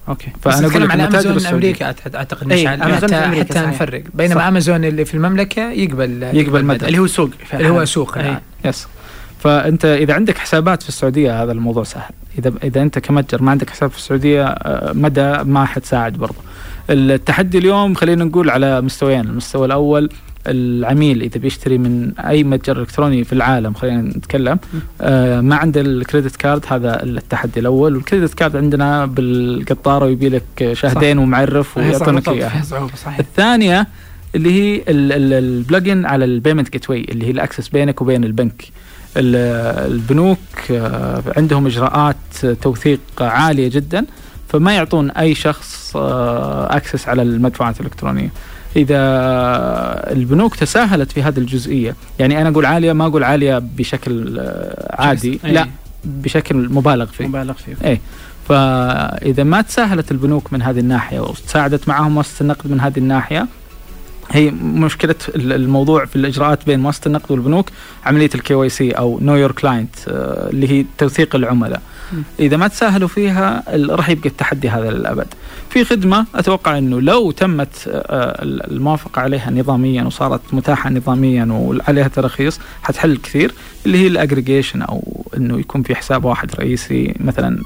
okay. 0.10 0.28
فأنا 0.42 0.68
على 0.92 1.04
المتاجر 1.04 1.30
امازون 1.30 1.54
أمريكا 1.54 1.86
أعتقد 2.16 2.52
أي، 2.52 2.62
مشعل 2.62 2.82
أمازون 2.82 3.10
في 3.10 3.16
حتى, 3.16 3.26
أمريكا 3.26 3.60
حتى. 3.60 3.70
نفرق. 3.70 4.04
بينما 4.14 4.36
صح. 4.36 4.46
امازون 4.46 4.86
اللي 4.86 5.06
في 5.06 5.14
المملكة 5.14 5.72
يقبل 5.72 6.24
يقبل 6.24 6.66
مدى. 6.66 6.88
اللي 6.88 7.00
هو 7.00 7.06
السوق 7.06 7.30
اللي 7.54 7.70
هو 7.70 7.86
سوق. 7.86 8.18
yes 8.66 8.88
فأنت 9.40 9.86
إذا 9.86 10.14
عندك 10.14 10.38
حسابات 10.38 10.84
في 10.84 10.90
السعودية 10.90 11.44
هذا 11.44 11.52
الموضوع 11.52 11.84
سهل. 11.84 12.14
اذا 12.40 12.54
إذا 12.64 12.82
أنت 12.82 13.00
كمتجر 13.00 13.44
ما 13.44 13.52
عندك 13.52 13.70
حساب 13.70 13.90
في 13.90 13.98
السعودية 13.98 14.46
آه، 14.46 14.94
مدى 14.94 15.38
ما 15.44 15.66
حتساعد 15.66 16.14
برضه 16.14 16.36
التحدي 16.90 17.58
اليوم 17.58 17.94
خلينا 17.94 18.24
نقول 18.24 18.50
على 18.50 18.82
مستويين. 18.82 19.20
المستوى 19.22 19.66
الأول 19.66 20.10
العميل 20.48 21.22
إذا 21.22 21.38
بيشتري 21.38 21.78
من 21.78 22.20
أي 22.20 22.44
متجر 22.44 22.82
إلكتروني 22.82 23.24
في 23.24 23.34
العالم 23.34 23.74
خلينا 23.74 24.02
نتكلم. 24.02 24.60
آه 25.02 25.42
ما 25.42 25.56
عنده 25.56 25.82
ال 25.82 25.89
credit 25.89 26.36
card 26.36 26.66
هذا 26.68 27.04
التحدي 27.04 27.60
الأول. 27.60 27.96
وال 27.96 28.05
credit 28.05 28.34
card 28.34 28.56
عندنا 28.56 29.06
بالقطارة 29.06 30.06
ويبي 30.06 30.30
لك 30.30 30.74
شاهدين 30.74 31.18
ومعرف 31.18 31.72
صح، 31.72 31.78
ويعطونك 31.78 32.08
بالضبط، 32.16 32.30
اياه 32.30 32.50
فيها 32.50 32.62
صعوبه 32.64 32.96
صحيح. 32.96 33.20
الثانية 33.20 33.88
اللي 34.36 34.52
هي 34.52 34.84
ال 34.88 35.05
plugin 35.05 36.06
على 36.06 36.26
ال 36.26 36.72
payment 36.72 36.90
gateway 36.90 37.06
اللي 37.10 37.26
هي 37.26 37.32
ال 37.32 37.37
access 37.37 37.68
بينك 37.68 38.02
وبين 38.02 38.24
البنك. 38.24 38.64
ال- 39.18 39.92
البنوك 39.92 40.38
آه، 40.72 41.24
عندهم 41.38 41.66
إجراءات 41.66 42.16
توثيق 42.62 43.00
عالية 43.22 43.70
جدا. 43.70 44.06
فما 44.50 44.74
يعطون 44.76 45.12
أي 45.12 45.36
شخص 45.36 45.92
access 46.70 47.08
على 47.08 47.22
المدفوعات 47.22 47.80
الإلكترونية 47.80 48.30
إذا 48.76 48.98
البنوك 50.12 50.56
تساهلت 50.56 51.12
في 51.12 51.24
هذه 51.24 51.38
الجزئية 51.38 51.96
يعني 52.20 52.42
أنا 52.42 52.50
أقول 52.50 52.66
عالية 52.66 52.94
ما 52.94 53.06
أقول 53.06 53.24
عالية 53.24 53.58
بشكل 53.78 54.40
آه، 54.40 54.96
عادي. 55.02 55.40
لا 55.44 55.68
بشكل 56.06 56.56
مبالغ 56.70 57.06
فيه 57.06 57.28
مبالغ 57.28 57.54
فيه 57.54 57.76
إيه 57.84 58.02
فإذا 58.50 59.44
ما 59.44 59.62
تساهلت 59.62 60.12
البنوك 60.12 60.54
من 60.54 60.62
هذه 60.62 60.80
الناحية 60.80 61.20
وساعدت 61.20 61.88
معهم 61.88 62.12
مؤسسه 62.16 62.44
النقد 62.44 62.72
من 62.72 62.82
هذه 62.82 62.98
الناحية 62.98 63.48
هي 64.32 64.52
مشكلة 64.62 65.16
ال- 65.36 65.54
الموضوع 65.54 66.06
في 66.06 66.16
الإجراءات 66.16 66.66
بين 66.66 66.80
مؤسسه 66.80 67.02
النقد 67.08 67.32
والبنوك 67.32 67.70
عملية 68.06 68.30
ال 68.36 68.54
KYC 68.54 68.92
أو 68.92 69.20
know 69.22 69.36
your 69.36 69.52
client 69.52 69.96
اللي 70.08 70.70
هي 70.72 70.86
توثيق 70.98 71.36
العملاء. 71.36 71.82
إذا 72.40 72.58
ما 72.58 72.68
تساهلوا 72.68 73.08
فيها 73.08 73.64
راح 73.90 74.10
يبقى 74.10 74.30
التحدي 74.30 74.70
هذا 74.70 74.92
للأبد 74.92 75.28
في 75.70 75.86
خدمة 75.86 76.26
أتوقع 76.36 76.78
إنه 76.78 77.02
لو 77.02 77.32
تمت 77.32 77.88
آه، 77.88 78.44
ال- 78.44 78.72
الموافقة 78.72 79.22
عليها 79.22 79.52
نظاميا 79.52 80.04
وصارت 80.04 80.42
متاحة 80.54 80.90
نظاميا 80.90 81.46
وعليها 81.52 82.08
تراخيص 82.08 82.60
حتحل 82.84 83.18
كثير 83.18 83.54
اللي 83.86 83.98
هي 83.98 84.08
الأجريجيشن 84.08 84.82
أو 84.82 85.26
إنه 85.38 85.60
يكون 85.60 85.84
في 85.84 85.96
حساب 85.96 86.26
واحد 86.26 86.56
رئيسي 86.56 87.14
مثلا 87.20 87.62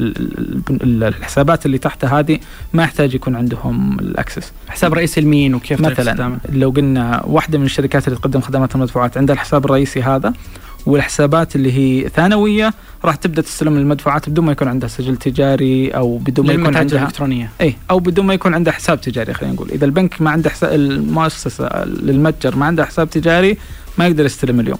ال- 0.00 0.16
ال- 0.18 0.62
ال- 0.82 1.04
الحسابات 1.04 1.66
اللي 1.66 1.78
تحت 1.78 2.04
هذه 2.04 2.38
ما 2.72 2.82
يحتاج 2.82 3.14
يكون 3.14 3.36
عندهم 3.36 3.98
الأكسس 4.00 4.52
حساب 4.68 4.94
رئيسي 4.94 5.20
لمين 5.20 5.54
وكيف 5.54 5.80
مثلا؟ 5.80 6.12
لو 6.52 6.70
قلنا 6.70 7.22
واحدة 7.26 7.58
من 7.58 7.64
الشركات 7.64 8.08
اللي 8.08 8.18
تقدم 8.18 8.40
خدمات 8.40 8.74
المدفوعات 8.74 9.18
عندها 9.18 9.34
الحساب 9.34 9.64
الرئيسي 9.64 10.02
هذا 10.02 10.32
والحسابات 10.88 11.56
اللي 11.56 11.72
هي 11.72 12.08
ثانوية 12.08 12.74
راح 13.04 13.14
تبدأ 13.14 13.42
تستلم 13.42 13.76
المدفوعات 13.76 14.28
بدون 14.28 14.44
ما 14.44 14.52
يكون 14.52 14.68
عندها 14.68 14.88
سجل 14.88 15.16
تجاري 15.16 15.90
أو 15.90 16.18
بدون 16.18 16.46
ما 16.46 16.52
يكون 16.52 16.76
عندها 16.76 16.98
الالكترونيه 17.02 17.50
اي 17.60 17.76
أو 17.90 17.98
بدون 17.98 18.26
ما 18.26 18.34
يكون 18.34 18.54
عنده 18.54 18.72
حساب 18.72 19.00
تجاري 19.00 19.34
خلينا 19.34 19.54
نقول. 19.54 19.70
إذا 19.70 19.84
البنك 19.84 20.22
ما 20.22 20.30
عنده 20.30 20.50
حساب 20.50 20.72
المؤسسة 20.74 21.84
للمتجر 21.84 22.56
ما 22.56 22.66
عنده 22.66 22.84
حساب 22.84 23.10
تجاري 23.10 23.56
ما 23.98 24.06
يقدر 24.06 24.24
يستلم 24.24 24.60
اليوم. 24.60 24.78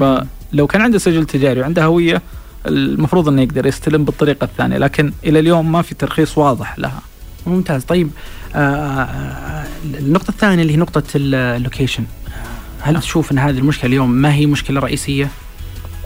فلو 0.00 0.66
كان 0.66 0.82
عنده 0.82 0.98
سجل 0.98 1.26
تجاري 1.26 1.60
وعنده 1.60 1.84
هوية 1.84 2.22
المفروض 2.66 3.28
إنه 3.28 3.42
يقدر 3.42 3.66
يستلم 3.66 4.04
بالطريقة 4.04 4.44
الثانية 4.44 4.78
لكن 4.78 5.12
إلى 5.24 5.38
اليوم 5.38 5.72
ما 5.72 5.82
في 5.82 5.94
ترخيص 5.94 6.38
واضح 6.38 6.78
لها. 6.78 7.00
ممتاز. 7.46 7.84
طيب 7.84 8.10
آه، 8.54 8.58
آه، 8.58 9.66
النقطة 9.98 10.30
الثانية 10.30 10.62
اللي 10.62 10.72
هي 10.72 10.76
نقطة 10.76 11.02
ال- 11.14 11.34
location 11.34 12.04
هل 12.82 13.00
تشوف 13.00 13.32
إن 13.32 13.38
هذه 13.38 13.58
المشكلة 13.58 13.88
اليوم 13.90 14.10
ما 14.10 14.34
هي 14.34 14.46
مشكلة 14.46 14.80
رئيسية؟ 14.80 15.28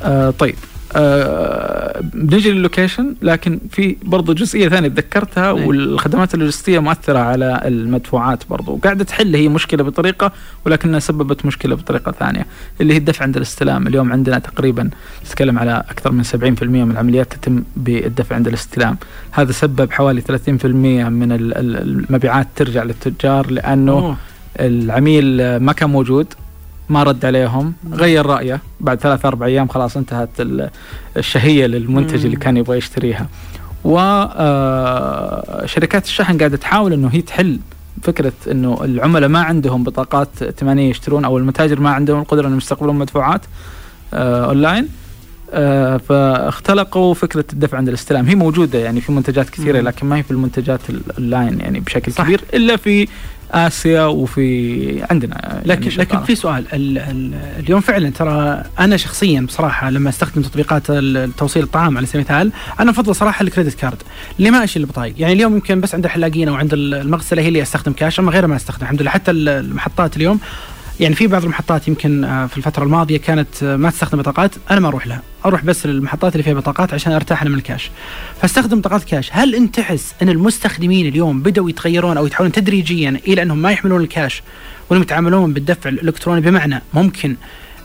آه 0.03 0.31
طيب 0.31 0.55
آه 0.97 2.01
بنجي 2.14 2.51
للوكيشن 2.53 3.14
لكن 3.22 3.59
في 3.70 3.97
برضو 4.03 4.33
جزئية 4.35 4.68
ثانية 4.68 4.89
تذكرتها 4.89 5.47
أي. 5.47 5.66
والخدمات 5.66 6.35
اللوجستية 6.35 6.79
مؤثرة 6.79 7.18
على 7.18 7.61
المدفوعات 7.64 8.43
برضو 8.51 8.72
وقاعده 8.72 9.05
تحل 9.05 9.37
هي 9.37 9.49
مشكلة 9.49 9.83
بطريقة 9.85 10.33
ولكنها 10.66 10.99
سببت 10.99 11.47
مشكلة 11.47 11.75
بطريقة 11.77 12.12
ثانية 12.12 12.47
اللي 12.81 12.95
هي 12.95 12.99
الدفع 12.99 13.22
عند 13.25 13.37
الاستلام 13.37 13.87
اليوم 13.87 14.12
عندنا 14.12 14.39
تقريبا 14.39 14.91
نتكلم 15.27 15.59
على 15.59 15.85
أكثر 15.91 16.12
من 16.12 16.25
70% 16.25 16.35
من 16.62 16.91
العمليات 16.91 17.33
تتم 17.35 17.62
بالدفع 17.77 18.37
عند 18.37 18.49
الاستلام 18.49 18.97
هذا 19.31 19.53
سبب 19.53 19.93
حوالي 19.93 20.20
30% 20.20 20.27
من 20.64 21.33
ال- 21.33 21.55
ال- 21.59 21.77
المبيعات 21.83 22.49
ترجع 22.57 22.83
للتجار 22.83 23.51
لأنه 23.51 23.93
أوه. 23.93 24.16
العميل 24.61 25.41
آه، 25.41 25.59
ما 25.59 25.72
كان 25.72 25.91
موجود 25.91 26.27
ما 26.89 27.03
رد 27.03 27.24
عليهم 27.24 27.72
غير 27.93 28.26
رأيه 28.26 28.61
بعد 28.80 29.01
ثلاث 29.01 29.26
أربع 29.26 29.47
أيام 29.47 29.68
خلاص 29.68 29.97
انتهت 29.97 30.28
ال- 30.41 30.70
الشهية 31.16 31.66
للمنتج 31.66 32.18
مم. 32.20 32.24
اللي 32.24 32.37
كان 32.37 32.57
يبغى 32.57 32.76
يشتريها 32.78 33.26
وشركات 35.64 36.05
الشحن 36.05 36.39
قاعدة 36.39 36.57
تحاول 36.57 36.93
أنه 36.93 37.09
هي 37.12 37.22
تحل 37.22 37.59
فكرة 38.03 38.32
أنه 38.51 38.78
العملاء 38.85 39.28
ما 39.28 39.43
عندهم 39.43 39.85
بطاقات 39.85 40.28
ائتمانية 40.43 40.91
يشترون 40.91 41.24
أو 41.24 41.39
المتاجر 41.39 41.80
ما 41.80 41.91
عندهم 41.91 42.20
القدرة 42.20 42.47
أنهم 42.47 42.59
يستقبلون 42.59 42.97
مدفوعات 42.99 43.41
آه، 44.14 44.45
أونلاين 44.47 44.89
آه، 45.53 45.97
فاختلقوا 45.97 47.14
فكرة 47.14 47.45
الدفع 47.53 47.78
عند 47.78 47.89
الاستلام 47.89 48.26
هي 48.26 48.35
موجودة 48.35 48.78
يعني 48.78 49.01
في 49.01 49.12
منتجات 49.12 49.51
كثيرة 49.51 49.80
مم. 49.80 49.87
لكن 49.89 50.07
ما 50.07 50.16
هي 50.16 50.22
في 50.22 50.30
المنتجات 50.30 50.80
الأونلاين 50.91 51.61
يعني 51.61 51.80
بشكل 51.80 52.12
صح. 52.12 52.24
كبير 52.24 52.41
إلا 52.55 52.76
في 52.76 53.09
آسيا 53.55 54.05
وفي 54.05 55.03
عندنا 55.11 55.41
يعني 55.45 55.63
لكن 55.67 55.91
شغالة. 55.91 56.03
لكن 56.03 56.23
في 56.25 56.35
سؤال 56.35 56.65
ال 56.73 56.99
ال 56.99 57.31
اليوم 57.59 57.81
فعلا 57.81 58.11
ترى 58.11 58.63
أنا 58.79 58.97
شخصيا 58.97 59.41
بصراحة 59.41 59.91
لما 59.91 60.09
أستخدم 60.11 60.43
تطبيقات 60.43 60.87
توصيل 61.39 61.63
الطعام 61.63 61.97
على 61.97 62.07
سبيل 62.07 62.21
المثال 62.31 62.53
أنا 62.81 62.91
أفضل 62.91 63.15
صراحة 63.15 63.43
ال 63.43 63.47
credit 63.47 63.75
card. 63.75 64.03
اللي 64.39 64.51
ما 64.51 64.65
أشيل 64.65 64.83
البطايق؟ 64.83 65.15
يعني 65.19 65.33
اليوم 65.33 65.55
يمكن 65.55 65.81
بس 65.81 65.95
عند 65.95 66.05
الحلاقين 66.05 66.49
أو 66.49 66.55
عند 66.55 66.73
ال- 66.73 66.95
المغسلة 66.95 67.43
هي 67.43 67.49
اللي 67.49 67.63
أستخدم 67.63 67.93
كاش 67.93 68.21
أما 68.21 68.31
غيرها 68.31 68.47
ما 68.47 68.57
أستخدم. 68.57 68.83
الحمد 68.83 69.03
لله 69.03 69.11
حتى 69.11 69.31
ال- 69.31 69.49
المحطات 69.49 70.17
اليوم 70.17 70.41
يعني 71.01 71.14
في 71.14 71.26
بعض 71.26 71.42
المحطات 71.45 71.88
يمكن 71.88 72.24
آه، 72.24 72.47
في 72.47 72.57
الفترة 72.57 72.84
الماضية 72.84 73.16
كانت 73.16 73.62
آه، 73.62 73.76
ما 73.76 73.90
تستخدم 73.90 74.18
بطاقات 74.18 74.51
أنا 74.70 74.80
ما 74.80 74.88
أروح 74.88 75.07
لها. 75.07 75.22
أروح 75.45 75.64
بس 75.64 75.86
للمحطات 75.86 76.32
اللي 76.32 76.42
فيها 76.42 76.55
بطاقات 76.55 76.95
عشان 76.95 77.12
أرتاح 77.12 77.42
أنا 77.42 77.51
من 77.51 77.57
الكاش. 77.57 77.90
فاستخدم 78.42 78.78
بطاقات 78.80 79.05
كاش. 79.05 79.28
هل 79.32 79.55
انت 79.55 79.74
تحس 79.76 80.14
أن 80.22 80.28
المستخدمين 80.28 81.07
اليوم 81.07 81.40
بدأوا 81.42 81.70
يتغيرون 81.70 82.16
أو 82.16 82.26
يتحولون 82.26 82.53
تدريجيا 82.53 83.20
إلى 83.26 83.42
أنهم 83.42 83.59
ما 83.59 83.70
يحملون 83.70 84.01
الكاش 84.01 84.42
وأنهم 84.90 85.03
يتعاملون 85.03 85.53
بالدفع 85.53 85.90
الإلكتروني؟ 85.90 86.40
بمعنى 86.40 86.82
ممكن 86.95 87.36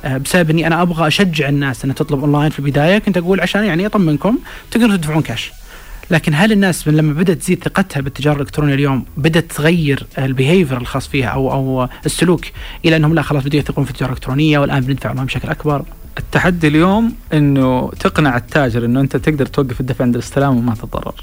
آه، 0.06 0.18
بسبب 0.18 0.50
أني 0.50 0.68
أنا 0.68 0.82
أبغى 0.82 1.08
أشجع 1.08 1.50
الناس 1.50 1.84
انها 1.86 1.96
تطلب 1.96 2.20
أونلاين 2.20 2.50
في 2.50 2.60
البداية 2.60 2.98
كنت 2.98 3.18
أقول 3.18 3.42
عشان 3.42 3.64
يعني 3.64 3.86
أطمنكم 3.86 4.38
تقدروا 4.72 4.96
تدفعون 4.96 5.22
كاش. 5.22 5.52
لكن 6.12 6.34
هل 6.36 6.52
الناس 6.52 6.88
من 6.88 6.96
لما 6.98 7.14
بدأت 7.14 7.38
تزيد 7.38 7.64
ثقتها 7.64 8.02
بالتجارة 8.02 8.36
الإلكترونية 8.36 8.74
اليوم 8.74 9.06
بدأت 9.18 9.52
تغير 9.52 10.06
ال 10.18 10.24
behavior 10.24 10.78
الخاص 10.78 11.08
فيها 11.08 11.28
أو 11.28 11.52
أو 11.54 11.88
السلوك 12.06 12.46
إلى 12.86 12.96
أنهم 12.96 13.14
لا 13.16 13.22
خلاص 13.22 13.44
بدوا 13.44 13.60
يثقون 13.60 13.86
في 13.86 13.92
التجارة 13.92 14.10
الإلكترونية 14.12 14.60
والآن 14.60 14.80
بندفع 14.82 15.10
اونلاين 15.10 15.28
بشكل 15.28 15.50
أكبر 15.50 15.84
التحدي 16.18 16.68
اليوم 16.68 17.14
إنه 17.34 17.92
تقنع 18.00 18.38
التاجر 18.38 18.86
إنه 18.86 19.00
أنت 19.02 19.18
تقدر 19.18 19.46
توقف 19.46 19.80
الدفع 19.82 20.04
عند 20.06 20.16
الاستلام 20.16 20.58
وما 20.58 20.76
تتضرر 20.76 21.16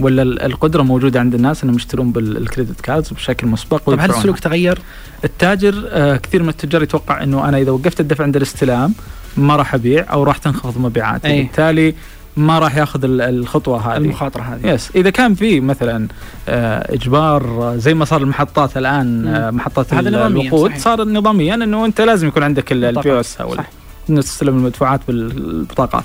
ولا 0.00 0.22
ال- 0.22 0.42
القدرة 0.42 0.82
موجودة 0.82 1.20
عند 1.20 1.34
الناس 1.34 1.64
إنهم 1.64 1.76
يشترون 1.76 2.12
بال 2.12 2.29
credit 2.29 2.80
cards 2.80 3.08
بشكل 3.12 3.46
مسبق 3.46 3.82
طيب 3.86 4.00
هل. 4.00 4.10
السلوك 4.10 4.38
تغير؟ 4.38 4.78
التاجر 5.24 5.84
آه، 5.88 6.16
كثير 6.16 6.42
من 6.42 6.48
التجار 6.48 6.82
يتوقع 6.82 7.22
إنه 7.22 7.48
أنا 7.48 7.58
إذا 7.58 7.70
وقفت 7.70 8.00
الدفع 8.00 8.24
عند 8.24 8.36
الاستلام 8.36 8.94
ما 9.36 9.56
راح 9.56 9.74
أبيع 9.74 10.06
أو 10.12 10.22
راح 10.22 10.38
تنخفض 10.38 10.78
مبيعاتي 10.80 11.28
أي. 11.28 11.42
بالتالي 11.42 11.94
ما 12.38 12.58
راح 12.58 12.76
ياخذ 12.76 13.04
ال- 13.04 13.20
الخطوة 13.20 13.92
هذه 13.92 13.96
المخاطرة 13.96 14.42
هذه 14.42 14.66
yes 14.74 14.90
إذا 14.96 15.10
كان 15.10 15.34
في 15.34 15.60
مثلا 15.60 16.08
آه، 16.48 16.94
إجبار 16.94 17.42
آه، 17.44 17.76
زي 17.76 17.94
ما 17.94 18.04
صار 18.04 18.22
المحطات 18.22 18.76
الآن 18.76 19.26
آه، 19.26 19.50
محطات 19.50 19.92
الوقود. 19.92 20.76
صار 20.76 21.04
نظاميا 21.04 21.54
إنه 21.54 21.84
أنت 21.84 22.00
لازم 22.00 22.28
يكون 22.28 22.42
عندك 22.42 22.72
ال 22.72 22.80
POS. 22.80 23.12
أو 23.12 23.20
إنه 23.20 24.20
تستلم 24.20 24.56
المدفوعات 24.56 25.00
بالبطاقات 25.08 26.04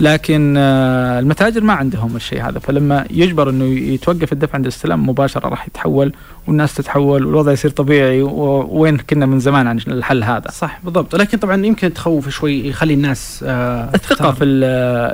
لكن 0.00 0.54
آه، 0.58 1.18
المتاجر 1.20 1.60
ما 1.60 1.72
عندهم 1.72 2.16
الشيء 2.16 2.42
هذا. 2.48 2.58
فلما 2.58 3.06
يجبر 3.10 3.50
إنه 3.50 3.64
يتوقف 3.64 4.32
الدفع 4.32 4.54
عند 4.54 4.64
الاستلام 4.64 5.08
مباشرة 5.08 5.48
راح 5.48 5.66
يتحول 5.66 6.12
والناس 6.46 6.74
تتحول 6.74 7.26
والوضع 7.26 7.52
يصير 7.52 7.70
طبيعي 7.70 8.22
وين 8.22 8.96
كنا 8.98 9.26
من 9.26 9.40
زمان 9.40 9.66
عن 9.66 9.78
الحل 9.78 10.24
هذا. 10.24 10.50
صح 10.50 10.80
بالضبط. 10.84 11.14
لكن 11.14 11.38
طبعا 11.38 11.66
يمكن 11.66 11.94
تخوف 11.94 12.28
شوي 12.28 12.68
يخلي 12.68 12.94
الناس 12.94 13.44
آه 13.48 13.90
تختار. 13.90 14.32
في 14.32 14.44
ال- 14.44 14.64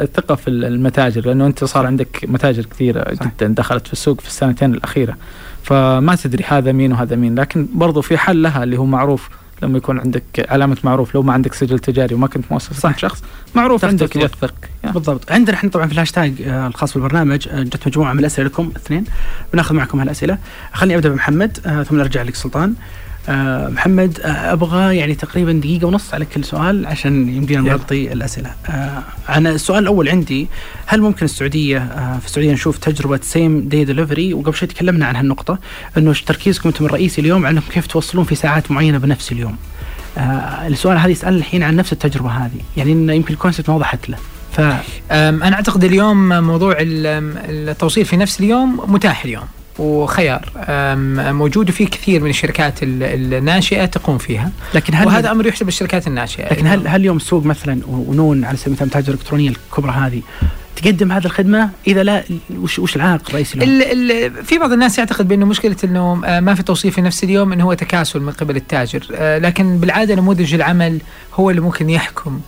الثقة 0.03 0.35
في 0.35 0.51
المتاجر 0.51 1.27
لأنه 1.27 1.47
أنت 1.47 1.65
صار 1.65 1.87
عندك 1.87 2.25
متاجر 2.29 2.63
كثيرة 2.65 3.15
صح. 3.15 3.23
جدا 3.27 3.47
دخلت 3.47 3.87
في 3.87 3.93
السوق 3.93 4.21
في 4.21 4.27
السنتين 4.29 4.75
الأخيرة. 4.75 5.17
فما 5.63 6.15
تدري 6.15 6.45
هذا 6.49 6.73
مين 6.73 6.93
وهذا 6.93 7.17
مين. 7.17 7.35
لكن 7.41 7.67
برضو 7.75 8.01
في 8.03 8.19
حل 8.19 8.43
لها 8.43 8.65
اللي 8.65 8.79
هو 8.79 8.85
معروف. 8.85 9.29
لما 9.63 9.79
يكون 9.79 9.99
عندك 10.01 10.23
علامة 10.49 10.77
معروف 10.85 11.15
لو 11.15 11.23
ما 11.23 11.33
عندك 11.33 11.55
سجل 11.55 11.79
تجاري 11.79 12.15
وما 12.15 12.27
كنت 12.27 12.45
مؤسسة 12.51 12.75
صح. 12.75 12.99
شخص 12.99 13.23
معروف 13.55 13.85
عندك. 13.85 14.17
يوثق. 14.17 14.55
بالضبط 14.85 15.33
عندنا 15.33 15.57
إحنا 15.57 15.71
طبعا 15.71 15.87
في 15.87 15.93
الهاشتاج 15.93 16.43
آه، 16.43 16.67
الخاص 16.67 16.95
بالبرنامج 16.95 17.49
آه، 17.49 17.63
جت 17.63 17.87
مجموعة 17.89 18.13
من 18.13 18.19
الأسئلة 18.19 18.47
لكم 18.49 18.73
اثنين 18.77 19.05
بناخذ 19.53 19.75
معكم 19.75 20.01
هالأسئلة 20.01 20.39
خليني 20.73 20.97
أبدأ 20.97 21.09
بمحمد 21.09 21.59
آه، 21.67 21.83
ثم 21.83 21.97
نرجع 21.97 22.23
لك 22.23 22.35
سلطان 22.35 22.75
آه، 23.29 23.69
محمد 23.69 24.21
آه، 24.21 24.53
أبغى 24.53 24.97
يعني 24.97 25.15
تقريبا 25.15 25.53
دقيقة 25.53 25.87
ونص 25.87 26.15
على 26.15 26.25
كل 26.25 26.45
سؤال 26.45 26.87
عشان 26.87 27.29
يمدينا. 27.29 27.61
نغطي 27.61 28.13
الأسئلة. 28.13 28.51
آه، 28.69 29.03
أنا 29.29 29.51
السؤال 29.51 29.83
الأول 29.83 30.09
عندي 30.09 30.49
هل 30.87 31.01
ممكن 31.01 31.25
السعودية 31.25 31.79
آه، 31.79 32.19
في 32.19 32.27
السعودية 32.27 32.53
نشوف 32.53 32.79
تجربة 32.79 33.21
same 33.23 33.61
day 33.69 33.85
delivery 33.85 34.35
وقبل 34.35 34.55
شوي 34.55 34.69
تكلمنا 34.69 35.07
عن 35.07 35.17
هالنقطة 35.17 35.59
إنه 35.99 36.15
تركيزكم 36.27 36.69
أنتم 36.69 36.85
الرئيسي 36.85 37.21
اليوم 37.21 37.47
على 37.47 37.61
كيف 37.73 37.87
توصلون 37.87 38.25
في 38.25 38.35
ساعات 38.35 38.71
معينة 38.71 38.99
بنفس 38.99 39.33
اليوم. 39.33 39.57
آه، 40.19 40.67
السؤال 40.67 40.99
هذا 40.99 41.11
يسال 41.11 41.35
الحين 41.37 41.63
عن 41.63 41.77
نفس 41.77 41.93
التجربة 41.93 42.31
هذه 42.31 42.61
يعني 42.77 42.93
إن 42.93 43.11
يمكن 43.11 43.35
ال 43.35 43.39
concept 43.39 43.69
ما 43.71 43.77
وضحت 43.77 44.09
له. 44.09 44.17
ف 44.53 44.61
أنا 45.11 45.55
أعتقد 45.55 45.85
اليوم 45.85 46.29
موضوع 46.43 46.77
ال- 46.81 47.67
التوصيل 47.69 48.05
في 48.05 48.17
نفس 48.17 48.41
اليوم 48.41 48.81
متاح 48.93 49.25
اليوم. 49.25 49.45
وخيار. 49.79 50.49
موجود 51.33 51.69
وفي 51.71 51.87
كثير 51.87 52.21
من 52.23 52.31
الشركات 52.31 52.83
ال- 52.83 53.35
الناشئة 53.35 53.85
تقوم 53.85 54.19
فيها. 54.19 54.51
لكن 54.75 54.95
هل 54.95 55.07
وهذا 55.07 55.31
أمر 55.31 55.47
يحسب 55.47 55.69
الشركات 55.69 56.07
الناشئة. 56.07 56.53
لكن 56.53 56.67
هل 56.67 56.89
هل 56.89 57.01
اليوم 57.01 57.17
السوق 57.17 57.45
مثلا 57.45 57.81
ونون 57.87 58.45
على 58.45 58.57
سبيل 58.57 58.69
المثال 58.69 58.83
المتاجر 58.83 59.09
الالكترونيه 59.09 59.49
الكبرى 59.49 59.93
هذه 59.93 60.23
تقدم 60.77 61.13
هذه 61.13 61.25
الخدمة؟ 61.25 61.71
إذا 61.87 62.03
لا 62.03 62.25
وش 62.59 62.79
وش 62.79 62.97
العائق 62.97 63.23
الرئيسي 63.29 63.59
لهم؟ 63.59 64.43
في 64.45 64.59
بعض 64.59 64.73
الناس 64.73 64.99
يعتقد 64.99 65.29
بأنه 65.29 65.47
مشكلة 65.47 65.77
إنه 65.85 66.23
آه، 66.25 66.41
ما 66.41 66.55
في 66.55 66.63
توصيل 66.63 66.93
في 66.93 67.01
نفس 67.01 67.25
اليوم 67.25 67.53
إنه 67.53 67.65
هو 67.65 67.75
تكاسل 67.75 68.21
من 68.21 68.33
قبل 68.33 68.57
التاجر. 68.57 69.07
آه، 69.15 69.39
لكن 69.39 69.79
بالعادة 69.79 70.15
نموذج 70.15 70.55
العمل 70.55 70.99
هو 71.35 71.51
اللي 71.51 71.61
ممكن 71.61 71.91
يحكم 71.91 72.41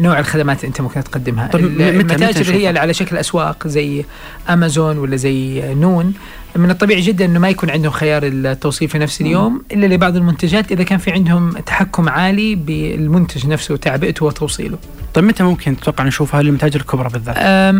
نوع 0.00 0.18
الخدمات 0.18 0.56
اللي 0.56 0.68
انت 0.68 0.80
ممكن 0.80 1.04
تقدمها 1.04 1.46
طيب، 1.48 1.62
متى- 1.78 1.80
المتاجر؟ 1.82 2.54
هي 2.54 2.78
على 2.78 2.94
شكل 2.94 3.16
أسواق 3.16 3.66
زي 3.68 4.04
أمازون 4.50 4.98
ولا 4.98 5.16
زي 5.16 5.62
نون 5.74 6.14
من 6.56 6.70
الطبيعي 6.70 7.00
جدا 7.00 7.24
إنه 7.24 7.38
ما 7.38 7.48
يكون 7.48 7.70
عندهم 7.70 7.92
خيار 7.92 8.22
التوصيل 8.24 8.88
في 8.88 8.98
نفس 8.98 9.20
اليوم 9.20 9.62
إلا 9.72 9.86
لبعض 9.94 10.16
المنتجات 10.16 10.72
إذا 10.72 10.82
كان 10.84 10.98
في 10.98 11.10
عندهم 11.10 11.50
تحكم 11.52 12.08
عالي 12.08 12.54
بالمنتج 12.54 13.46
نفسه 13.46 13.74
وتعبئته 13.74 14.26
وتوصيله 14.26 14.78
طيب 15.14 15.24
متى 15.24 15.42
ممكن 15.42 15.76
تتوقع 15.76 16.04
نشوفها 16.04 16.42
للمتاجر 16.42 16.80
الكبرى 16.80 17.08
بالذات؟ 17.08 17.36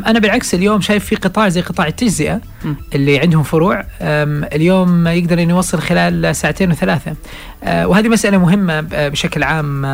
أنا 0.06 0.18
بالعكس 0.18 0.54
اليوم 0.54 0.80
شايف 0.80 1.04
في 1.04 1.16
قطاع 1.16 1.48
زي 1.48 1.60
قطاع 1.60 1.86
التجزئة. 1.86 2.40
اللي 2.94 3.18
عندهم 3.18 3.42
فروع. 3.42 3.84
اليوم 4.02 5.06
يقدر 5.08 5.42
إنه 5.42 5.52
يوصل 5.54 5.78
خلال 5.80 6.36
ساعتين 6.36 6.70
وثلاثة. 6.70 7.14
أه، 7.64 7.86
وهذه 7.86 8.08
مسألة 8.08 8.38
مهمة 8.38 8.80
بشكل 8.90 9.42
عام. 9.42 9.84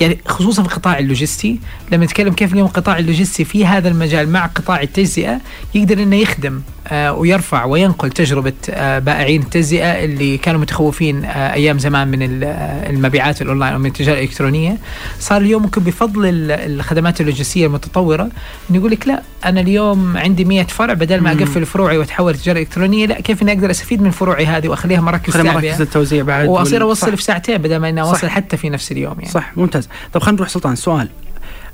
يعني 0.00 0.18
خصوصا 0.26 0.62
في 0.62 0.68
القطاع 0.68 0.98
اللوجستي. 0.98 1.60
لما 1.92 2.04
نتكلم 2.04 2.32
كيف 2.32 2.52
اليوم 2.52 2.66
القطاع 2.66 2.98
اللوجستي 2.98 3.44
في 3.44 3.66
هذا 3.66 3.88
المجال 3.88 4.28
مع 4.28 4.46
قطاع 4.46 4.82
التجزئة 4.82 5.40
يقدر 5.74 6.02
إنه 6.02 6.16
يخدم 6.16 6.60
آه، 6.88 7.12
ويرفع 7.12 7.64
وينقل 7.64 8.10
تجربة 8.10 8.52
آه، 8.70 8.98
بائعين 8.98 9.42
التجزئة 9.42 10.04
اللي 10.04 10.38
كانوا 10.38 10.60
متخوفين 10.60 11.24
أيام 11.24 11.78
زمان 11.78 12.08
من 12.08 12.22
ال- 12.22 12.44
المبيعات 12.90 13.42
الأونلاين 13.42 13.72
أو 13.72 13.78
من 13.78 13.86
التجارة 13.86 14.16
الإلكترونية. 14.18 14.76
صار 15.20 15.40
اليوم 15.40 15.62
ممكن 15.62 15.82
بفضل 15.82 16.26
ال- 16.26 16.50
الخدمات 16.50 17.20
اللوجستية 17.20 17.66
المتطورة 17.66 18.22
انه 18.70 18.78
يقول 18.78 18.90
لك 18.90 19.08
لا 19.08 19.22
أنا 19.44 19.60
اليوم 19.60 20.16
عندي 20.16 20.44
100 20.44 20.62
فرع 20.64 20.94
بدل 20.94 21.20
ما. 21.20 21.32
أقفل 21.32 21.66
فروعي 21.94 21.98
واتحول 21.98 22.34
تجارة 22.34 22.58
إلكترونية 22.58 23.06
لا 23.06 23.20
كيف 23.20 23.42
إني 23.42 23.52
أقدر 23.52 23.70
أستفيد 23.70 24.02
من 24.02 24.10
فروعي 24.10 24.46
هذه 24.46 24.68
وأخليها 24.68 25.00
مراكز 25.00 25.32
تعبئه 25.32 25.50
مراكز 25.52 25.80
التوزيع 25.80 26.22
بعد 26.24 26.48
وأصير 26.48 26.74
وال- 26.82 26.88
أوصل 26.88 27.06
صح. 27.08 27.14
في 27.14 27.22
ساعتين 27.22 27.58
بدل 27.58 27.76
ما 27.76 27.88
إني 27.88 28.02
صح. 28.04 28.08
أوصل 28.08 28.28
حتى 28.28 28.56
في 28.56 28.70
نفس 28.70 28.92
اليوم 28.92 29.14
يعني. 29.20 29.30
صح 29.32 29.52
ممتاز. 29.56 29.88
طب 30.12 30.20
خلينا 30.22 30.36
نروح 30.36 30.48
سلطان 30.48 30.76
سؤال. 30.76 31.08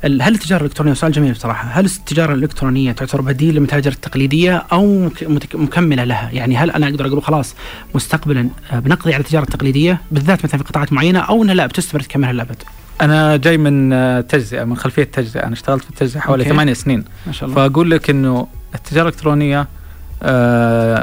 ال- 0.04 0.22
هل 0.22 0.34
التجارة 0.34 0.60
الإلكترونية 0.60 0.94
سؤال 0.94 1.12
جميل 1.12 1.32
بصراحة 1.32 1.68
هل 1.68 1.84
التجارة 1.84 2.34
الإلكترونية 2.34 2.92
تعتبر 2.92 3.20
بديل 3.20 3.54
للمتاجر 3.54 3.92
التقليدية 3.92 4.64
أو 4.72 5.10
مكملة 5.54 6.04
لها؟ 6.04 6.30
يعني 6.32 6.56
هل 6.56 6.70
أنا 6.70 6.86
أقدر 6.88 7.06
أقول 7.06 7.22
خلاص 7.22 7.54
مستقبلا 7.94 8.48
آه، 8.72 8.78
بنقضي 8.78 9.14
على 9.14 9.20
التجارة 9.20 9.44
التقليدية 9.44 10.00
بالذات 10.10 10.44
مثلا 10.44 10.58
في 10.58 10.64
قطاعات 10.66 10.92
معينة 10.92 11.18
أو 11.20 11.42
إنها 11.42 11.54
لا 11.54 11.66
بتستمر 11.66 12.00
تكملها 12.00 12.32
للأبد؟ 12.32 12.62
أنا 13.00 13.36
جاي 13.36 13.58
من 13.58 13.92
آه، 13.92 14.20
تجزئة 14.20 14.64
من 14.64 14.76
خلفية 14.76 15.04
تجزئة. 15.04 15.42
أنا 15.44 15.52
اشتغلت 15.52 15.84
في 15.84 15.90
التجزئة 15.90 16.20
حوالي 16.20 16.42
أوكي. 16.42 16.52
ثمانية 16.54 16.72
سنين. 16.72 17.04
ما 17.26 17.32
شاء 17.32 17.48
الله. 17.48 17.68
فأقول 17.68 17.90
لك 17.90 18.10
إنه 18.10 18.46
التجارة 18.74 19.08
الإلكترونية 19.08 19.68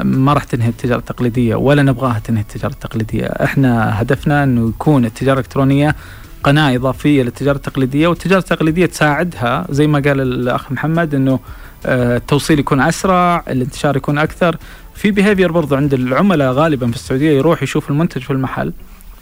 ما 0.04 0.32
راح 0.32 0.44
تنهي 0.44 0.68
التجارة 0.68 0.98
التقليدية 0.98 1.54
ولا 1.54 1.82
نبغاها 1.82 2.18
تنهي 2.18 2.40
التجارة 2.40 2.72
التقليدية، 2.72 3.26
إحنا 3.26 4.02
هدفنا 4.02 4.44
إنه 4.44 4.68
يكون 4.68 5.04
التجارة 5.04 5.38
الإلكترونية 5.38 5.94
قناة 6.42 6.74
إضافية 6.74 7.22
للتجارة 7.22 7.56
التقليدية 7.56 8.08
والتجارة 8.08 8.38
التقليدية 8.38 8.86
تساعدها 8.86 9.66
زي 9.70 9.86
ما 9.86 9.98
قال 9.98 10.20
الأخ 10.20 10.72
محمد 10.72 11.14
إنه 11.14 11.40
آه، 11.86 12.16
التوصيل 12.16 12.58
يكون 12.58 12.80
أسرع، 12.80 13.44
الانتشار 13.48 13.96
يكون 13.96 14.18
أكثر، 14.18 14.56
في 14.94 15.10
behavior 15.10 15.52
برضو 15.52 15.76
عند 15.76 15.94
العملاء 15.94 16.52
غالبا 16.52 16.90
في 16.90 16.96
السعودية 16.96 17.30
يروح 17.30 17.62
يشوف 17.62 17.90
المنتج 17.90 18.22
في 18.22 18.30
المحل 18.30 18.72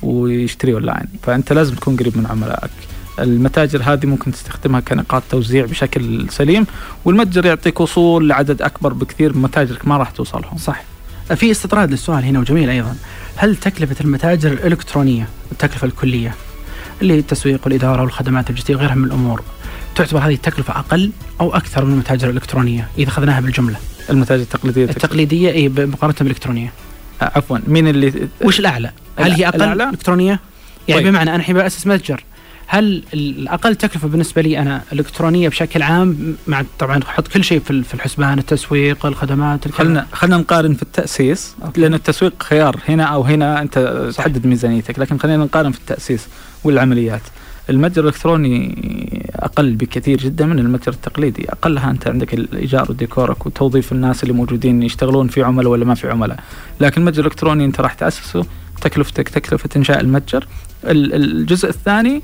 ويشتري 0.03 0.75
اونلاين، 0.75 1.07
فأنت 1.23 1.53
لازم 1.53 1.75
تكون 1.75 1.97
قريب 1.97 2.19
من 2.19 2.27
عملائك. 2.27 2.71
المتاجر 3.19 3.83
هذه 3.83 4.07
ممكن 4.07 4.33
تستخدمها 4.33 4.81
كنقاط 4.81 5.23
توزيع 5.31 5.65
بشكل 5.65 6.31
سليم 6.31 6.67
والمتجر 7.05 7.47
يعطيك 7.47 7.81
وصول 7.81 8.29
لعدد 8.29 8.63
أكبر 8.63 8.93
بكثير 8.93 9.33
من 9.33 9.43
متاجرك 9.43 9.89
ما 9.89 9.97
راح 9.97 10.11
توصلهم 10.11 10.59
صح 10.59 10.85
في 11.35 11.51
استطراد 11.51 11.91
للسؤال 11.91 12.25
هنا 12.25 12.39
وجميل 12.39 12.71
أيضا 12.71 12.97
هل 13.37 13.57
تكلفة 13.57 13.97
المتاجر 14.01 14.53
الإلكترونية 14.53 15.29
التكلفة 15.53 15.87
الكلية 15.87 16.35
اللي 17.03 17.15
هي 17.15 17.19
التسويق 17.19 17.61
والإدارة 17.65 18.03
والخدمات 18.03 18.47
اللوجستيه 18.47 18.77
وغيرها 18.77 18.95
من 18.95 19.05
الأمور 19.05 19.43
تعتبر 19.95 20.19
هذه 20.19 20.35
التكلفة 20.35 20.79
أقل 20.79 21.11
أو 21.41 21.57
أكثر 21.57 21.85
من 21.85 21.93
المتاجر 21.93 22.31
الإلكترونية 22.31 22.89
إذا 22.99 23.09
أخذناها 23.09 23.41
بالجملة 23.41 23.77
المتاجر 24.11 24.43
التقليدية 24.43 24.85
التقليدية 24.85 25.51
اي 25.51 25.69
مقارنة 25.69 26.17
بالإلكترونية 26.21 26.73
عفوا 27.21 27.59
مين 27.67 27.89
اللي 27.89 28.29
وش 28.45 28.61
الأعلى؟ 28.61 28.91
هل 29.19 29.33
هي 29.33 29.49
أقل 29.49 29.63
الأعلى؟ 29.63 29.89
إلكترونية؟ 29.89 30.41
يعني 30.89 31.01
طيب. 31.03 31.11
بمعنى 31.11 31.31
أنا 31.31 31.39
الحين 31.39 31.55
بأسس 31.55 31.87
متجر 31.87 32.25
هل 32.69 33.03
الأقل 33.15 33.77
تكلفة 33.77 34.09
بالنسبة 34.09 34.43
لي 34.43 34.59
أنا 34.59 34.83
الإلكترونية 34.93 35.49
بشكل 35.49 35.83
عام 35.83 36.37
مع 36.47 36.65
طبعا 36.79 37.03
أحط 37.03 37.29
كل 37.29 37.45
شيء 37.45 37.61
في 37.61 37.95
الحسبان 37.95 38.39
التسويق 38.39 39.07
الخدمات. 39.07 39.69
خلنا 39.69 40.07
خلينا 40.13 40.37
نقارن 40.37 40.75
في 40.75 40.83
التأسيس 40.83 41.55
أوكي. 41.65 41.81
لأن 41.81 41.95
التسويق 41.95 42.43
خيار 42.43 42.81
هنا 42.89 43.05
أو 43.05 43.23
هنا 43.23 43.63
أنت 43.63 44.07
صح. 44.11 44.17
تحدد 44.25 44.47
ميزانيتك 44.47 44.99
لكن 44.99 45.19
خلينا 45.19 45.45
نقارن 45.45 45.71
في 45.73 45.79
التأسيس 45.79 46.29
والعمليات 46.65 47.21
المتجر 47.71 48.03
الإلكتروني 48.03 49.31
أقل 49.37 49.75
بكثير 49.75 50.19
جدا 50.19 50.47
من 50.47 50.59
المتجر 50.59 50.93
التقليدي 50.93 51.51
أقلها 51.51 51.91
أنت 51.91 52.09
عندك 52.09 52.35
الإيجار 52.35 52.91
وديكورك 52.91 53.47
وتوظيف 53.47 53.93
الناس 53.93 54.23
اللي 54.23 54.35
موجودين 54.35 54.83
يشتغلون 54.83 55.29
في 55.29 55.43
عملاء 55.43 55.71
ولا 55.73 55.85
ما 55.85 55.95
في 55.95 56.11
عملاء 56.11 56.39
لكن 56.81 57.01
المتجر 57.01 57.21
الإلكتروني 57.21 57.65
أنت 57.65 57.81
راح 57.81 57.95
تأسسه 57.95 58.47
تكلفتك 58.81 59.29
تكلفة 59.29 59.69
إنشاء 59.77 60.01
المتجر 60.01 60.47
ال- 60.85 61.15
الجزء 61.15 61.69
الثاني 61.69 62.23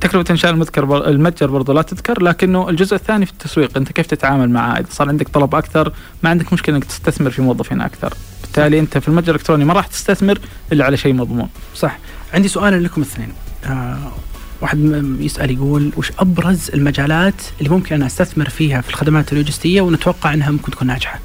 تكلفة 0.00 0.24
إنشاء 0.30 0.50
المتجر 0.50 1.08
المتجر 1.08 1.50
برضو 1.50 1.72
لا 1.72 1.82
تذكر 1.82 2.22
لكنه 2.22 2.68
الجزء 2.68 2.94
الثاني 2.96 3.26
في 3.26 3.32
التسويق 3.32 3.76
أنت 3.76 3.92
كيف 3.92 4.06
تتعامل 4.06 4.50
معاه 4.50 4.78
إذا 4.80 4.86
صار 4.90 5.08
عندك 5.08 5.28
طلب 5.28 5.54
أكثر 5.54 5.92
ما 6.22 6.30
عندك 6.30 6.52
مشكلة 6.52 6.76
إنك 6.76 6.84
تستثمر 6.84 7.30
في 7.30 7.42
موظفين 7.42 7.80
أكثر. 7.80 8.14
بالتالي 8.42 8.78
أنت 8.78 8.98
في 8.98 9.08
المتجر 9.08 9.30
الإلكتروني 9.34 9.64
ما 9.64 9.72
راح 9.72 9.86
تستثمر 9.86 10.38
إلا 10.72 10.84
على 10.84 10.96
شيء 10.96 11.12
مضمون. 11.14 11.48
صح. 11.74 11.98
عندي 12.34 12.48
سؤال 12.48 12.84
لكم 12.84 13.00
الاثنين 13.02 13.32
آه 13.64 13.98
واحد 14.60 14.78
يسأل 15.20 15.50
يقول 15.50 15.92
وش 15.96 16.12
أبرز 16.18 16.70
المجالات 16.74 17.34
اللي 17.58 17.70
ممكن 17.70 17.94
أنا 17.94 18.06
أستثمر 18.06 18.48
فيها 18.48 18.80
في 18.80 18.88
الخدمات 18.90 19.32
اللوجستية 19.32 19.80
ونتوقع 19.80 20.34
إنها 20.34 20.50
ممكن 20.50 20.72
تكون 20.72 20.88
ناجحة؟ 20.88 21.20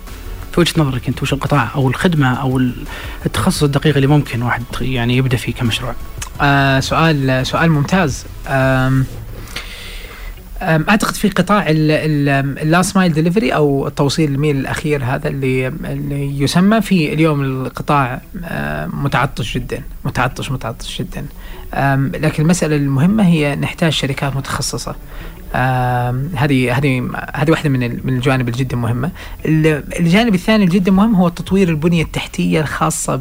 في 0.54 0.60
وجهة 0.60 0.74
نظرك 0.78 1.08
أنت 1.08 1.24
وش 1.24 1.34
القطاع 1.34 1.70
أو 1.76 1.88
الخدمة 1.90 2.34
أو 2.34 2.58
ال- 2.58 2.74
التخصص 3.26 3.64
الدقيق 3.64 3.96
اللي 3.96 4.08
ممكن 4.08 4.42
واحد 4.42 4.64
يعني 4.82 5.18
يبدأ 5.18 5.38
فيه 5.38 5.54
كمشروع؟ 5.54 5.96
آه 6.42 6.80
سؤال 6.80 7.48
سؤال 7.48 7.72
ممتاز. 7.72 8.26
آم 8.48 9.06
أعتقد 10.62 11.14
في 11.16 11.30
قطاع 11.30 11.66
ال 11.70 11.95
last 11.95 12.98
mile 12.98 13.14
delivery 13.14 13.50
أو 13.56 13.88
التوصيل 13.88 14.32
الميل 14.32 14.58
الأخير 14.58 15.04
هذا 15.04 15.28
اللي 15.28 15.68
اللي 15.68 16.42
يسمى 16.42 16.82
في 16.82 17.14
اليوم 17.14 17.42
القطاع 17.42 18.22
آه، 18.46 18.86
متعطش 18.88 19.54
جدا 19.58 19.82
متعطش 20.06 20.52
متعطش 20.52 21.02
جدا. 21.02 21.26
لكن 22.20 22.44
المسألة 22.44 22.76
المهمة 22.76 23.26
هي 23.28 23.56
نحتاج 23.56 23.92
شركات 23.92 24.36
متخصصة. 24.36 24.96
هذه 25.54 26.78
هذه 26.78 27.10
هذه 27.34 27.52
واحدة 27.52 27.70
من 27.70 27.80
من 27.80 28.14
الجوانب 28.14 28.48
الجدا 28.48 28.78
مهمة. 28.78 29.12
ال- 29.46 30.00
الجانب 30.00 30.34
الثاني 30.36 30.64
الجدا 30.64 30.92
مهم 30.92 31.16
هو 31.16 31.30
تطوير 31.30 31.70
البنية 31.70 32.04
التحتية 32.04 32.62
الخاصة 32.62 33.16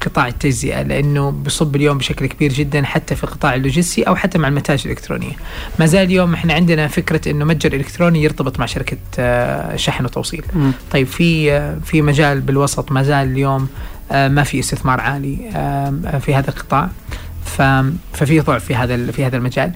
بقطاع 0.00 0.28
التجزئة 0.28 0.82
لأنه 0.82 1.30
بصب 1.30 1.76
اليوم 1.76 1.98
بشكل 1.98 2.26
كبير 2.26 2.52
جدا 2.52 2.84
حتى 2.84 3.14
في 3.14 3.24
القطاع 3.24 3.54
اللوجستي 3.54 4.02
أو 4.02 4.16
حتى 4.16 4.38
مع 4.38 4.48
المتاجر 4.48 4.84
الإلكترونية. 4.84 5.32
ما 5.78 5.86
زال 5.86 6.04
اليوم 6.06 6.34
إحنا 6.34 6.54
عندنا 6.54 6.88
فكرة 6.88 7.30
إنه 7.30 7.44
متجر 7.44 7.72
إلكتروني 7.72 8.22
يرتبط 8.22 8.58
مع 8.58 8.66
شركة 8.66 8.98
آه، 9.18 9.76
شحن 9.76 10.04
وتوصيل. 10.04 10.44
طيب 10.90 11.06
في 11.06 11.52
آه، 11.52 11.78
في 11.84 12.02
مجال 12.02 12.40
بالوسط 12.40 12.92
ما 12.92 13.02
زال 13.02 13.28
اليوم 13.28 13.68
آه، 14.12 14.28
ما 14.28 14.42
في 14.42 14.58
استثمار 14.58 15.00
عالي 15.00 15.36
في 16.20 16.34
هذا 16.34 16.50
القطاع. 16.50 16.88
ففي 18.12 18.40
ضعف 18.40 18.64
في 18.64 18.74
هذا 18.74 19.10
في 19.10 19.24
هذا 19.24 19.36
المجال. 19.36 19.72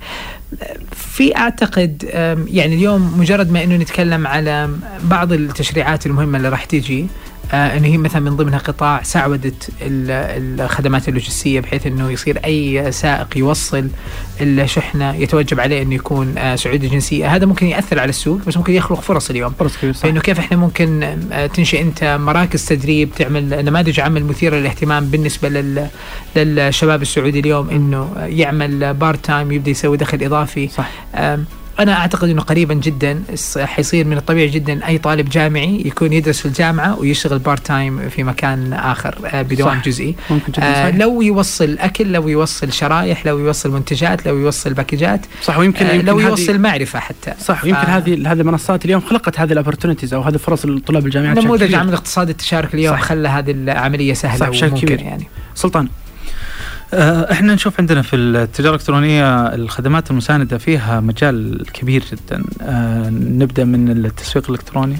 في 0.97 1.37
أعتقد 1.37 2.05
يعني 2.49 2.75
اليوم 2.75 3.15
مجرد 3.19 3.53
ما 3.53 3.65
إنه 3.65 3.77
نتكلم 3.77 4.27
على 4.27 4.71
بعض 5.03 5.33
التشريعات 5.33 6.07
المهمة 6.07 6.39
اللي 6.39 6.49
راح 6.49 6.65
تيجي 6.65 7.07
انه 7.53 7.87
هي 7.89 7.99
مثلا 7.99 8.21
من 8.21 8.37
ضمنها 8.37 8.59
قطاع 8.59 9.03
سعوده 9.03 9.53
ال- 9.83 10.61
الخدمات 10.61 11.09
اللوجستية 11.09 11.61
بحيث 11.61 11.87
إنه 11.87 12.11
يصير 12.11 12.41
أي 12.45 12.93
سائق 12.93 13.27
يوصل 13.39 13.89
الشحنه 14.41 15.15
يتوجب 15.15 15.61
عليه 15.61 15.83
إنه 15.83 15.95
يكون 15.95 16.39
آه 16.39 16.57
سعودي 16.57 16.87
الجنسيه 16.87 17.37
هذا 17.37 17.47
ممكن 17.47 17.67
يأثر 17.67 17.99
على 18.01 18.09
السوق 18.09 18.41
بس 18.47 18.57
ممكن 18.57 18.73
يخلق 18.73 19.01
فرص 19.01 19.31
اليوم. 19.31 19.53
فرص 19.59 19.77
كبير 19.77 19.93
صح. 19.95 20.01
فإنه 20.03 20.21
كيف 20.21 20.39
إحنا 20.39 20.57
ممكن 20.57 21.03
آه، 21.33 21.47
تنشئ 21.47 21.81
أنت 21.83 22.17
مراكز 22.21 22.65
تدريب 22.65 23.11
تعمل 23.17 23.65
نماذج 23.65 24.01
عمل 24.01 24.25
مثيرة 24.25 24.57
للاهتمام 24.57 25.07
بالنسبة 25.07 25.49
لل 25.49 25.89
للشباب 26.37 27.03
السعودي 27.03 27.41
اليوم 27.41 27.71
إنه 27.71 28.13
يعمل 28.19 28.95
part 28.95 29.25
time 29.25 29.53
يبدأ 29.53 29.71
يسوي 29.71 29.97
دخل 29.97 30.23
إضافي. 30.23 30.69
صح. 30.69 30.91
أنا 31.81 31.93
أعتقد 31.97 32.29
إنه 32.29 32.43
قريبا 32.43 32.75
جدا 32.75 33.23
حيصير 33.59 34.07
من 34.07 34.17
الطبيعي 34.17 34.49
جدا 34.49 34.87
أي 34.87 34.99
طالب 34.99 35.29
جامعي 35.29 35.83
يكون 35.87 36.13
يدرس 36.13 36.41
في 36.41 36.47
الجامعة 36.47 36.99
ويشتغل 36.99 37.39
part 37.39 37.67
time 37.67 38.09
في 38.09 38.23
مكان 38.25 38.73
آخر 38.73 39.15
آه، 39.27 39.43
بدوام 39.43 39.79
صح. 39.79 39.85
جزئي 39.85 40.15
ممكن 40.31 40.53
جدا 40.53 40.63
آه 40.67 40.91
لو 40.91 41.23
يوصل 41.23 41.77
أكل 41.81 42.13
لو 42.13 42.29
يوصل 42.29 42.73
شرايح 42.73 43.27
لو 43.27 43.39
يوصل 43.39 43.71
منتجات 43.71 44.27
لو 44.27 44.39
يوصل 44.39 44.75
packageات 44.75 45.21
صح 45.43 45.59
ويمكن 45.59 45.87
آه 45.87 45.93
يمكن 45.93 46.07
لو 46.07 46.21
يوصل 46.21 46.59
معرفة 46.59 46.99
حتى 46.99 47.33
صح 47.45 47.65
ويمكن 47.65 47.83
ف- 47.83 47.89
هذه 47.89 48.15
هذه 48.33 48.41
المنصات 48.41 48.85
اليوم 48.85 49.01
خلقت 49.01 49.41
هذه 49.41 49.53
الابورتونيتيز 49.53 50.15
أو 50.15 50.21
هذه 50.23 50.35
الفرص 50.35 50.67
للطلاب 50.67 51.07
الجامعات 51.07 51.39
نموذج. 51.39 51.75
عمل 51.75 51.93
اقتصاد 51.93 52.29
التشارك 52.29 52.75
اليوم 52.75 52.97
صح. 52.97 53.03
خلى 53.03 53.29
هذه 53.29 53.51
العملية 53.51 54.15
سهلة 54.15 54.37
صح، 54.37 54.49
وممكن 54.63 54.87
كبير. 54.87 55.01
يعني 55.01 55.27
سلطان 55.55 55.89
إحنا 56.95 57.55
نشوف 57.55 57.81
عندنا 57.81 58.03
في 58.03 58.17
التجارة 58.17 58.75
الإلكترونية 58.75 59.47
الخدمات 59.55 60.11
المساندة 60.11 60.59
فيها 60.59 61.01
مجال 61.01 61.65
كبير 61.73 62.05
جدا. 62.13 62.45
آه، 62.63 63.11
نبدأ 63.11 63.65
من 63.65 63.91
التسويق 63.91 64.45
الإلكتروني. 64.51 64.97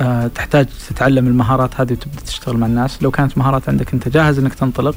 آه، 0.00 0.26
تحتاج 0.26 0.66
تتعلم 0.88 1.26
المهارات 1.26 1.80
هذه 1.80 1.92
وتبدأ 1.92 2.20
تشتغل 2.26 2.56
مع 2.56 2.66
الناس. 2.66 3.02
لو 3.02 3.10
كانت 3.10 3.38
مهارات 3.38 3.68
عندك 3.68 3.92
أنت 3.94 4.08
جاهز 4.08 4.38
إنك 4.38 4.54
تنطلق 4.54 4.94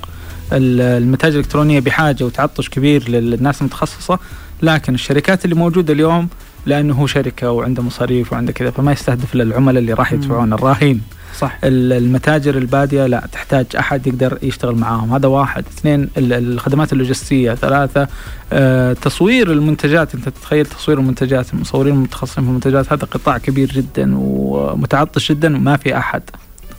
ال- 0.53 0.81
المتاجر 1.03 1.33
الإلكترونية 1.39 1.79
بحاجة 1.79 2.23
وتعطش 2.23 2.69
كبير 2.69 3.09
للناس 3.09 3.61
المتخصصة 3.61 4.19
لكن 4.61 4.93
الشركات 4.93 5.45
اللي 5.45 5.55
موجودة 5.55 5.93
اليوم 5.93 6.27
لأنه 6.65 6.93
هو 6.93 7.07
شركة 7.07 7.51
وعنده 7.51 7.83
مصاريف 7.83 8.33
وعنده 8.33 8.51
كذا 8.53 8.71
فما 8.71 8.91
يستهدف 8.91 9.35
إلا 9.35 9.43
العملاء 9.43 9.79
اللي 9.81 9.93
راح 9.93 10.13
يدفعون 10.13 10.53
الراهين. 10.53 11.01
صح. 11.39 11.57
ال- 11.63 11.93
المتاجر 11.93 12.57
البادية 12.57 13.05
لا 13.07 13.27
تحتاج 13.31 13.65
أحد 13.79 14.07
يقدر 14.07 14.37
يشتغل 14.43 14.75
معاهم. 14.75 15.13
هذا 15.13 15.27
واحد. 15.27 15.63
اثنين 15.77 16.09
ال- 16.17 16.33
الخدمات 16.33 16.93
اللوجستية. 16.93 17.53
ثلاثة 17.53 18.07
آه 18.53 18.93
تصوير 18.93 19.51
المنتجات. 19.51 20.15
أنت 20.15 20.29
تتخيل 20.29 20.65
تصوير 20.65 20.99
المنتجات 20.99 21.53
المصورين 21.53 21.93
المتخصصين 21.93 22.43
في 22.43 22.49
المنتجات. 22.49 22.93
هذا 22.93 23.05
قطاع 23.11 23.37
كبير 23.37 23.69
جدا 23.71 24.13
ومتعطش 24.17 25.31
جدا 25.31 25.55
وما 25.57 25.77
في 25.77 25.97
أحد. 25.97 26.21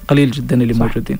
قليل 0.08 0.30
جدا 0.30 0.62
اللي 0.62 0.74
صح. 0.74 0.80
موجودين. 0.80 1.18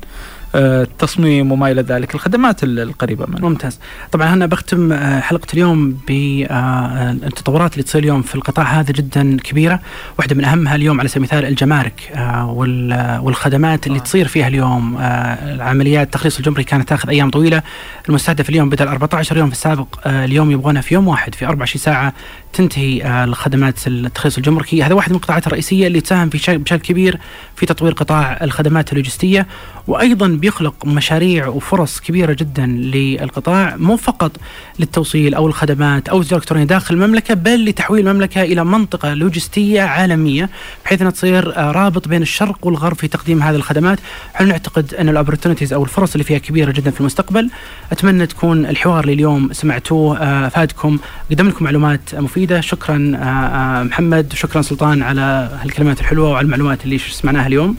التصميم 0.55 1.52
وما 1.52 1.70
إلى 1.70 1.82
ذلك 1.82 2.14
الخدمات 2.14 2.64
ال- 2.64 2.80
القريبة 2.80 3.26
منه. 3.28 3.48
ممتاز. 3.48 3.78
طبعا 4.12 4.32
أنا 4.32 4.46
بختم 4.46 4.92
آه، 4.92 5.20
حلقة 5.20 5.46
اليوم 5.55 5.98
بالتطورات 6.09 7.72
اللي 7.72 7.82
تصير 7.82 8.02
اليوم 8.02 8.22
في 8.22 8.34
القطاع 8.34 8.64
هذا 8.80 8.92
جدا 8.92 9.36
كبيرة. 9.36 9.80
واحدة 10.18 10.34
من 10.34 10.44
أهمها 10.44 10.74
اليوم 10.74 11.00
على 11.00 11.09
سبيل 11.09 11.18
المثال 11.24 11.44
الجمارك 11.44 12.11
آه، 12.14 12.50
وال- 12.50 12.92
آه، 12.92 13.20
والخدمات 13.22 13.86
اللي 13.86 13.98
آه. 13.98 14.02
تصير 14.02 14.28
فيها 14.28 14.48
اليوم 14.48 14.96
آه، 14.96 15.55
العمليات. 15.55 16.07
التخليص 16.07 16.36
الجمركي 16.36 16.64
كانت 16.64 16.88
تاخذ 16.88 17.09
أيام 17.09 17.30
طويلة. 17.30 17.62
المستهدف 18.09 18.48
اليوم 18.50 18.68
بدل 18.68 18.88
14 18.88 19.36
يوم 19.36 19.46
في 19.46 19.52
السابق 19.55 19.86
آه، 20.05 20.24
اليوم 20.24 20.50
يبغونها 20.50 20.82
في 20.82 20.94
يوم 20.94 21.09
واحد 21.09 21.34
في 21.34 21.46
24 21.46 21.80
ساعة 21.82 22.12
تنتهي 22.55 23.05
آه، 23.05 23.24
الخدمات 23.24 23.86
التخليص 23.86 24.36
الجمركي. 24.36 24.82
هذا 24.82 24.94
واحد 24.94 25.11
من 25.11 25.16
القطاعات 25.16 25.46
الرئيسية 25.46 25.86
اللي 25.86 26.00
تساهم 26.00 26.30
في 26.30 26.57
بشكل 26.57 26.76
كبير 26.76 27.18
في 27.57 27.66
تطوير 27.66 27.92
قطاع 27.92 28.38
الخدمات 28.42 28.92
اللوجستية 28.92 29.46
وأيضا 29.86 30.28
بيخلق 30.28 30.86
مشاريع 30.86 31.46
وفرص 31.46 32.00
كبيرة 32.00 32.32
جدا 32.32 32.66
للقطاع 32.66 33.76
مو 33.76 33.96
فقط 33.96 34.32
للتوصيل 34.78 35.34
أو 35.34 35.46
الخدمات 35.46 36.09
أو 36.09 36.20
التجاره 36.20 36.36
الالكترونيه 36.36 36.64
داخل 36.64 36.94
المملكة 36.94 37.34
بل 37.34 37.64
لتحويل 37.64 38.09
المملكة 38.09 38.42
إلى 38.42 38.64
منطقة 38.64 39.14
لوجستية 39.14 39.82
عالمية 39.82 40.50
بحيث 40.84 41.00
إنها 41.00 41.12
تصير 41.12 41.57
آه، 41.57 41.70
رابط 41.70 42.09
بين 42.09 42.22
الشرق 42.22 42.59
والغرب 42.62 42.96
في 42.96 43.09
تقديم 43.09 43.42
هذه 43.42 43.57
الخدمات. 43.57 43.98
إحنا 44.34 44.46
نعتقد 44.46 44.94
أن 44.94 45.09
الاوبرتونيتيز 45.09 45.72
أو 45.72 45.84
الفرص 45.84 46.12
اللي 46.12 46.24
فيها 46.24 46.38
كبيرة 46.38 46.72
جدا 46.72 46.90
في 46.90 47.00
المستقبل؟ 47.00 47.50
أتمنى 47.92 48.26
تكون 48.26 48.66
الحوار 48.66 49.00
اللي 49.05 49.12
اليوم 49.12 49.52
سمعتوه 49.52 50.18
آه، 50.18 50.46
افادكم 50.46 50.98
قدم 51.30 51.48
لكم 51.48 51.64
معلومات 51.64 52.14
مفيده 52.45 52.61
شكرا 52.61 53.12
آه، 53.16 53.24
آه، 53.24 53.82
محمد. 53.82 54.32
وشكرا 54.32 54.62
سلطان 54.62 55.03
على 55.03 55.51
هالكلمات 55.62 56.01
الحلوة 56.01 56.30
وعلى 56.30 56.45
المعلومات 56.45 56.84
اللي 56.84 56.99
سمعناها 56.99 57.47
اليوم. 57.47 57.76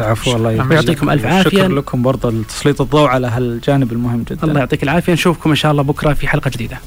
العفو 0.00 0.36
الله 0.36 0.50
يعطيكم 0.50 1.10
ألف 1.10 1.26
عافية. 1.26 1.50
شكرا 1.50 1.68
لكم 1.68 2.02
برضه 2.02 2.42
تسليط 2.48 2.80
الضوء 2.80 3.08
على 3.08 3.26
هالجانب 3.26 3.92
المهم 3.92 4.24
جدا. 4.30 4.44
الله 4.44 4.58
يعطيك 4.58 4.82
العافية. 4.82 5.12
نشوفكم 5.12 5.50
إن 5.50 5.56
شاء 5.56 5.72
الله 5.72 5.82
بكرة 5.82 6.12
في 6.12 6.28
حلقة 6.28 6.50
جديدة. 6.50 6.78